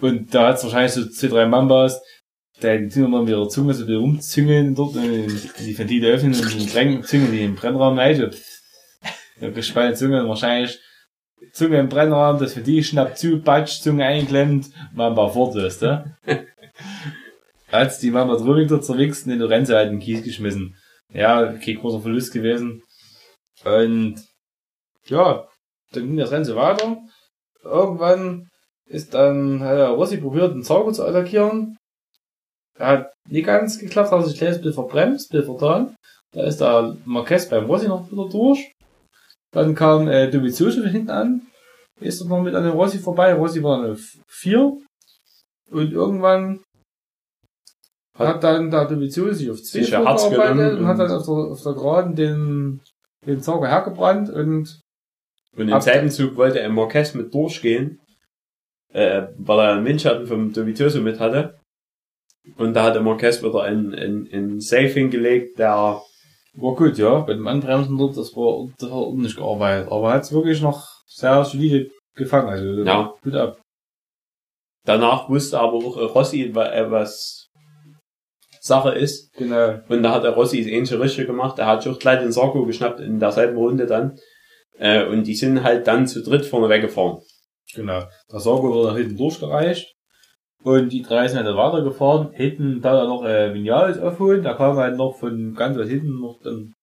[0.00, 2.00] Und da hat's wahrscheinlich so zwei, drei Mambas,
[2.62, 5.28] die tun immer mit ihrer Zunge so bisschen rumzüngeln dort und
[5.60, 8.30] die Ventile öffnen und den Drängen züngeln die im Brennraum rein.
[9.40, 10.78] Ja, gespannte Zunge und wahrscheinlich
[11.52, 16.16] Zunge im Brennraum, das Ventil schnappt zu, Batsch, Zunge eingeklemmt, Mamba fort, weißt du?
[17.70, 20.74] Hat's die Mambadronik dort zerwichst und den Lorenzo halt in den Kies geschmissen.
[21.12, 22.82] Ja, okay, großer Verlust gewesen.
[23.64, 24.16] Und
[25.06, 25.48] ja,
[25.92, 26.98] dann ging das so weiter.
[27.62, 28.48] Irgendwann
[28.86, 31.76] ist dann, hat Rossi probiert, den Sauger zu attackieren.
[32.74, 35.96] Er hat nicht ganz geklappt, hat sich ein bisschen verbremst, bisschen vertan.
[36.32, 38.72] Da ist der Marquez beim Rossi noch wieder durch.
[39.50, 41.46] Dann kam äh, Dovizioso von hinten an.
[42.00, 43.32] Ist noch mit an dem Rossi vorbei.
[43.34, 43.96] Rossi war eine
[44.28, 44.78] 4.
[45.70, 46.62] Und irgendwann
[48.26, 51.24] hat dann der Dovizioso sich auf 2 Sich ein Herz genommen und hat dann auf
[51.24, 52.80] der, auf der Geraden den,
[53.26, 54.80] den Sauger hergebrannt und
[55.56, 58.00] Und im Ab- selben Zug wollte er Marquez mit durchgehen,
[58.92, 61.58] äh, weil er einen Windschatten vom Dovizioso mit hatte.
[62.56, 66.00] Und da hatte Marquez wieder ein, ein, ein Safe hingelegt, der
[66.54, 67.20] war gut, ja.
[67.20, 69.92] Bei dem Anbremsen dort, das war, das war ordentlich gearbeitet.
[69.92, 72.48] Aber er hat es wirklich noch sehr solide gefangen.
[72.48, 73.14] Also, Ja.
[73.22, 73.60] gut ab.
[74.84, 77.47] danach wusste aber auch Rossi, äh, was
[78.68, 79.32] Sache ist.
[79.34, 79.80] Genau.
[79.88, 81.58] Und da hat der Rossi das ähnliche richtig gemacht.
[81.58, 84.18] Er hat sich auch gleich den Sarko geschnappt in derselben Runde dann.
[84.78, 87.18] Äh, und die sind halt dann zu dritt vorne weggefahren.
[87.74, 88.04] Genau.
[88.32, 89.94] Der Sauger wurde nach hinten durchgereicht.
[90.62, 92.32] Und die drei sind halt weitergefahren.
[92.32, 94.42] Hinten da noch äh, Vinales aufholen.
[94.42, 96.74] Da kam halt noch von ganz weit hinten noch dann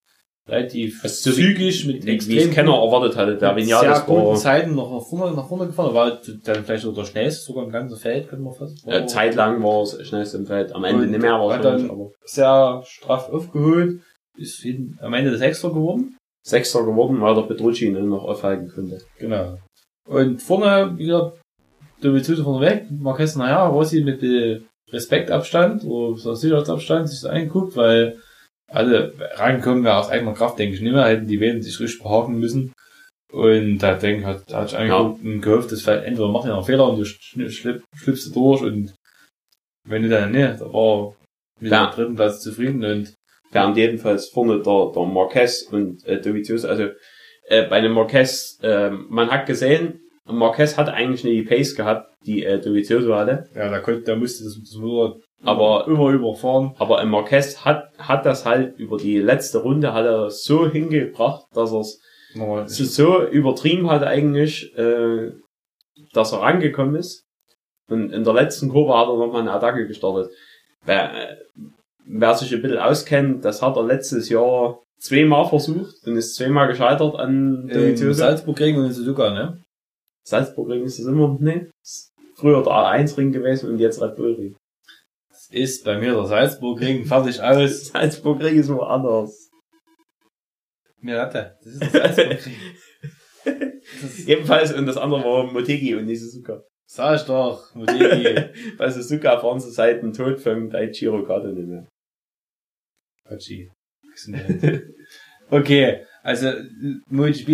[0.50, 3.38] relativ Also so wie- zügig mit Wie, wie extrem es keiner erwartet hatte.
[3.38, 5.94] Der Vinales sehr guten war Zeiten noch nach vorne, nach vorne gefahren.
[5.94, 9.62] War dann vielleicht so der schnellste, sogar im ganzen Feld, könnte man fast äh, zeitlang
[9.64, 10.74] war es schnellst im Feld.
[10.74, 14.02] Am Ende nicht mehr wahrscheinlich, dann- aber sehr straff aufgeholt.
[14.38, 16.18] Ist hin, am Ende der Sechster geworden.
[16.46, 19.00] Sechster geworden, weil der Petrucci ihn noch aufhalten konnte.
[19.18, 19.58] Genau.
[20.08, 21.34] Und vorne wieder
[22.02, 24.60] Dovizioso vorne weg, Marquez nachher, Rossi mit äh,
[24.92, 28.18] Respektabstand oder so Sicherheitsabstand sich das angeguckt, weil
[28.72, 32.02] alle reinkommen ja aus eigener Kraft, denke ich nicht mehr, hätten die Wellen sich richtig
[32.02, 32.74] behaken müssen.
[33.32, 36.48] Und da denke ich, hat, da hat ich angeguckt und gehofft, dass vielleicht entweder macht
[36.48, 38.94] er einen Fehler und du schlüpfst du durch und
[39.88, 41.16] wenn du dann, ne, da war
[41.60, 41.88] mit Ja.
[41.88, 43.14] dem dritten Platz zufrieden und
[43.52, 46.90] Während jedenfalls vorne der, der Marquez und äh, Dovizioso, also
[47.48, 52.14] äh, bei dem Marquez, äh, man hat gesehen, Marquez hat eigentlich nicht die Pace gehabt,
[52.26, 56.74] die äh, Dovizioso hatte, ja, da konnte, da musste das, das Motor Aber- immer überfahren.
[56.78, 61.46] aber äh, Marquez hat, hat das halt über die letzte Runde hat er so hingebracht,
[61.54, 62.00] dass er es
[62.96, 65.32] so übertrieben hat eigentlich, äh,
[66.14, 67.24] dass er rangekommen ist.
[67.90, 70.32] Und in der letzten Kurve hat er nochmal eine Attacke gestartet.
[70.86, 71.38] Wer,
[72.06, 76.68] wer sich ein bisschen auskennt, das hat er letztes Jahr zweimal versucht und ist zweimal
[76.68, 78.14] gescheitert an Dovizioso.
[78.14, 79.62] Salzburg-Ring und Suzuka, ne?
[80.24, 81.70] Salzburg-Ring ist es immer, ne?
[82.36, 84.56] Früher der A1-Ring gewesen und jetzt Red Bull-Ring.
[85.50, 87.88] Das ist bei mir der Salzburg-Ring, fertig aus.
[87.92, 89.50] Salzburg-Ring ist woanders.
[91.00, 91.58] Mir Latte.
[91.64, 92.56] Das ist der Salzburg-Ring.
[94.02, 96.64] Das Ebenfalls, und das andere war Motegi und nicht Suzuka.
[96.88, 98.74] sag ich doch, Motegi.
[98.78, 101.88] Bei Suzuka fahren sie seit dem Tod von Daichiro Kato nicht mehr.
[103.30, 103.72] Hachi.
[105.50, 106.52] Okay, also,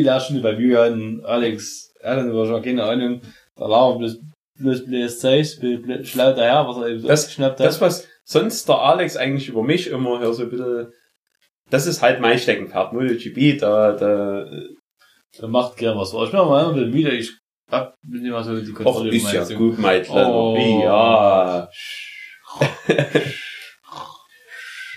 [0.03, 3.21] da schon bei Julian, Alex, Alan war schon keine Ahnung,
[3.55, 3.67] da
[3.97, 4.17] bloß,
[4.61, 7.65] bloß bloß Zeug, bloß schlau daher, was er eben Das- geschnappt hat.
[7.67, 10.91] Das, was sonst der Alex eigentlich über mich immer hier so ein bisschen,
[11.69, 14.45] das ist halt mein Steckenpferd, MotoGP, da, da,
[15.39, 16.13] Der macht gern was.
[16.13, 17.31] Ich bin auch mal ein bisschen müde, ich
[17.69, 19.57] hab bin immer so die Och, Kontrolle über ist ja Zunge.
[19.59, 20.27] gut, Meitler.
[20.29, 20.55] Oh.
[20.57, 21.69] Wie, ja.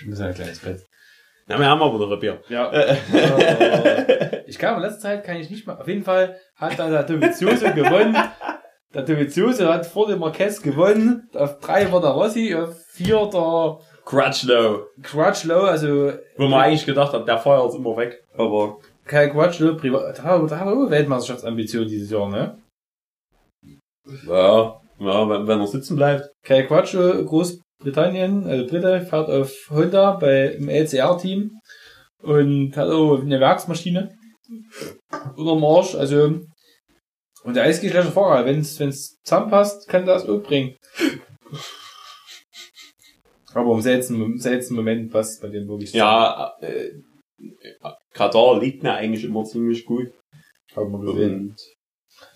[0.01, 0.81] Ich muss ein kleines Bett.
[1.47, 2.41] Na, wir haben aber wieder ein Bier.
[2.49, 2.71] Ja.
[2.71, 5.79] Äh, ich glaube, in letzter Zeit kann ich nicht mehr.
[5.79, 8.17] Auf jeden Fall hat dann der Dovizioso gewonnen.
[8.95, 11.27] Der Dovizioso hat vor dem Marquez gewonnen.
[11.33, 14.85] Auf drei war der Rossi, auf vier der Crutchlow.
[15.03, 18.23] Crutchlow, also Wo man eigentlich gedacht hat, der feuert immer weg.
[18.37, 20.17] Aber, kein Crutchlow, privat.
[20.17, 22.57] Da hat er auch Weltmeisterschaftsambitionen dieses Jahr, ne?
[24.27, 26.29] ja, ja wenn, wenn er sitzen bleibt.
[26.43, 31.51] Kai Quattro, Großbritannien, also Brite, fährt auf Honda bei, im LCR-Team
[32.21, 34.15] und hat auch eine Werksmaschine
[35.35, 36.39] unterm Arsch, also
[37.45, 40.75] und der kein schlechter Fahrer, wenn's, wenn's zusammenpasst, kann das auch bringen.
[43.53, 46.89] Aber im seltenen, im seltenen Moment passt bei dem wirklich Ja, äh,
[48.13, 50.11] Katar liegt mir eigentlich immer ziemlich gut.
[50.75, 51.39] Haben wir gesehen.
[51.39, 51.55] Und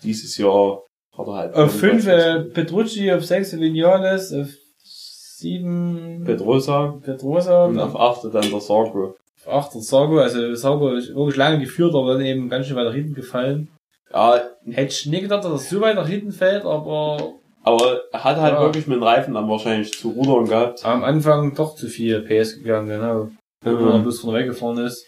[0.04, 0.84] dieses Jahr
[1.18, 1.54] hat er halt.
[1.54, 4.48] Auf 5 äh, Petrucci, auf 6 Vinales, auf
[4.78, 9.16] 7 Pedrosa Pedrosa und auf 8 dann der Sargo.
[9.44, 12.92] auf 8 Sargo, also Sargo ist wirklich lange geführt, aber dann eben ganz schön weiter
[12.92, 13.68] hinten gefallen.
[14.12, 18.24] Ja, Hätte ich nie gedacht, dass er so weit nach hinten fällt, aber aber er
[18.24, 18.60] hat halt Ja.
[18.62, 20.84] wirklich mit dem Reifen dann wahrscheinlich zu rudern gehabt.
[20.84, 23.28] am Anfang doch zu viel PS gegangen, genau.
[23.62, 24.02] Wenn Mhm.
[24.02, 25.06] bloß von weggefahren ist.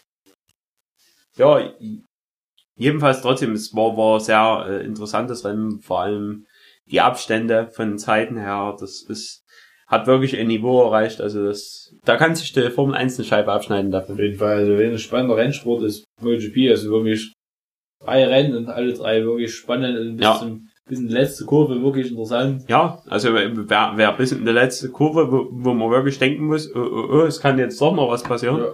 [1.35, 1.59] Ja,
[2.75, 6.45] jedenfalls trotzdem, es war, war sehr äh, interessantes Rennen, vor allem
[6.85, 9.41] die Abstände von den Zeiten her, das ist,
[9.87, 13.51] hat wirklich ein Niveau erreicht, also das, da kann sich die Formel 1 eine Scheibe
[13.51, 14.17] abschneiden Auf davon.
[14.17, 17.33] jeden Fall, also wenn ein spannender Rennsport ist, MotoGP, also wirklich
[18.03, 20.39] drei Rennen und alle drei wirklich spannend und bis Ja.
[20.39, 22.65] zum bis in die letzte Kurve wirklich interessant.
[22.67, 26.69] Ja, also wer, wer bis in der letzte Kurve, wo, wo man wirklich denken muss,
[26.75, 28.57] oh, oh, oh, es kann jetzt doch noch was passieren.
[28.57, 28.73] Ja.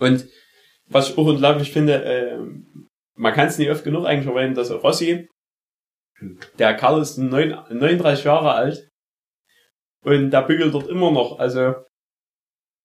[0.00, 0.26] Und
[0.88, 2.38] was ich auch unglaublich finde, äh,
[3.14, 5.28] man kann es nicht oft genug eigentlich erwähnen, dass Rossi,
[6.58, 8.88] der Karl ist neun, 39 Jahre alt
[10.02, 11.38] und der bügelt dort immer noch.
[11.38, 11.74] Also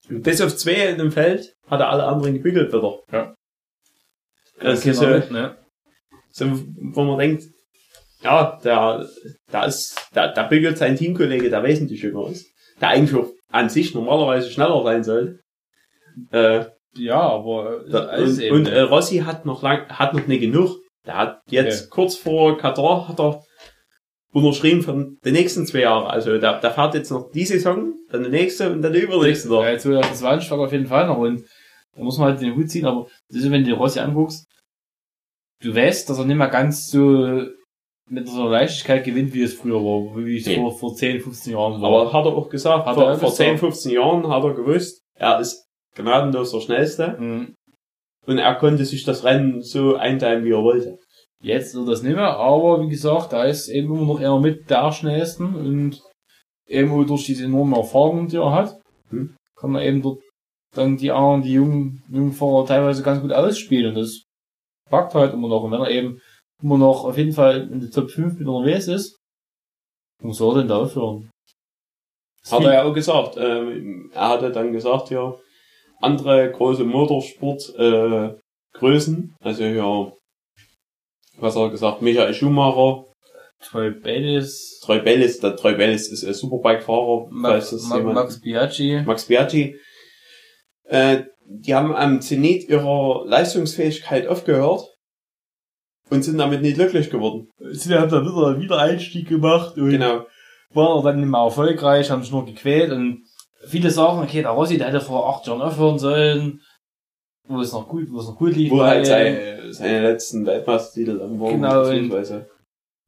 [0.08, 2.98] bis auf zwei in dem Feld hat er alle anderen gebügelt wieder.
[3.10, 3.34] Ja.
[4.62, 5.56] Das Keiner ist so, ne?
[6.30, 6.46] so,
[6.94, 7.44] wo man denkt,
[8.22, 9.08] ja, der,
[9.52, 12.46] der ist, der, der bügelt sein Teamkollege, der wesentlich jünger ist,
[12.80, 15.40] der eigentlich auch an sich normalerweise schneller sein soll.
[16.30, 18.70] Äh, Ja, aber da, und und ne?
[18.70, 20.78] äh, Rossi hat noch lang, hat noch nicht genug.
[21.06, 23.42] Der hat jetzt kurz vor Katar hat er
[24.32, 26.06] unterschrieben von den nächsten zwei Jahren.
[26.06, 29.48] Also der, der fährt jetzt noch die Saison, dann die nächste und dann die übernächste
[29.48, 29.64] noch.
[29.64, 31.44] Ja, 2020 war auf jeden Fall noch und
[31.96, 34.46] da muss man halt den Hut ziehen, aber das ist, wenn du den Rossi anguckst,
[35.62, 37.46] du weißt, dass er nicht mehr ganz so
[38.10, 40.56] mit so einer Leichtigkeit gewinnt, wie es früher war, wie es Nee.
[40.56, 41.88] vor, vor 10, 15 Jahren war.
[42.02, 43.48] Aber hat er auch gesagt, Hat vor, er vor gesagt.
[43.50, 45.64] 10, 15 Jahren hat er gewusst, er ist
[45.94, 47.54] gnadenlos der Schnellste Mhm.
[48.26, 50.98] und er konnte sich das Rennen so einteilen, wie er wollte.
[51.42, 54.68] Jetzt wird das nicht mehr, aber wie gesagt, da ist eben immer noch einer mit
[54.70, 56.02] der schnellsten und
[56.66, 59.36] eben durch diese enorme Erfahrung, die er hat, Hm.
[59.56, 60.20] kann er eben dort
[60.74, 64.24] dann die anderen, die jungen, jungen Fahrer teilweise ganz gut ausspielen das
[64.90, 65.62] packt halt immer noch.
[65.62, 66.20] Und wenn er eben
[66.62, 69.16] immer noch auf jeden Fall in der Top 5 mit unterwegs ist,
[70.22, 71.30] soll er denn da aufhören?
[72.42, 73.36] Das Hat er ja auch gesagt.
[73.36, 75.34] Ähm, er hatte dann gesagt, ja,
[76.00, 78.34] andere große Motorsport äh,
[78.74, 80.12] Größen, also ja,
[81.38, 83.04] was hat er gesagt, Michael Schumacher,
[83.60, 89.26] Troy Bellis, Troy Bellis, der Troy Bellis ist ein Superbike-Fahrer, Ma jemand- Max Biaggi, Max
[89.26, 89.76] Biaggi.
[90.92, 94.94] Äh, die haben am Zenit ihrer Leistungsfähigkeit aufgehört
[96.10, 97.48] und sind damit nicht glücklich geworden.
[97.70, 100.26] sie haben da wieder einen Wiedereinstieg gemacht und Genau.
[100.74, 103.24] waren dann nicht mehr erfolgreich, haben sich nur gequält und
[103.66, 106.60] viele sagen, okay, der Rossi, der hätte vor acht Jahren aufhören sollen,
[107.48, 108.70] wo es noch gut, wo es noch gut lief.
[108.70, 111.54] Wo halt seine, seine letzten Weltmeistertitel dann waren.
[111.54, 112.50] Genau, beziehungsweise.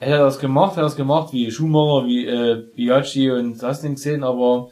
[0.00, 3.82] Er hätte das gemacht, er hat das gemacht, wie Schumacher, wie äh, Biaggi und das
[3.82, 4.70] Ding gesehen, aber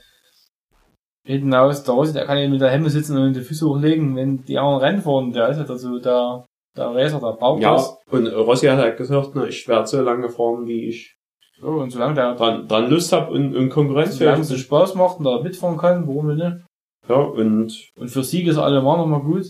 [1.24, 4.16] hinten aus, der Rossi, der kann ja mit der Hemme sitzen und die Füße hochlegen,
[4.16, 6.44] wenn die anderen Rennen fahren, der ist ja dazu der,
[6.76, 7.96] der Racer, der braucht Ja, das.
[8.10, 11.14] und Rossi hat halt gesagt, na, ich werde so lange fahren, wie ich
[11.60, 14.58] So, und solange der, dran, dran Lust habe und, und konkurrenzfähig solange es.
[14.58, 16.66] Spaß macht und da mitfahren kann, warum denn nicht?
[17.08, 19.46] Ja, und Und für Sieg ist allemal nochmal gut.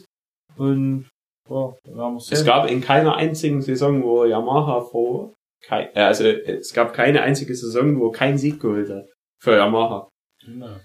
[0.58, 1.08] Und,
[1.48, 2.44] ja, werden es sehen.
[2.46, 5.32] gab in keiner einzigen Saison, wo Yamaha vor,
[5.66, 9.06] kei- äh, also es gab keine einzige Saison, wo kein Sieg geholt hat
[9.42, 10.08] für Yamaha.
[10.44, 10.76] Genau.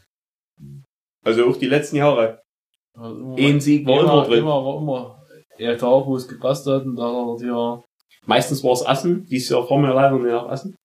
[1.27, 2.41] Also auch die letzten Jahre.
[2.95, 4.39] Also, Ein Sieg war immer immer, drin.
[4.39, 5.23] immer, war immer,
[5.57, 7.83] ja, da, wo es gepasst hat, und da hat er ja,
[8.25, 10.75] Meistens war es Assen, dieses Jahr fahren wir leider nicht nach Assen.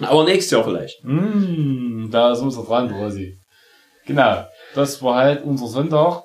[0.00, 1.04] Aber nächstes Jahr vielleicht.
[1.04, 3.38] Mm, da ist unser dran, Rosi.
[4.06, 4.44] Genau.
[4.74, 6.24] Das war halt unser Sonntag.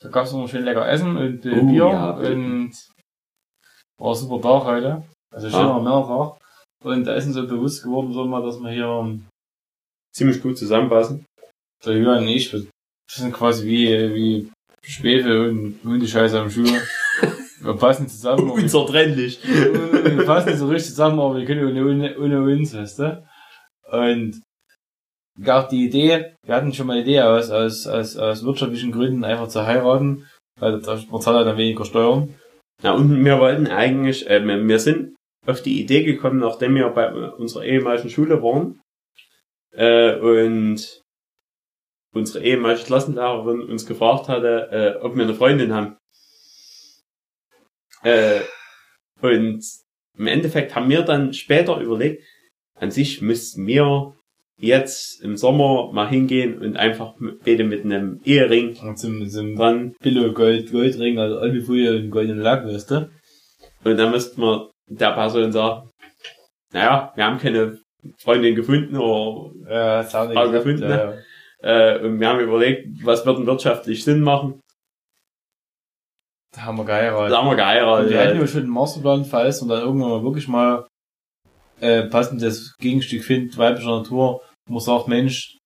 [0.00, 2.10] Da gab es noch schön lecker Essen und äh, Oh, Bier ja.
[2.12, 2.72] und
[3.98, 5.02] war ein super Tag heute.
[5.30, 5.80] Also schöner Ah.
[5.80, 6.40] Männertag.
[6.84, 9.18] Und da ist uns so bewusst geworden, so mal, dass wir hier,
[10.14, 11.24] Ziemlich gut zusammenpassen.
[11.84, 12.62] Der Jürgen und ich, wir
[13.10, 14.50] sind quasi wie, wie
[14.84, 16.64] Schwefel und Hundescheiße am Schuh.
[17.62, 18.40] Wir passen zusammen.
[18.40, 19.38] aber wir- Unzertrennlich.
[19.44, 23.24] wir passen so richtig zusammen, aber wir können ohne, ohne, ohne uns, weißt du?
[23.92, 24.42] Und
[25.40, 29.22] gab die Idee, wir hatten schon mal die Idee aus, aus, aus, aus wirtschaftlichen Gründen
[29.22, 30.26] einfach zu heiraten,
[30.58, 32.34] weil da man zahlt halt dann weniger Steuern.
[32.82, 35.14] Ja, und wir wollten eigentlich, äh, wir wir sind
[35.46, 38.80] auf die Idee gekommen, nachdem wir bei unserer ehemaligen Schule waren,
[39.72, 41.00] äh, und
[42.14, 44.68] unsere ehemalige Klassenlehrerin uns gefragt hatte,
[45.00, 45.96] äh, ob wir eine Freundin haben.
[48.02, 48.40] Äh,
[49.20, 49.64] und
[50.18, 52.22] im Endeffekt haben wir dann später überlegt,
[52.74, 54.14] an sich müssten wir
[54.58, 57.14] jetzt im Sommer mal hingehen und einfach
[57.44, 62.42] beide mit einem Ehering Und zum, zum dran Billo Gold, Goldring, also Albifolie und goldenen
[62.42, 63.10] Lack, weißt du?
[63.84, 65.90] Und dann müsste man der Person sagen,
[66.72, 67.78] naja, wir haben keine
[68.18, 71.18] Freundin gefunden oder, Ja, das haben wir gefunden, ja, ja.
[71.62, 74.60] Äh, und wir haben überlegt, was wird denn wirtschaftlich Sinn machen.
[76.54, 77.32] Da haben wir geheiratet.
[77.32, 78.10] Da haben wir Und geheiratet.
[78.10, 80.86] wir hatten ja schon einen Masterplan, falls und dann irgendwann mal wirklich mal
[81.80, 85.56] äh, passendes Gegenstück findet, weiblicher Natur, wo man sagt, Mensch,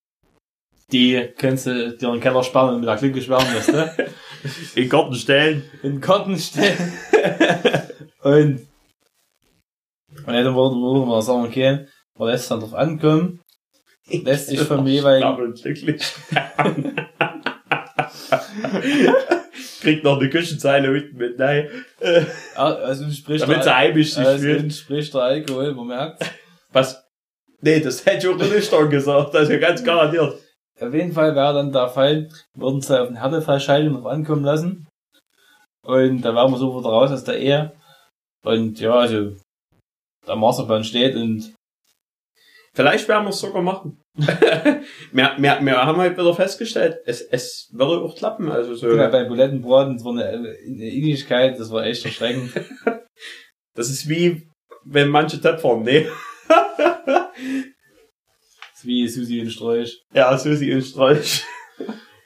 [0.93, 4.07] die kannst du dir in den Keller sperren und mit der Klinke sperren, weißt du?
[4.77, 5.65] in den Garten stellen.
[5.83, 6.93] in den Karten stellen.
[8.23, 8.67] und
[10.19, 11.87] und dann würde, würde man sagen, okay,
[12.19, 13.41] man lässt dann drauf ankommen,
[14.09, 15.55] lässt sich vom jeweiligen.
[19.81, 21.69] Kriegt noch eine Küchenzeile unten mit, nein.
[22.01, 22.25] Äh,
[22.55, 24.73] also spricht damit sie der, heimisch sich also fühlt.
[24.73, 26.25] spricht der Alkohol, man merkt.
[26.73, 27.05] Was?
[27.61, 30.39] Nee, das hätte ich auch nicht schon gesagt, also ganz garantiert.
[30.79, 34.45] Auf jeden Fall wäre dann der Fall, wir würden es auf den Härtefallschaltung noch ankommen
[34.45, 34.87] lassen.
[35.83, 37.73] Und da wären wir sofort raus aus der Ehe.
[38.45, 39.33] Und ja, also,
[40.27, 41.55] der Masterplan steht und
[42.77, 44.03] Vielleicht werden wir es sogar machen.
[44.17, 48.51] wir, wir, wir haben halt wieder festgestellt, es, es würde auch klappen.
[48.51, 52.53] Also so, genau, bei Bulettenbraten, das war eine, eine Innigkeit, das war echt erschreckend.
[53.75, 54.47] das ist wie
[54.85, 56.07] wenn manche Töpfern, ne?
[58.73, 60.03] Das ist wie Susi und Sträuch.
[60.13, 61.45] ja, Susi und Streich.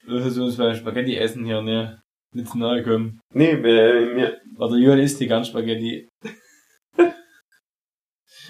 [0.05, 2.02] Lass uns beim Spaghetti essen hier, ne?
[2.35, 3.20] Nicht zu nahe kommen.
[3.32, 6.09] Nee, wir Weil der Jürgen isst die ganz Spaghetti.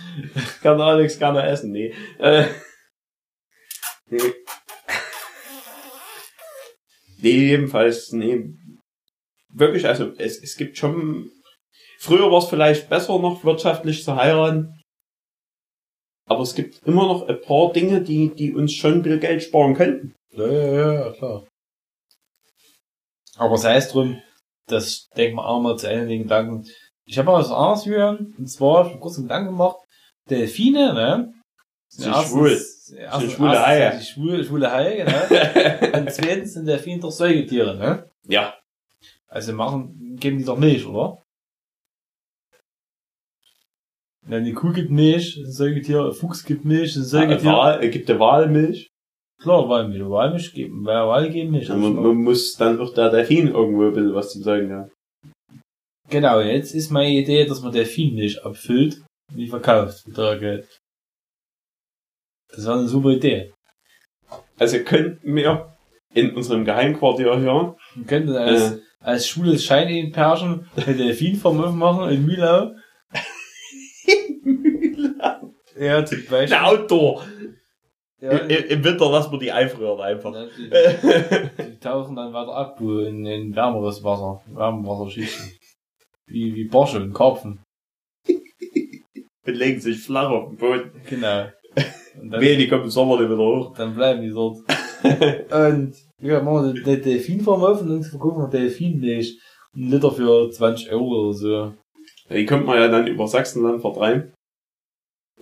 [0.63, 1.95] kann Alex gerne essen, nee.
[2.19, 2.47] Äh,
[4.07, 4.19] nee.
[7.23, 8.55] Nee, jedenfalls, nee.
[9.53, 11.31] Wirklich, also es, es gibt schon.
[11.99, 14.81] Früher war es vielleicht besser noch wirtschaftlich zu heiraten.
[16.27, 19.43] Aber es gibt immer noch ein paar Dinge, die, die uns schon ein bisschen Geld
[19.43, 20.15] sparen könnten.
[20.31, 21.47] Ja, ja, ja, klar.
[23.37, 24.23] Aber sei es drum,
[24.67, 26.67] das denkt man auch mal zu Ende den Gedanken.
[27.05, 29.79] Ich habe mal was anderes hören, und zwar, ich hab kurz einen Gedanken gemacht,
[30.29, 31.35] Delfine, ne?
[31.89, 32.57] Sind schwul.
[32.57, 33.99] Sind schwule Haie.
[33.99, 35.99] Die schwule, schwule Haie, genau.
[35.99, 38.11] und zweitens sind Delfine doch Säugetiere, ne?
[38.27, 38.55] Ja.
[39.29, 41.23] Also machen, geben die doch Milch, oder?
[44.29, 47.53] Ja, die Kuh gibt Milch, ein Säugetier, ein Fuchs gibt Milch, ein Säugetier.
[47.53, 48.89] Wahl, gibt der Wahlmilch.
[49.43, 51.69] Klar, Walmilch, Walmilch geben, wer Wal geben Milch.
[51.69, 54.91] Ja, man, man muss dann auch der Delfin irgendwo ein bisschen was zu sagen haben.
[56.11, 59.01] Genau, jetzt ist meine Idee, dass man Delfinmilch abfüllt
[59.35, 60.81] die verkauft für teuer Geld.
[62.49, 63.53] Das war eine super Idee.
[64.59, 65.77] Also könnten wir
[66.13, 68.79] in unserem Geheimquartier hier Man könnte als, Äh.
[69.01, 72.73] als schwules Scheininperschen eine Delfinfarm aufmachen in Mühlau.
[75.79, 76.57] Ja, zum Beispiel.
[76.59, 77.25] ein Outdoor.
[78.21, 80.35] Ja, I- i- Im Winter lassen wir die einfrieren einfach.
[80.59, 80.69] Die,
[81.73, 85.53] die tauchen dann weiter ab wo in, in wärmeres Wasser, Wärmewasserschichten.
[86.27, 87.63] Wie, wie Borsche und Karpfen.
[89.47, 90.91] Und legen sich flach auf den Boden.
[91.09, 91.49] Genau.
[92.21, 93.75] Und dann, Wehe, die kommen im Sommer nicht wieder hoch.
[93.77, 94.59] dann bleiben die dort.
[95.03, 99.41] und, ja, machen wir den Delfinfarm auf und dann verkaufen wir Delfinmilch.
[99.75, 101.75] Ein Liter für 20 Euro oder so.
[102.29, 104.33] Die kommt man ja dann über Sachsenland vertreiben.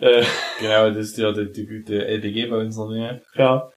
[0.01, 0.25] Äh,
[0.61, 3.23] Genau, das ist ja der, der LPG bei uns der Nähe.
[3.35, 3.70] ja.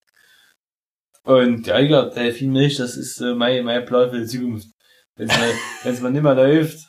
[1.24, 4.68] Und ja, ja, Delfinmilch, das ist äh, mein, mein Plan für die Zukunft.
[5.16, 5.52] Wenn es mal,
[5.84, 6.80] wenn's mal nicht mehr läuft,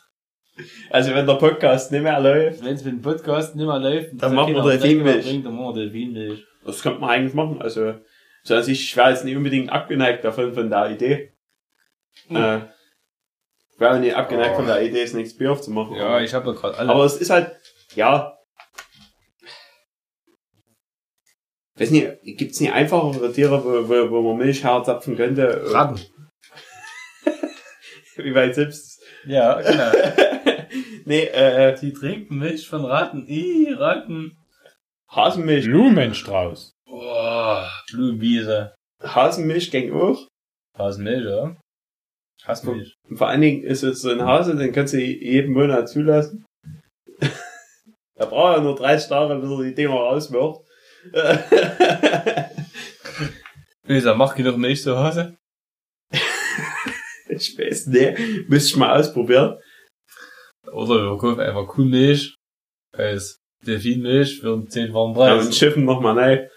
[0.91, 4.09] Also wenn der Podcast nicht mehr läuft, wenn es mit dem Podcast nicht mehr läuft,
[4.13, 5.25] Dann machen wir Delfinmilch.
[5.25, 6.45] bringt, Dann machen wir Delfinmilch.
[6.63, 7.61] das könnte man eigentlich machen.
[7.61, 7.95] Also,
[8.43, 11.33] so also ich wäre jetzt nicht unbedingt abgeneigt davon, von der Idee.
[12.29, 14.57] Äh, ich wäre nicht abgeneigt Oh.
[14.57, 15.95] von der Idee, das nächste Bier aufzumachen.
[15.95, 16.89] Ja, ich habe ja gerade alle.
[16.91, 17.51] Aber es ist halt,
[17.95, 18.37] ja.
[21.75, 22.07] Weiß nicht,
[22.37, 25.73] gibt's nicht einfachere Tiere, wo, wo, wo man Milch herzapfen könnte?
[25.73, 25.99] Ratten.
[28.17, 28.92] Wie bei Zips.
[29.25, 29.91] Ja, genau.
[31.05, 33.27] nee, äh, Die trinken Milch von Ratten.
[33.27, 34.37] Ih, Ratten.
[35.09, 35.65] Hasenmilch.
[35.65, 36.71] Blumenstrauß.
[36.85, 38.73] Boah, Blumenwiese.
[39.01, 40.27] Hasenmilch ging auch.
[40.77, 41.55] Hasenmilch, ja?
[42.45, 42.95] Hasenmilch.
[43.09, 46.45] Und vor allen Dingen ist es so ein Hase, den kannst du jeden Monat zulassen.
[48.15, 50.61] er braucht ja nur 30 Tage, bis er die Dinger rauswirft.
[53.85, 55.37] Lisa, mach genug Milch zu Hause.
[57.53, 58.49] Ich weiß nicht.
[58.49, 59.57] Müsste ich mal ausprobieren.
[60.71, 62.35] Oder wir kaufen einfach Kuhmilch
[62.93, 65.57] als Delfinmilch für einen 10 warmen Ja, und Preis.
[65.57, 66.49] schiffen nochmal rein.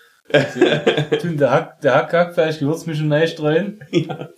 [1.21, 3.81] Tun der Hack, der Hack, Hackfleisch, Gewürzmischung reinstreuen.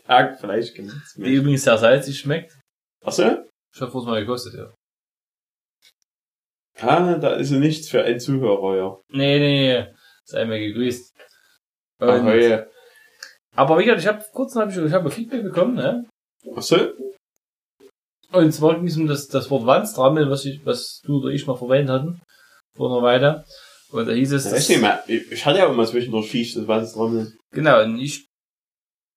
[0.06, 2.52] Hackfleisch gibt's Die übrigens sehr salzig schmeckt.
[3.02, 3.44] Achso?
[3.74, 4.74] Ich hab mal gekostet, ja.
[6.80, 8.96] Ah, da ist ja nichts für einen Zuhörer, ja.
[9.08, 9.94] Nee, nee, nee.
[10.24, 11.12] Sei mir gegrüßt.
[12.00, 12.66] Und, Ach, ja.
[13.56, 16.06] aber wie gesagt, ich habe kurz hab ich, ich hab ein Feedback bekommen, ne?
[16.54, 16.76] Achso?
[18.32, 21.46] Und zwar ging es um das, das Wort Wandstrammel, was ich, was du oder ich
[21.46, 22.20] mal verwendet hatten.
[22.76, 23.44] Vor einer Weile.
[23.90, 25.02] Und da hieß es, Ja, weiß nicht mehr.
[25.06, 27.36] Ich hatte ja auch mal zwischendurch Fisch, das ist.
[27.52, 28.26] genau, und ich,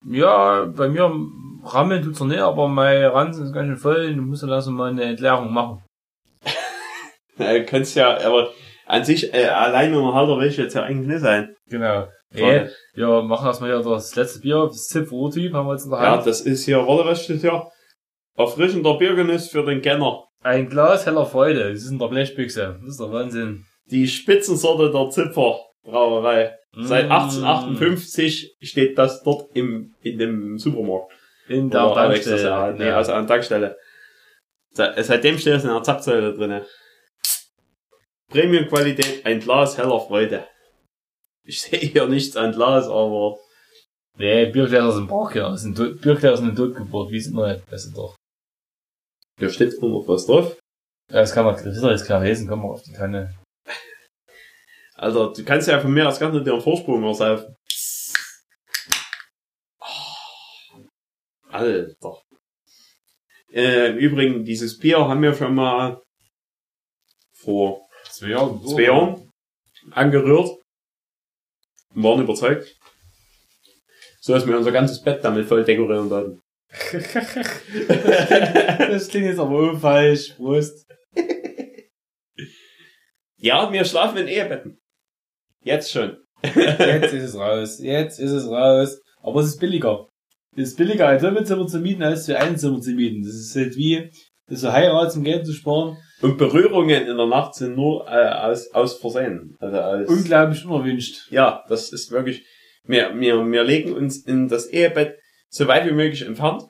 [0.07, 1.11] ja, bei mir
[1.64, 4.48] rammeln tut's noch nicht, aber mein Ranzen ist ganz schön voll, und du musst ja
[4.48, 5.84] langsam mal eine Entleerung machen.
[7.38, 8.52] Äh, kannst ja, aber
[8.85, 11.56] an sich, äh, allein nur halber will ich jetzt ja eigentlich nicht sein.
[11.68, 12.07] Genau.
[12.33, 16.01] Nee, ja, machen erstmal hier das letzte Bier, das Zip-Typ haben wir jetzt in der
[16.01, 16.25] Ja, Hand.
[16.27, 17.67] das ist hier, warte, was steht hier?
[18.37, 20.23] Erfrischender Biergenuss für den Kenner.
[20.41, 22.77] Ein Glas heller Freude, das ist in der Blechbüchse.
[22.81, 23.65] Das ist der Wahnsinn.
[23.85, 26.55] Die Spitzensorte der Zipfer Brauerei.
[26.73, 27.11] Seit Mm.
[27.11, 31.11] 1858 steht das dort im, in dem Supermarkt.
[31.49, 32.43] In der Oder das Tankstelle.
[32.43, 32.95] ja, nee, Ja.
[32.97, 33.77] also an der Tankstelle.
[34.71, 36.65] Se- Seitdem steht es in der Zapfsäule drinne.
[38.29, 40.45] Premium-Qualität, ein Glas heller Freude.
[41.43, 43.38] Ich sehe hier nichts an Glas, aber
[44.18, 48.15] Nee, Biergläser sind Brauchgläser, sind Biergläser sind totgeburt, wie es immer ist doch.
[49.39, 50.57] hier steht immer noch was drauf.
[51.09, 53.34] Ja, das kann man, das ist doch jetzt klar lesen, komm mal auf die Kanne.
[54.95, 57.55] Also, du kannst ja von mir aus gar nicht dir einen Vorsprung ersaufen.
[61.49, 62.22] Alter.
[63.51, 66.01] Äh, im Übrigen, dieses Bier haben wir schon mal
[67.34, 68.61] vor Zwei Jahre.
[68.65, 69.31] zwei Jahren
[69.91, 70.60] angerührt
[71.93, 72.77] waren überzeugt.
[74.19, 76.41] So dass wir unser ganzes Bett damit voll dekorieren sollten.
[78.80, 80.85] das klingt jetzt aber falsch, Prost.
[83.43, 84.80] Ja, wir schlafen in Ehebetten.
[85.63, 86.18] Jetzt schon.
[86.43, 89.01] Jetzt ist es raus, jetzt ist es raus.
[89.23, 90.07] Aber es ist billiger.
[90.55, 93.23] Es ist billiger, ein Doppelzimmer zu mieten, als für ein Zimmer zu mieten.
[93.23, 94.11] Das ist halt wie,
[94.51, 95.97] das ist so Heirat zum Geld zu sparen.
[96.21, 99.55] Und Berührungen in der Nacht sind nur äh, aus, aus Versehen.
[99.59, 101.31] Also aus, Unglaublich unerwünscht.
[101.31, 102.45] Ja, das ist wirklich.
[102.83, 105.17] Wir, wir, wir legen uns in das Ehebett
[105.49, 106.63] so weit wie möglich entfernt.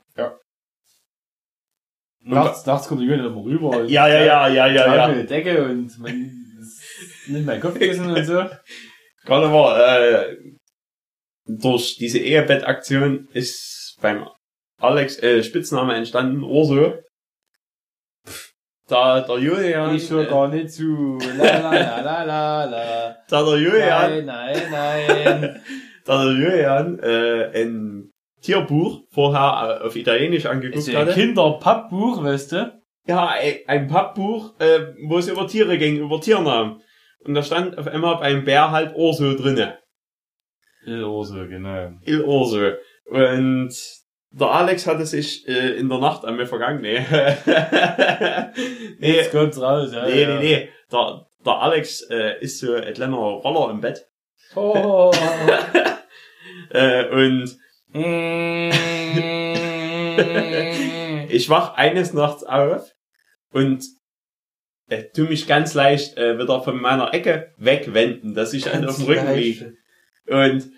[2.24, 3.70] Nachts, nachts kommt die Jünger immer rüber.
[3.70, 5.08] und- Ja, ja, ja, ja, ja, ja.
[5.10, 6.32] in der Decke und man
[7.28, 8.46] nimmt mein Kopfkissen und so.
[9.26, 10.00] Gerade aber,
[10.30, 10.38] äh,
[11.46, 14.28] durch diese Ehebettaktion ist beim
[14.78, 16.94] Alex äh, Spitzname entstanden, Urso.
[18.92, 21.18] Da der Julian, Ich höre gar nicht zu.
[21.38, 24.62] La la la la la da der Julian, Nein, nein,
[25.10, 25.62] nein.
[26.06, 28.12] da der Julian äh, ein
[28.42, 31.10] Tierbuch vorher äh, auf Italienisch angeguckt ja ein.
[31.10, 32.82] Kinderpappbuch, weißt du?
[33.08, 36.82] Ja, ein- ein Pappbuch, äh, wo es über Tiere ging, über Tiernamen.
[37.24, 39.78] Und da stand auf einmal beim Bär halt Urso drinne.
[40.86, 41.92] Urso, genau.
[42.06, 42.72] Il Urso.
[43.06, 43.74] Und
[44.32, 46.82] der Alex hatte sich äh, in der Nacht an mir vergangen.
[46.82, 47.00] Nee.
[49.00, 50.06] nee, Jetzt kommt's raus, ja.
[50.06, 50.36] nee, ja.
[50.36, 50.70] nee, nee.
[50.92, 54.08] Der, der Alex äh, ist so ein kleiner Roller im Bett.
[54.56, 55.12] Oh.
[56.74, 57.58] Äh, und
[61.30, 62.90] ich wach eines Nachts auf
[63.52, 63.84] und
[64.88, 68.96] äh, tu mich ganz leicht äh, wieder von meiner Ecke wegwenden, dass ich dann auf
[68.96, 69.74] dem Rücken liege.
[70.28, 70.72] Und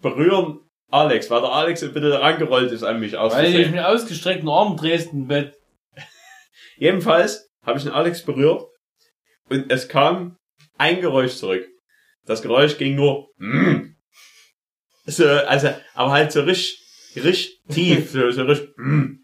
[0.00, 3.34] berühren Alex, weil der Alex ein bisschen rangerollt ist an mich aus.
[3.34, 5.54] Weil ich mit ausgestreckten Armen drehst im Bett.
[6.76, 8.64] Jedenfalls habe ich den Alex berührt
[9.48, 10.36] und es kam
[10.78, 11.66] ein Geräusch zurück.
[12.26, 13.94] Das Geräusch ging nur mm.
[15.06, 16.82] so, also, aber halt so richtig,
[17.16, 19.20] richtig tief, so, so richtig mm.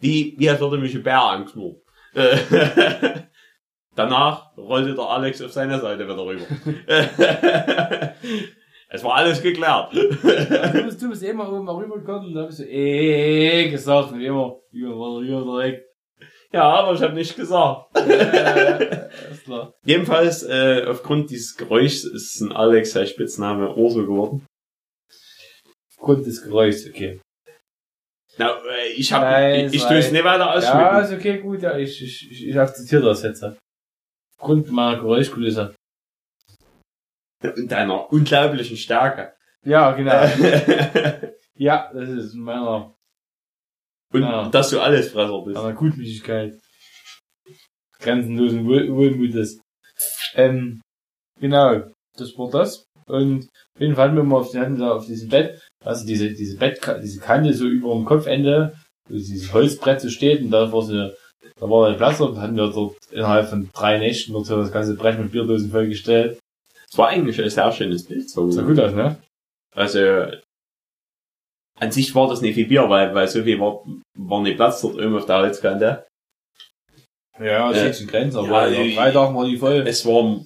[0.00, 1.80] wie, wie als würde mich ein Bär anknurren.
[3.94, 6.46] Danach rollte der Alex auf seine Seite wieder rüber.
[8.92, 9.92] es war alles geklärt.
[9.92, 14.56] du bist, du bist immer oben rübergekommen und da bist du eh gesagt und immer,
[14.72, 15.84] ja, war wieder weg.
[16.52, 17.96] Ja, aber ich habe nicht gesagt.
[17.96, 19.08] Äh.
[19.84, 24.44] Jedenfalls, äh, aufgrund dieses Geräuschs ist ein Alex sein Spitzname Urso geworden.
[25.96, 27.20] Aufgrund des Geräuschs, okay.
[28.38, 31.04] Na, äh, ich hab, Nein, ich, ich tue es nicht weiter Ja, ausschmücken.
[31.04, 33.44] ist okay, gut, ja, ich, ich, ich, ich akzeptiere das jetzt.
[34.36, 35.74] Aufgrund meiner Geräuschkulisse.
[37.42, 39.32] Und deiner unglaublichen Stärke.
[39.64, 40.22] Ja, genau.
[40.22, 42.94] Und ja, das ist meiner,
[44.12, 44.48] Ja.
[44.48, 45.56] dass du alles Fresser bist.
[45.56, 46.58] meiner Gutmütigkeit.
[47.98, 49.60] Grenzenlosen Wohl Wohlmutes.
[50.34, 50.80] Ähm,
[51.40, 51.82] genau,
[52.16, 52.84] das war das.
[53.06, 53.44] Und
[53.74, 56.56] auf jeden Fall hatten wir mal auf, hatten da auf diesem Bett, also diese, diese
[56.56, 58.74] Bett, diese Kante so über dem Kopfende,
[59.08, 62.56] wo dieses Holzbrett so steht und da war so, da war der Platz und hatten
[62.56, 66.38] wir dort innerhalb von drei Nächten dort so das ganze Brett mit Bierdosen vollgestellt.
[66.90, 68.28] Es war eigentlich ein sehr schönes Bild.
[68.28, 68.50] So.
[68.50, 69.16] Sah gut aus, ne?
[69.74, 70.32] Also,
[71.78, 73.84] an sich war das nicht viel Bier, weil, weil so viel war,
[74.18, 76.06] war nicht Platz dort oben auf der Holzkante.
[77.38, 79.84] Ja, Äh, das ist Grenze, aber ja, nach äh, drei Tagen war die voll.
[79.86, 80.44] Es war,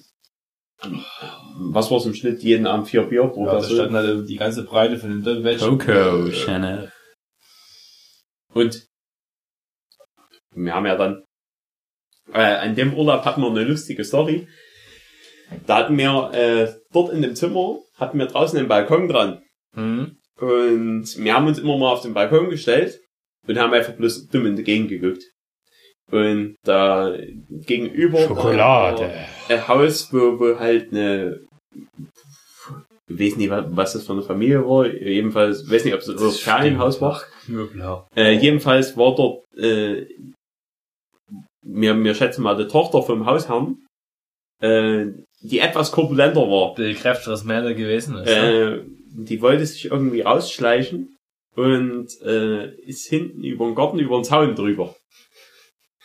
[1.57, 2.41] was war es im Schnitt?
[2.43, 3.75] Jeden Abend vier Bier pro Ja, da Person.
[3.75, 5.65] stand halt die ganze Breite von den Doppelwäsche.
[5.77, 6.91] Coco Chanel.
[8.53, 8.87] Und
[10.53, 11.25] wir haben ja dann,
[12.31, 14.47] äh, an dem Urlaub hatten wir eine lustige Story.
[15.67, 19.41] Da hatten wir, äh, dort in dem Zimmer, hatten wir draußen den Balkon dran.
[19.75, 20.17] Hm.
[20.39, 22.99] Und wir haben uns immer mal auf den Balkon gestellt
[23.47, 25.23] und haben einfach bloß dumm in die Gegend geguckt.
[26.11, 27.15] Und da
[27.49, 29.11] gegenüber Schokolade.
[29.49, 31.39] ein Haus, wo, wo halt eine,
[33.07, 34.85] ich weiß nicht, wa- was das für eine Familie war.
[34.87, 37.21] Jedenfalls, weiß nicht, ob es ein Ferienhaus war.
[37.47, 38.07] Möbler.
[38.15, 40.05] Äh, jedenfalls war dort, äh,
[41.63, 43.77] mir, mir schätzen mal die Tochter vom Hausherrn,
[44.61, 45.07] äh,
[45.45, 46.75] die etwas korpulenter war.
[46.75, 48.27] Der kräftigeres Mädel gewesen ist.
[48.27, 51.17] Äh, die wollte sich irgendwie rausschleichen
[51.55, 54.95] und äh, ist hinten über den Garten, über den Zaun drüber.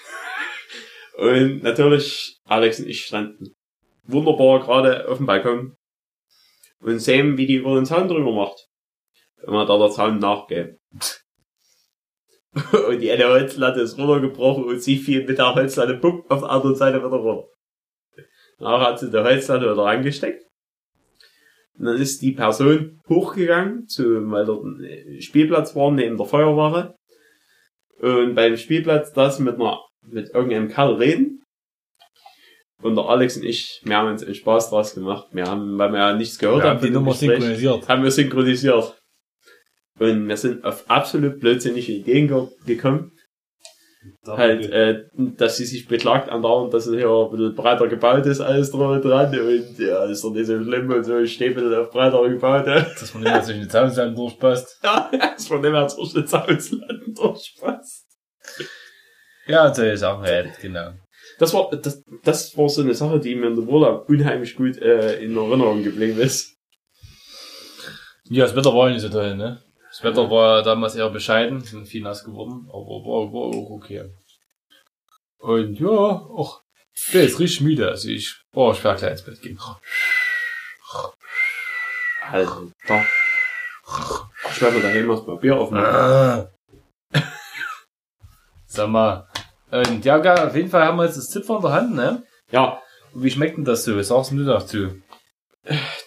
[1.18, 3.54] und natürlich, Alex und ich standen
[4.04, 5.76] wunderbar gerade auf dem Balkon
[6.80, 8.68] und sehen, wie die über den Zaun drüber macht.
[9.42, 10.78] Wenn man da der Zaun nachgeht.
[12.88, 16.50] und die eine Holzlatte ist runtergebrochen und sie fiel mit der Holzlatte bumm, auf der
[16.50, 17.48] anderen Seite wieder runter.
[18.60, 20.44] Nachher hat sie die Holzlatte wieder angesteckt.
[21.78, 26.26] Und dann ist die Person hochgegangen, zu, weil dort ein äh, Spielplatz war neben der
[26.26, 26.94] Feuerwache.
[28.00, 31.42] Und beim Spielplatz das mit einer, mit irgendeinem Kerl reden.
[32.82, 35.28] Und der Alex und ich, wir haben uns einen Spaß draus gemacht.
[35.32, 37.88] Wir haben, weil wir ja nichts gehört Wir haben, haben die Nummer Gespräch, synchronisiert.
[37.88, 38.96] haben wir synchronisiert.
[39.98, 43.12] Und wir sind auf absolut blödsinnige Ideen ge gekommen.
[44.26, 48.40] Halt, äh, dass sie sich beklagt andauernd, dass es hier ein bisschen breiter gebaut ist,
[48.40, 49.28] alles drum und dran.
[49.38, 52.26] Und ja, ist doch nicht so schlimm und so, ich stehe ein bisschen auf breiter
[52.28, 52.66] gebaut.
[52.66, 54.80] Ja, Dass man immer zwischen den Zaunsäulen durchpasst.
[55.36, 58.06] es war nicht mehr so schnell Ausland durch Spaß.
[59.46, 60.92] Ja, und solche Sachen halt, genau.
[61.38, 64.78] Das war, das, das war so eine Sache, die mir in der Urlaub unheimlich gut
[64.78, 66.56] äh, in Erinnerung geblieben ist.
[68.24, 69.60] Ja, das Wetter war ja nicht so toll, ne?
[69.90, 74.08] Das Wetter war damals eher bescheiden, sind viel nass geworden, aber war, war auch okay.
[75.38, 76.62] Und ja, auch,
[76.94, 79.58] ich bin jetzt richtig müde, also ich, boah, ich werde gleich ins Bett gehen.
[82.30, 82.62] Alter.
[84.52, 86.48] Ich werde daheim was Papier aufmachen.
[88.66, 89.26] Sag mal.
[89.72, 92.22] Und ja, auf jeden Fall haben wir jetzt das Zipfer in der Hand, ne?
[92.52, 92.80] Ja,
[93.12, 93.96] Und Wie schmeckt denn das so?
[93.96, 95.02] Was sagst du dazu?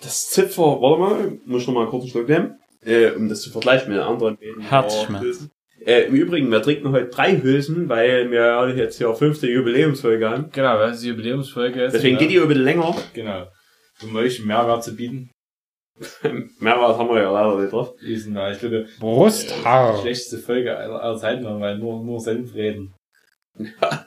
[0.01, 3.41] das Zipfer, warte mal, muss ich noch mal kurz einen Schluck nehmen, äh, um das
[3.41, 4.61] zu vergleichen mit den anderen beiden.
[4.61, 5.49] Herzschmerz.
[5.85, 10.29] Äh, Im Übrigen, wir trinken heute drei Hülsen, weil wir ja jetzt hier fünfte Jubiläumsfolge
[10.29, 10.49] haben.
[10.51, 11.93] Genau, das ist die Jubiläumsfolge jetzt.
[11.93, 12.95] Deswegen geht die über den länger.
[13.13, 13.47] Genau.
[14.01, 15.29] Um euch einen Mehrwert zu bieten.
[16.59, 17.93] Mehrwert haben wir ja leider nicht drauf.
[17.99, 19.99] Sind, äh, ich glaube, die Brusthaar.
[19.99, 22.93] schlechteste Folge aller, aller Zeiten, waren, weil nur, nur Senf reden.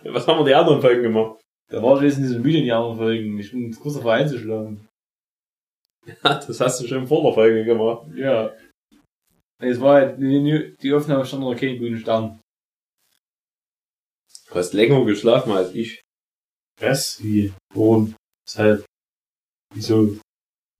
[0.04, 1.40] Was haben wir die anderen Folgen gemacht?
[1.68, 3.38] Da war ich jetzt nicht so müde in die anderen Folgen.
[3.38, 4.88] Ich bin kurz davor einzuschlafen.
[6.22, 8.06] Das hast du schon vor der Folge gemacht.
[8.14, 8.52] Ja.
[9.58, 12.40] Es war halt, die, die Aufnahme stand noch kein grünen Stern.
[14.48, 16.02] Du hast länger geschlafen als ich.
[16.80, 17.22] Was?
[17.22, 17.52] Wie?
[17.74, 18.14] Warum?
[18.46, 18.84] Weshalb?
[19.74, 20.18] Wieso?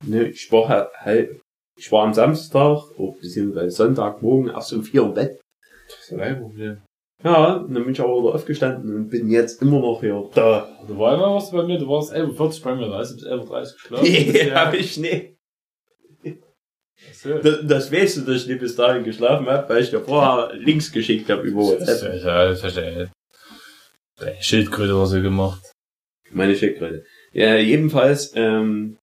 [0.05, 1.41] Ne, ich war halt, halt
[1.77, 5.39] ich war am Samstag, oh, beziehungsweise Sonntagmorgen erst um vier im Bett.
[5.87, 6.81] Das ist ein Problem.
[7.23, 10.69] Ja, dann bin ich aber wieder aufgestanden und bin jetzt immer noch hier da.
[10.87, 13.15] Du war immer was bei mir, du warst 11.40 Uhr bei mir, da hast du
[13.15, 14.05] bis 11.30 Uhr geschlafen.
[14.07, 15.36] Nee, hab ich nicht.
[17.23, 20.01] Das Das, das weißt du, dass ich nicht bis dahin geschlafen habe, weil ich dir
[20.01, 22.23] vorher Links geschickt habe über WhatsApp.
[22.23, 23.07] ja,
[24.25, 25.61] ja, Schildkröte oder so gemacht.
[26.31, 27.05] Meine Schildkröte.
[27.33, 28.97] Ja, jedenfalls, ähm,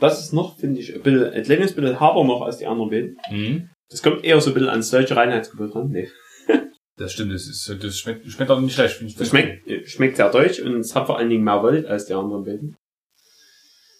[0.00, 2.90] das ist noch, finde ich, ein, bisschen, ein kleines bisschen harter noch als die anderen
[2.90, 3.18] beiden.
[3.30, 3.70] Mhm.
[3.90, 5.90] Das kommt eher so ein bisschen ans deutsche Reinheitsgebot ran.
[5.90, 6.08] Nee.
[6.96, 8.94] Das stimmt, das ist, das schmeckt, schmeckt auch nicht schlecht.
[8.94, 9.18] finde ich.
[9.18, 12.06] Das schmeckt, äh, schmeckt sehr deutsch und es hat vor allen Dingen mehr Volt als
[12.06, 12.76] die anderen beiden.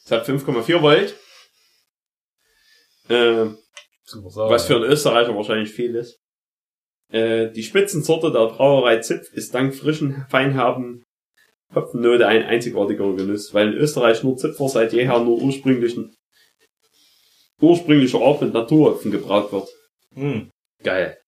[0.05, 1.17] Es hat 5,4 Volt.
[3.09, 3.47] Äh,
[4.07, 4.51] Sache.
[4.51, 6.19] was für einen Österreicher wahrscheinlich viel ist.
[7.11, 11.05] Äh, die Spitzensorte der Brauerei Zipf ist dank frischen, feinherben
[11.75, 16.15] Hopfennote ein einzigartiger Genuss, weil in Österreich nur Zipfer seit jeher nur ursprünglichen,
[17.61, 19.69] ursprünglicher Art mit Naturhopfen gebraut wird.
[20.13, 20.51] Mhm.
[20.83, 21.19] Geil.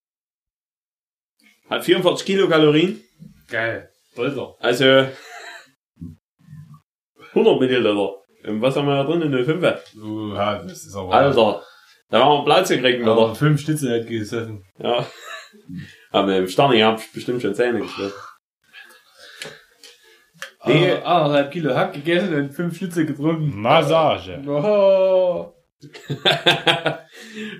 [1.68, 3.02] Hat 44 Kilokalorien,
[3.48, 3.90] Geil.
[4.14, 4.54] Bolter.
[4.60, 5.08] also
[7.34, 8.22] 100 Milliliter.
[8.46, 9.22] Was haben wir da drin?
[9.22, 9.94] Eine 5?
[9.96, 11.12] Uh, das ist aber...
[11.12, 11.62] Alter,
[12.10, 13.34] da waren wir Platz gekriegt, Aber oder?
[13.34, 14.64] fünf Schnitzel hätte gesessen.
[14.78, 15.04] Ja.
[16.12, 18.20] Aber dem Sterni hab ich bestimmt schon Zähne geschliffen.
[20.64, 20.92] Nee.
[21.04, 23.60] Ah, anderthalb Kilo Hack gegessen und fünf Schnitzel getrunken.
[23.60, 24.42] Massage.
[24.48, 25.52] Oh.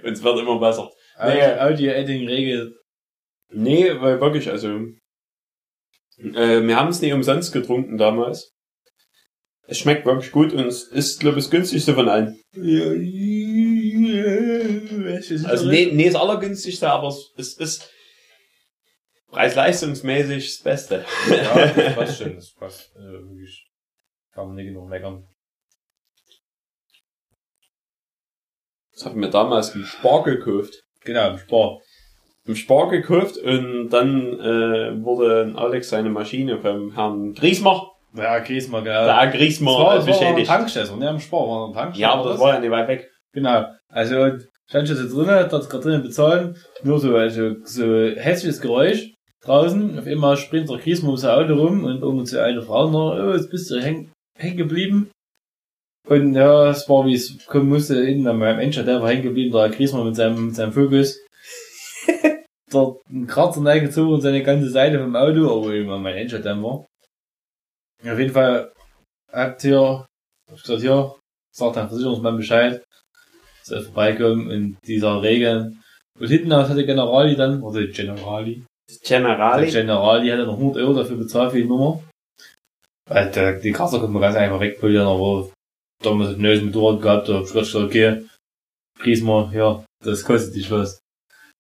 [0.03, 0.91] Und es wird immer besser.
[1.23, 1.43] Nee.
[1.61, 2.75] Audio-Editing-Regel.
[3.51, 4.69] Nee, weil wirklich, also,
[6.19, 8.56] äh, wir haben es nicht umsonst getrunken damals.
[9.69, 12.41] Es schmeckt wirklich gut und es ist, glaube ich, das günstigste von allen.
[15.45, 17.91] Also, nee, nee, das allergünstigste, aber es, es ist
[19.29, 21.05] preis-leistungsmäßig das Beste.
[21.31, 22.97] Ja, das passt schon, das passt.
[22.97, 23.67] Äh, wirklich.
[24.33, 25.27] Kann man nicht genug meckern.
[28.93, 30.83] Das haben wir damals im Spar gekauft.
[31.05, 31.81] Genau, im Spar.
[32.45, 38.83] Im Spar gekauft und dann äh, wurde Alex seine Maschine vom Herrn Griesmach, Ja, Griesmer,
[38.83, 39.05] genau.
[39.05, 40.47] der Herr das war, das war ein beschädigt.
[40.49, 41.11] Tankstelle, ne?
[41.11, 42.03] Im Spar war ein Tankstelle.
[42.03, 43.11] Ja, aber das war ja nicht weit weg.
[43.33, 43.67] Genau.
[43.89, 44.39] Also,
[44.69, 46.57] stand schon so drinnen, dort gerade drinnen bezahlen.
[46.83, 47.85] Nur so, also, so
[48.17, 49.13] hässliches Geräusch.
[49.43, 52.91] Draußen, auf einmal springt der Griesmer um sein Auto rum und irgendwo zu einer Frau
[52.91, 55.11] noch, oh, jetzt bist du hängen häng geblieben.
[56.09, 59.23] Und ja, es war wie es kommen musste, innen an meinem Mensch, der war hängen
[59.23, 61.19] geblieben, der Griesmer mit seinem, mit seinem Fokus.
[62.71, 66.63] dort ein Kratzer reingezogen und seine ganze Seite vom Auto, aber immer mein Mensch dann
[66.63, 66.87] war.
[68.03, 68.73] Auf jeden Fall
[69.33, 70.07] habt ihr,
[70.49, 71.15] hab ich gesagt, ja,
[71.55, 72.85] sagt der Versicherungsmann Bescheid,
[73.65, 75.83] soll vorbeikommen und dieser Regen.
[76.19, 79.71] Und hinten aus hatte Generali dann, oder die Generali, der Generali.
[79.71, 82.03] Generali hatte noch 100 Euro dafür bezahlt für die Nummer.
[83.09, 85.51] Weil der, die Kasse konnte man ganz einfach wegpolieren, aber
[86.03, 88.25] damals ein neues Motorrad gehabt, da hab ich gesagt, okay,
[88.99, 91.01] Prisma, ja, das kostet dich was.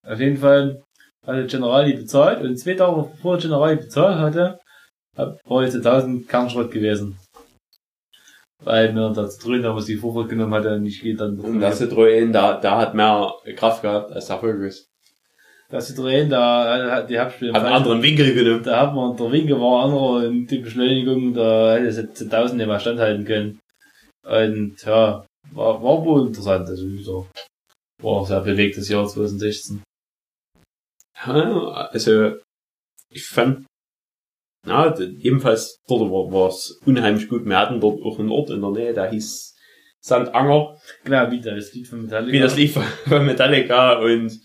[0.06, 0.82] Auf jeden Fall
[1.26, 4.60] hatte Generali bezahlt und zwei Tage bevor Generali bezahlt hatte,
[5.16, 7.18] jetzt 1000 Kernschrott gewesen.
[8.62, 11.74] Weil mir das drüben damals die Vorfahrt genommen hatte und ich gehe dann Und der
[11.74, 14.86] Citroën, da, da hat mehr Kraft gehabt als der Focus.
[15.68, 18.62] Das Citroën, da, die hab ich mir Hat einen anderen Winkel genommen.
[18.62, 22.58] Da hat man, der Winkel war anderer und die Beschleunigung, da hätte es jetzt 1000
[22.58, 23.58] nicht mehr standhalten können.
[24.24, 27.46] Und ja, war, war wohl interessant, also wie gesagt,
[28.02, 29.82] war auch sehr bewegtes Jahr 2016.
[31.24, 32.36] Ja, also,
[33.10, 33.66] ich fand,
[34.66, 37.44] ja, jedenfalls dort war es unheimlich gut.
[37.46, 39.54] Wir hatten dort auch einen Ort in der Nähe, der hieß
[40.00, 42.32] Sandanger, Genau, wie das Lied von Metallica.
[42.32, 44.38] wie das lief von Metallica und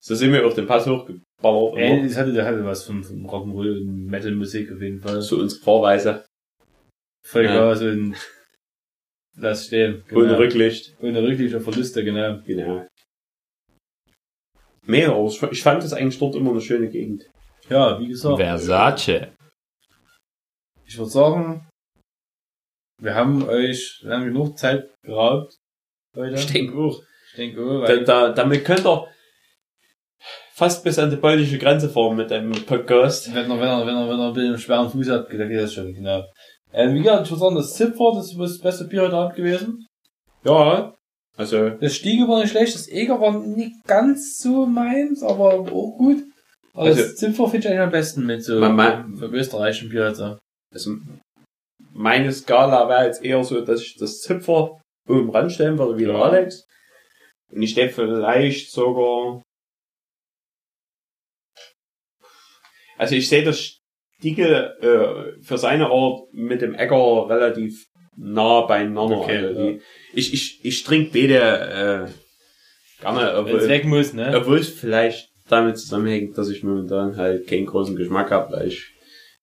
[0.00, 1.76] so sind wir auf den Pass hochgeballert.
[1.76, 5.20] Ey, das hatte, der hatte was von, von Rock'n'Roll und Metal-Musik auf jeden Fall.
[5.20, 6.24] So unsere Fahrweise.
[7.24, 7.72] Voll Ja.
[7.72, 8.14] Und
[9.36, 10.04] lass stehen.
[10.08, 10.20] Genau.
[10.22, 10.96] Ohne Rücklicht.
[11.00, 12.40] Ohne Rücklicht Verluste, genau.
[12.46, 12.86] Genau.
[14.86, 17.28] Mehr, aber ich fand das eigentlich dort immer eine schöne Gegend.
[17.68, 18.38] Ja, wie gesagt.
[18.38, 19.28] Versace.
[20.86, 21.68] Ich würde sagen,
[23.00, 25.54] wir haben euch lange genug Zeit geraubt
[26.16, 26.34] heute.
[26.34, 27.00] Ich denke auch.
[27.30, 29.06] Ich denke, oh, Da, weil da, damit könnt ihr
[30.54, 33.32] fast bis an die polnische Grenze fahren mit dem Podcast.
[33.34, 35.48] wenn er, wenn er, wenn er, wenn er ein bisschen einen schweren Fuß hat, dann
[35.48, 36.24] geht das schon, genau.
[36.72, 39.36] Ähm, wie gesagt, ich würde sagen, das Zipfer, das ist das beste Bier heute Abend
[39.36, 39.86] gewesen.
[40.44, 40.94] Ja,
[41.36, 45.96] also Das Stiege war nicht schlecht, das Eger war nicht ganz so meins, aber auch
[45.96, 46.24] gut.
[46.78, 50.04] Aber Also- das Zipfer finde ich eigentlich am besten mit so man- vom österreichischen Bier.
[50.04, 50.36] Also.
[51.92, 56.14] Meine Skala wäre jetzt eher so, dass ich das Zipfer oben ranstellen würde, wie der
[56.14, 56.22] Ja.
[56.22, 56.64] Alex.
[57.50, 59.42] Und ich denke vielleicht sogar.
[62.96, 63.80] Also ich sehe das
[64.20, 67.86] Stiegel äh, für seine Art mit dem Äcker relativ
[68.16, 69.18] nah beieinander.
[69.18, 69.78] Okay, also ja.
[70.12, 74.32] ich, ich, ich trinke beide äh, Gerne, obwohl, weg muss, ne?
[74.36, 78.92] obwohl es vielleicht damit zusammenhängt, dass ich momentan halt keinen großen Geschmack habe, weil ich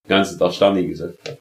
[0.06, 1.38] den ganzen Tag Stani gesagt habe.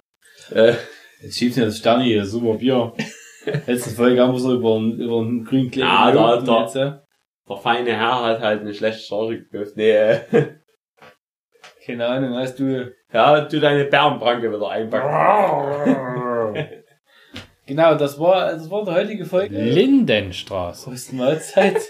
[0.70, 0.74] Äh,
[1.22, 2.92] Jetzt schiebt mir das Sterni, das super Bier.
[3.66, 5.86] Letzte Folge haben wir so über einen, über einen grünen Kleber.
[5.86, 6.92] Ja, da- da- jetzt, äh,
[7.48, 9.72] der feine Herr hat halt eine schlechte Charge gekauft.
[9.76, 10.20] Nee, äh,
[11.86, 12.92] Keine Ahnung, hast du.
[13.12, 16.54] ja, tu deine Bärenpranke wieder einpacken.
[17.66, 19.54] genau, das war, das war die heutige Folge.
[19.62, 20.88] Lindenstraße.
[20.90, 21.76] Prost Mahlzeit.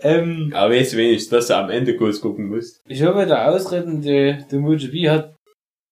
[0.00, 2.80] ähm, Aber weißt du wenigstens, dass du am Ende kurz gucken musst.
[2.88, 5.34] ich hoffe, der Ausreden, der, der MotoGP hat,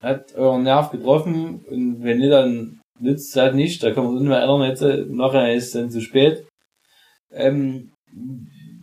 [0.03, 3.83] hat euren Nerv getroffen und wenn nicht, dann nützt es halt nicht.
[3.83, 6.45] Da kann man uns nicht mehr erinnern, jetzt, äh, nachher ist es dann zu spät.
[7.33, 7.93] Ähm,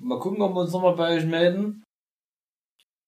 [0.02, 1.84] mal gucken, ob wir uns nochmal bei euch melden.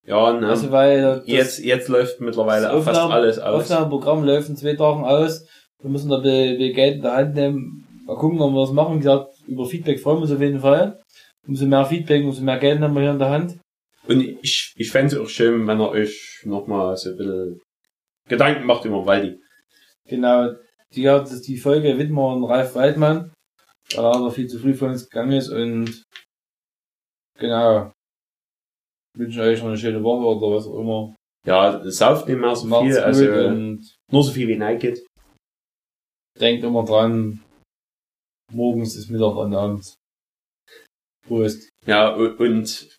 [0.06, 3.62] Ja, ne, Also, weil das jetzt, jetzt läuft mittlerweile das auch fast Aufnahme- alles aus.
[3.72, 5.46] Aufnahmeprogramm läuft in zwei Tagen aus.
[5.82, 7.88] Wir müssen da Geld in der Hand nehmen.
[8.06, 8.96] Mal gucken, ob wir das machen.
[8.96, 11.00] Wie gesagt, über Feedback freuen wir uns auf jeden Fall.
[11.48, 13.60] Umso mehr Feedback, umso mehr Geld haben wir hier in der Hand.
[14.08, 17.62] Und ich, ich fände es auch schön, wenn ihr euch nochmal so ein bisschen
[18.28, 19.40] Gedanken macht über Waldi.
[20.06, 20.56] Genau,
[20.94, 23.34] die hat die Folge widmen wir an Ralf Waldmann,
[23.96, 26.04] weil er aber viel zu früh von uns gegangen ist und
[27.38, 27.92] genau.
[29.18, 31.16] Wünschen euch noch eine schöne Woche oder was auch immer.
[31.46, 35.06] Ja, sauft nicht mehr so Macht's viel, also und nur so viel wie geht.
[36.40, 37.44] denkt immer dran,
[38.54, 40.01] morgens ist Mittag und abends.
[41.28, 41.70] Prost.
[41.86, 42.90] Ja, und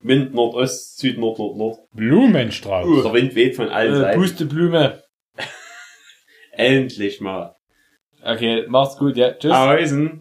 [0.00, 1.78] Wind Nordost, Süd Nord Nord Nord.
[1.92, 3.02] Blumenstraße.
[3.02, 4.20] Der Wind weht von allen Äh, Seiten.
[4.20, 5.02] Pusteblume.
[6.52, 7.54] Endlich mal.
[8.22, 9.32] Okay, macht's gut, ja.
[9.32, 9.52] Tschüss.
[9.52, 10.18] Ahäusen.